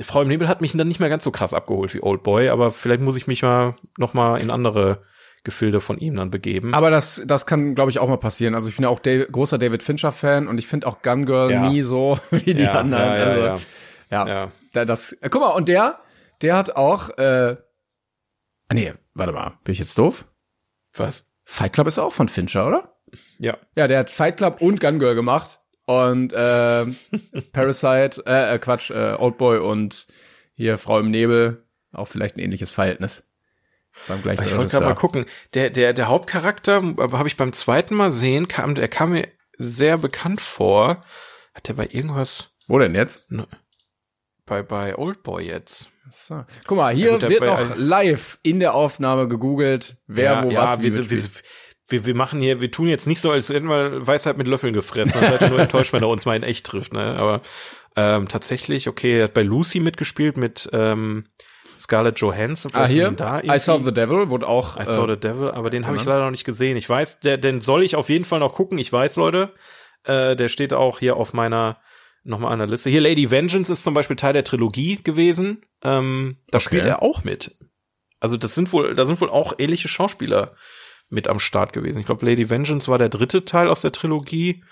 [0.00, 2.72] Frau im Nebel hat mich dann nicht mehr ganz so krass abgeholt wie Oldboy, aber
[2.72, 5.04] vielleicht muss ich mich mal noch mal in andere
[5.44, 6.74] Gefilde von ihm dann begeben.
[6.74, 8.54] Aber das, das kann, glaube ich, auch mal passieren.
[8.54, 11.50] Also ich bin ja auch David, großer David Fincher-Fan und ich finde auch Gun Girl
[11.50, 11.68] ja.
[11.68, 13.04] nie so wie die ja, anderen.
[13.04, 13.58] Ja, ja, also, ja.
[14.10, 14.26] ja.
[14.26, 14.52] ja.
[14.72, 16.00] Da, das, äh, guck mal, und der,
[16.40, 17.56] der hat auch, äh,
[18.72, 20.26] nee, warte mal, bin ich jetzt doof?
[20.96, 21.26] Was?
[21.44, 22.96] Fight Club ist auch von Fincher, oder?
[23.38, 23.58] Ja.
[23.76, 26.86] Ja, der hat Fight Club und Gun Girl gemacht und äh,
[27.52, 30.06] Parasite, äh, äh, Quatsch, äh, Oldboy und
[30.54, 33.28] hier Frau im Nebel, auch vielleicht ein ähnliches Verhältnis.
[34.08, 35.26] Beim gleichen ich wollte gerade mal gucken.
[35.54, 39.98] Der, der, der Hauptcharakter, habe ich beim zweiten Mal sehen, kam, der kam mir sehr
[39.98, 41.04] bekannt vor.
[41.54, 42.50] Hat der bei irgendwas?
[42.66, 43.30] Wo denn jetzt?
[43.30, 43.46] Ne,
[44.46, 45.90] bei, bei Oldboy jetzt.
[46.10, 46.44] So.
[46.66, 50.62] Guck mal, hier ja, wird noch live in der Aufnahme gegoogelt, wer ja, wo ja,
[50.62, 51.22] was wie wir, wir,
[51.88, 54.74] wir, wir machen hier, wir tun jetzt nicht so, als hätten wir Weisheit mit Löffeln
[54.74, 55.20] gefressen.
[55.20, 57.16] Dann seid ihr nur enttäuscht, wenn er uns mal in echt trifft, ne?
[57.16, 57.40] Aber
[57.96, 61.26] ähm, tatsächlich, okay, er hat bei Lucy mitgespielt mit ähm,
[61.84, 62.70] Scarlett Johansson.
[62.74, 64.78] Ah, hier, da I Saw the Devil wurde auch.
[64.78, 66.78] I Saw äh, the Devil, aber den habe ich leider noch nicht gesehen.
[66.78, 68.78] Ich weiß, der, den soll ich auf jeden Fall noch gucken.
[68.78, 69.52] Ich weiß, Leute,
[70.04, 71.78] äh, der steht auch hier auf meiner
[72.22, 72.88] nochmal an der Liste.
[72.88, 75.66] Hier Lady Vengeance ist zum Beispiel Teil der Trilogie gewesen.
[75.82, 76.64] Ähm, da okay.
[76.64, 77.58] spielt er auch mit.
[78.18, 80.54] Also das sind wohl, da sind wohl auch ähnliche Schauspieler
[81.10, 81.98] mit am Start gewesen.
[81.98, 84.64] Ich glaube, Lady Vengeance war der dritte Teil aus der Trilogie.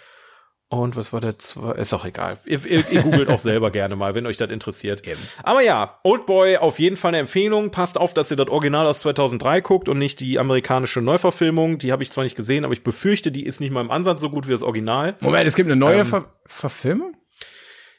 [0.73, 1.73] Und was war der zwei?
[1.73, 2.39] Ist auch egal.
[2.47, 5.07] Ihr, ihr, ihr googelt auch selber gerne mal, wenn euch das interessiert.
[5.07, 5.20] Eben.
[5.43, 7.70] Aber ja, Oldboy auf jeden Fall eine Empfehlung.
[7.70, 11.77] Passt auf, dass ihr das Original aus 2003 guckt und nicht die amerikanische Neuverfilmung.
[11.79, 14.23] Die habe ich zwar nicht gesehen, aber ich befürchte, die ist nicht mal im Ansatz
[14.23, 15.14] so gut wie das Original.
[15.20, 17.16] Moment, es gibt eine neue ähm, Ver Verfilmung?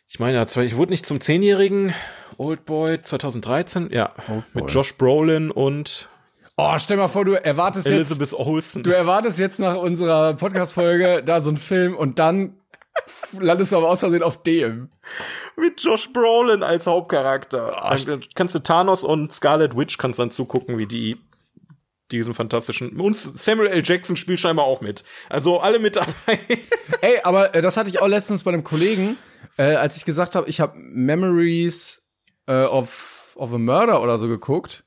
[0.09, 1.93] Ich meine, ja, ich wurde nicht zum Zehnjährigen.
[2.37, 4.63] Oldboy 2013, ja, Oldboy.
[4.63, 6.09] mit Josh Brolin und
[6.55, 8.39] Oh, stell mal vor, du erwartest Elizabeth jetzt.
[8.39, 8.83] Olsen.
[8.83, 12.53] Du erwartest jetzt nach unserer Podcast-Folge da so einen Film und dann
[13.39, 14.89] landest du aber aus Versehen auf dem.
[15.55, 17.81] Mit Josh Brolin als Hauptcharakter.
[17.83, 21.17] Oh, dann kannst du Thanos und Scarlet Witch kannst dann zugucken, wie die
[22.11, 23.81] diesen fantastischen und Samuel L.
[23.83, 25.03] Jackson spielt scheinbar auch mit.
[25.29, 26.39] Also alle mit dabei.
[27.01, 29.17] Ey, aber äh, das hatte ich auch letztens bei einem Kollegen,
[29.57, 32.03] äh, als ich gesagt habe, ich habe Memories
[32.45, 34.83] äh, of of a Murder oder so geguckt.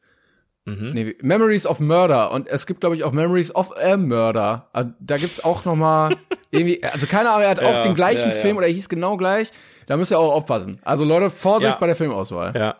[0.67, 0.91] Mhm.
[0.95, 4.69] Nee, Memories of Murder und es gibt glaube ich auch Memories of a Murder.
[4.73, 6.17] Also, da gibt's auch noch mal
[6.51, 8.41] irgendwie also keine Ahnung, er hat ja, auch den gleichen ja, ja.
[8.41, 9.51] Film oder hieß genau gleich.
[9.87, 10.81] Da müsst ihr auch aufpassen.
[10.83, 12.53] Also Leute, Vorsicht bei der Filmauswahl.
[12.57, 12.77] Ja.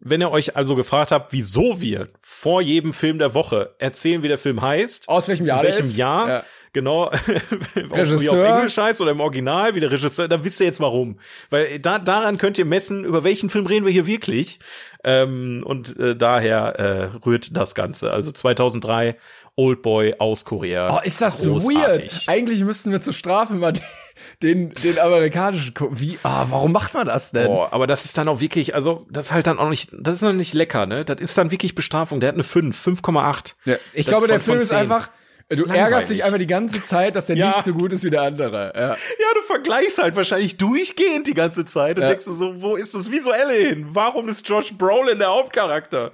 [0.00, 4.28] Wenn ihr euch also gefragt habt, wieso wir vor jedem Film der Woche erzählen, wie
[4.28, 6.44] der Film heißt, aus welchem Jahr, in welchem Jahr,
[6.76, 7.04] genau,
[7.74, 8.20] Regisseur.
[8.20, 11.18] wie auf Englisch heißt oder im Original, wie der Regisseur, dann wisst ihr jetzt warum.
[11.48, 14.58] Weil da, daran könnt ihr messen, über welchen Film reden wir hier wirklich.
[15.02, 18.12] Ähm, und äh, daher äh, rührt das Ganze.
[18.12, 19.16] Also 2003
[19.56, 20.94] Oldboy aus Korea.
[20.94, 22.12] Oh, ist das Großartig.
[22.12, 22.28] weird?
[22.28, 23.72] Eigentlich müssten wir zur Strafe mal
[24.42, 25.98] den, den amerikanischen gucken.
[25.98, 27.46] Wie, ah, warum macht man das denn?
[27.46, 30.16] Boah, aber das ist dann auch wirklich, also, das ist halt dann auch nicht, das
[30.16, 31.06] ist noch nicht lecker, ne?
[31.06, 32.20] Das ist dann wirklich Bestrafung.
[32.20, 33.54] Der hat eine 5, 5,8.
[33.64, 35.08] Ja, ich das glaube, der Film ist einfach,
[35.48, 35.80] Du Langweilig.
[35.80, 37.48] ärgerst dich einfach die ganze Zeit, dass der ja.
[37.48, 38.72] nicht so gut ist wie der andere.
[38.74, 38.88] Ja.
[38.90, 38.96] ja,
[39.32, 42.08] du vergleichst halt wahrscheinlich durchgehend die ganze Zeit und ja.
[42.08, 43.86] denkst du so, wo ist das Visuelle hin?
[43.90, 46.10] Warum ist Josh Brolin der Hauptcharakter?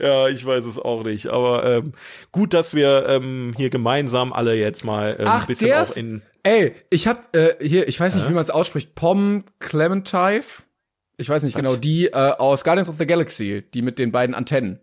[0.00, 1.28] Ja, ich weiß es auch nicht.
[1.28, 1.92] Aber ähm,
[2.32, 6.22] gut, dass wir ähm, hier gemeinsam alle jetzt mal ähm, Ach, ein bisschen auch in.
[6.42, 10.42] Ey, ich hab äh, hier, ich weiß nicht, wie man es ausspricht, Pom Clementine.
[11.18, 11.62] Ich weiß nicht Was?
[11.62, 14.80] genau, die äh, aus Guardians of the Galaxy, die mit den beiden Antennen.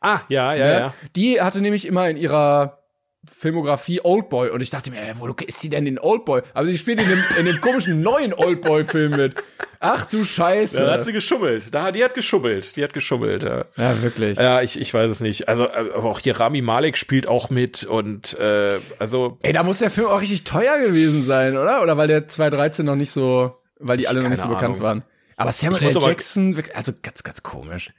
[0.00, 0.72] Ah, ja, ja, ne?
[0.72, 0.94] ja.
[1.14, 2.81] Die hatte nämlich immer in ihrer
[3.30, 6.42] Filmografie Oldboy und ich dachte mir, ey, wo ist sie denn in Oldboy?
[6.54, 9.42] Aber sie spielt in dem, in dem komischen neuen Oldboy-Film mit.
[9.78, 10.78] Ach du Scheiße.
[10.84, 11.72] Da hat sie geschummelt.
[11.74, 12.76] Da, die hat geschummelt.
[12.76, 13.64] Die hat geschummelt, ja.
[13.76, 14.38] Ja, wirklich.
[14.38, 15.48] Ja, ich, ich weiß es nicht.
[15.48, 19.38] Also, aber auch hier Rami Malek spielt auch mit und äh, also.
[19.42, 21.82] Ey, da muss der Film auch richtig teuer gewesen sein, oder?
[21.82, 24.58] Oder weil der 2013 noch nicht so, weil die alle noch nicht so Ahnung.
[24.58, 25.04] bekannt waren.
[25.36, 25.96] Aber Samuel L.
[26.00, 27.90] Jackson, also ganz, ganz komisch.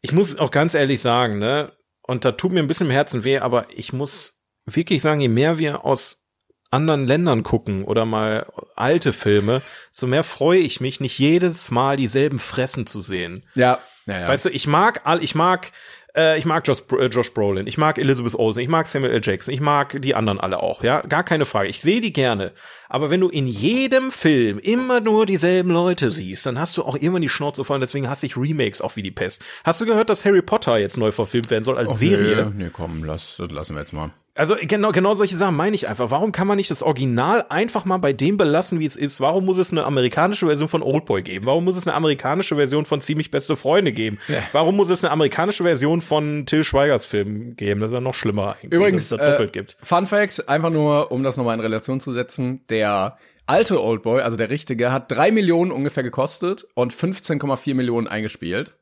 [0.00, 1.72] Ich muss auch ganz ehrlich sagen, ne?
[2.02, 5.28] Und da tut mir ein bisschen im Herzen weh, aber ich muss wirklich sagen, je
[5.28, 6.24] mehr wir aus
[6.70, 8.46] anderen Ländern gucken oder mal
[8.76, 9.60] alte Filme,
[9.90, 13.42] so mehr freue ich mich, nicht jedes Mal dieselben Fressen zu sehen.
[13.54, 13.80] Ja.
[14.06, 14.28] ja, ja.
[14.28, 15.72] Weißt du, ich mag all, ich mag
[16.16, 19.20] äh, ich mag Josh, äh, Josh Brolin, ich mag Elizabeth Olsen, ich mag Samuel L.
[19.22, 21.68] Jackson, ich mag die anderen alle auch, ja, gar keine Frage.
[21.68, 22.52] Ich sehe die gerne.
[22.88, 26.96] Aber wenn du in jedem Film immer nur dieselben Leute siehst, dann hast du auch
[26.96, 27.76] immer die Schnauze voll.
[27.76, 29.42] Und deswegen hasse ich Remakes auch wie die Pest.
[29.64, 32.52] Hast du gehört, dass Harry Potter jetzt neu verfilmt werden soll als Och, Serie?
[32.54, 34.12] Nee, nee, komm, lass, das lassen wir jetzt mal.
[34.34, 36.10] Also genau, genau solche Sachen meine ich einfach.
[36.10, 39.20] Warum kann man nicht das Original einfach mal bei dem belassen, wie es ist?
[39.20, 41.44] Warum muss es eine amerikanische Version von Oldboy geben?
[41.44, 44.18] Warum muss es eine amerikanische Version von Ziemlich beste Freunde geben?
[44.28, 44.38] Ja.
[44.52, 47.80] Warum muss es eine amerikanische Version von Till Schweigers Film geben?
[47.80, 49.76] Das ist ja noch schlimmer eigentlich, Übrigens, dass es das doppelt äh, gibt.
[49.82, 54.38] Fun Fact, einfach nur, um das nochmal in Relation zu setzen, der alte Oldboy, also
[54.38, 58.76] der richtige, hat drei Millionen ungefähr gekostet und 15,4 Millionen eingespielt.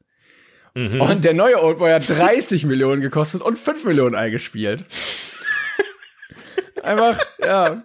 [0.74, 1.00] Mhm.
[1.00, 4.84] Und der neue Oldboy hat 30 Millionen gekostet und 5 Millionen eingespielt.
[6.82, 7.82] Einfach, ja.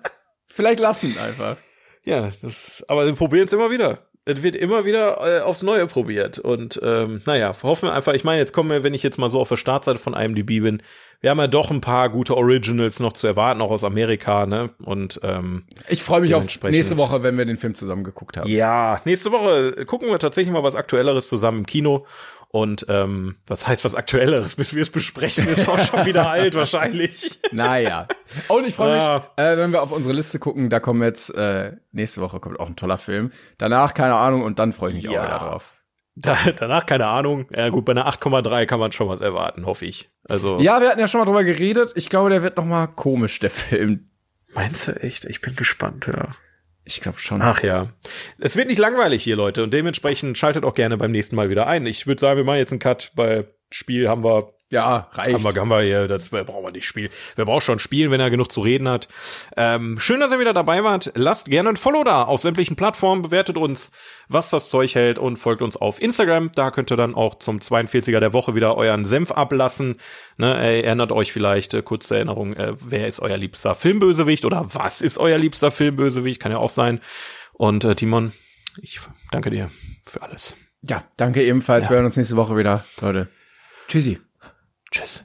[0.47, 1.57] Vielleicht lassen einfach.
[2.03, 3.99] Ja, das, aber wir probieren es immer wieder.
[4.27, 6.39] Es wird immer wieder äh, aufs Neue probiert.
[6.39, 9.29] Und ähm, naja, hoffen wir einfach, ich meine, jetzt kommen wir, wenn ich jetzt mal
[9.29, 10.81] so auf der Startseite von IMDb bin,
[11.21, 14.71] wir haben ja doch ein paar gute Originals noch zu erwarten, auch aus Amerika, ne?
[14.83, 18.49] Und ähm, ich freue mich auf nächste Woche, wenn wir den Film zusammen geguckt haben.
[18.49, 22.05] Ja, nächste Woche gucken wir tatsächlich mal was Aktuelleres zusammen im Kino.
[22.49, 26.55] Und ähm, was heißt was Aktuelleres, bis wir es besprechen, ist auch schon wieder alt
[26.55, 27.39] wahrscheinlich.
[27.51, 28.07] Naja.
[28.47, 29.27] Und ich freue mich, ja.
[29.37, 32.67] äh, wenn wir auf unsere Liste gucken, da kommen jetzt, äh, nächste Woche kommt auch
[32.67, 33.31] ein toller Film.
[33.57, 35.11] Danach, keine Ahnung, und dann freue ich mich ja.
[35.11, 35.73] auch wieder drauf.
[36.15, 37.47] Da, danach keine Ahnung.
[37.53, 40.09] Ja gut, bei einer 8,3 kann man schon was erwarten, hoffe ich.
[40.27, 41.91] Also Ja, wir hatten ja schon mal drüber geredet.
[41.95, 44.09] Ich glaube, der wird noch mal komisch, der Film.
[44.53, 45.25] Meinst du echt?
[45.25, 46.29] Ich bin gespannt, ja.
[46.85, 47.41] Ich glaube schon.
[47.41, 47.89] Ach ja.
[48.39, 49.63] Es wird nicht langweilig hier, Leute.
[49.63, 51.85] Und dementsprechend schaltet auch gerne beim nächsten Mal wieder ein.
[51.87, 53.11] Ich würde sagen, wir machen jetzt einen Cut.
[53.15, 55.33] Bei Spiel haben wir Ja, reicht.
[55.33, 57.09] Haben wir, haben wir hier, das brauchen wir nicht spielen.
[57.35, 59.07] Wer braucht schon spielen, wenn er genug zu reden hat?
[59.55, 61.11] Ähm, schön, dass ihr wieder dabei wart.
[61.13, 63.91] Lasst gerne ein Follow da auf sämtlichen Plattformen, bewertet uns,
[64.27, 66.51] was das Zeug hält und folgt uns auf Instagram.
[66.55, 69.97] Da könnt ihr dann auch zum 42er der Woche wieder euren Senf ablassen.
[70.37, 74.65] Ne, erinnert euch vielleicht, äh, kurz zur Erinnerung, äh, wer ist euer liebster Filmbösewicht oder
[74.73, 76.41] was ist euer liebster Filmbösewicht?
[76.41, 77.01] Kann ja auch sein.
[77.53, 78.33] Und äh, Timon,
[78.81, 78.99] ich
[79.31, 79.69] danke dir
[80.07, 80.57] für alles.
[80.81, 81.85] Ja, danke ebenfalls.
[81.85, 81.91] Ja.
[81.91, 83.29] Wir hören uns nächste Woche wieder, Leute.
[83.87, 84.24] Tschüssi.
[84.91, 85.23] Tschüss.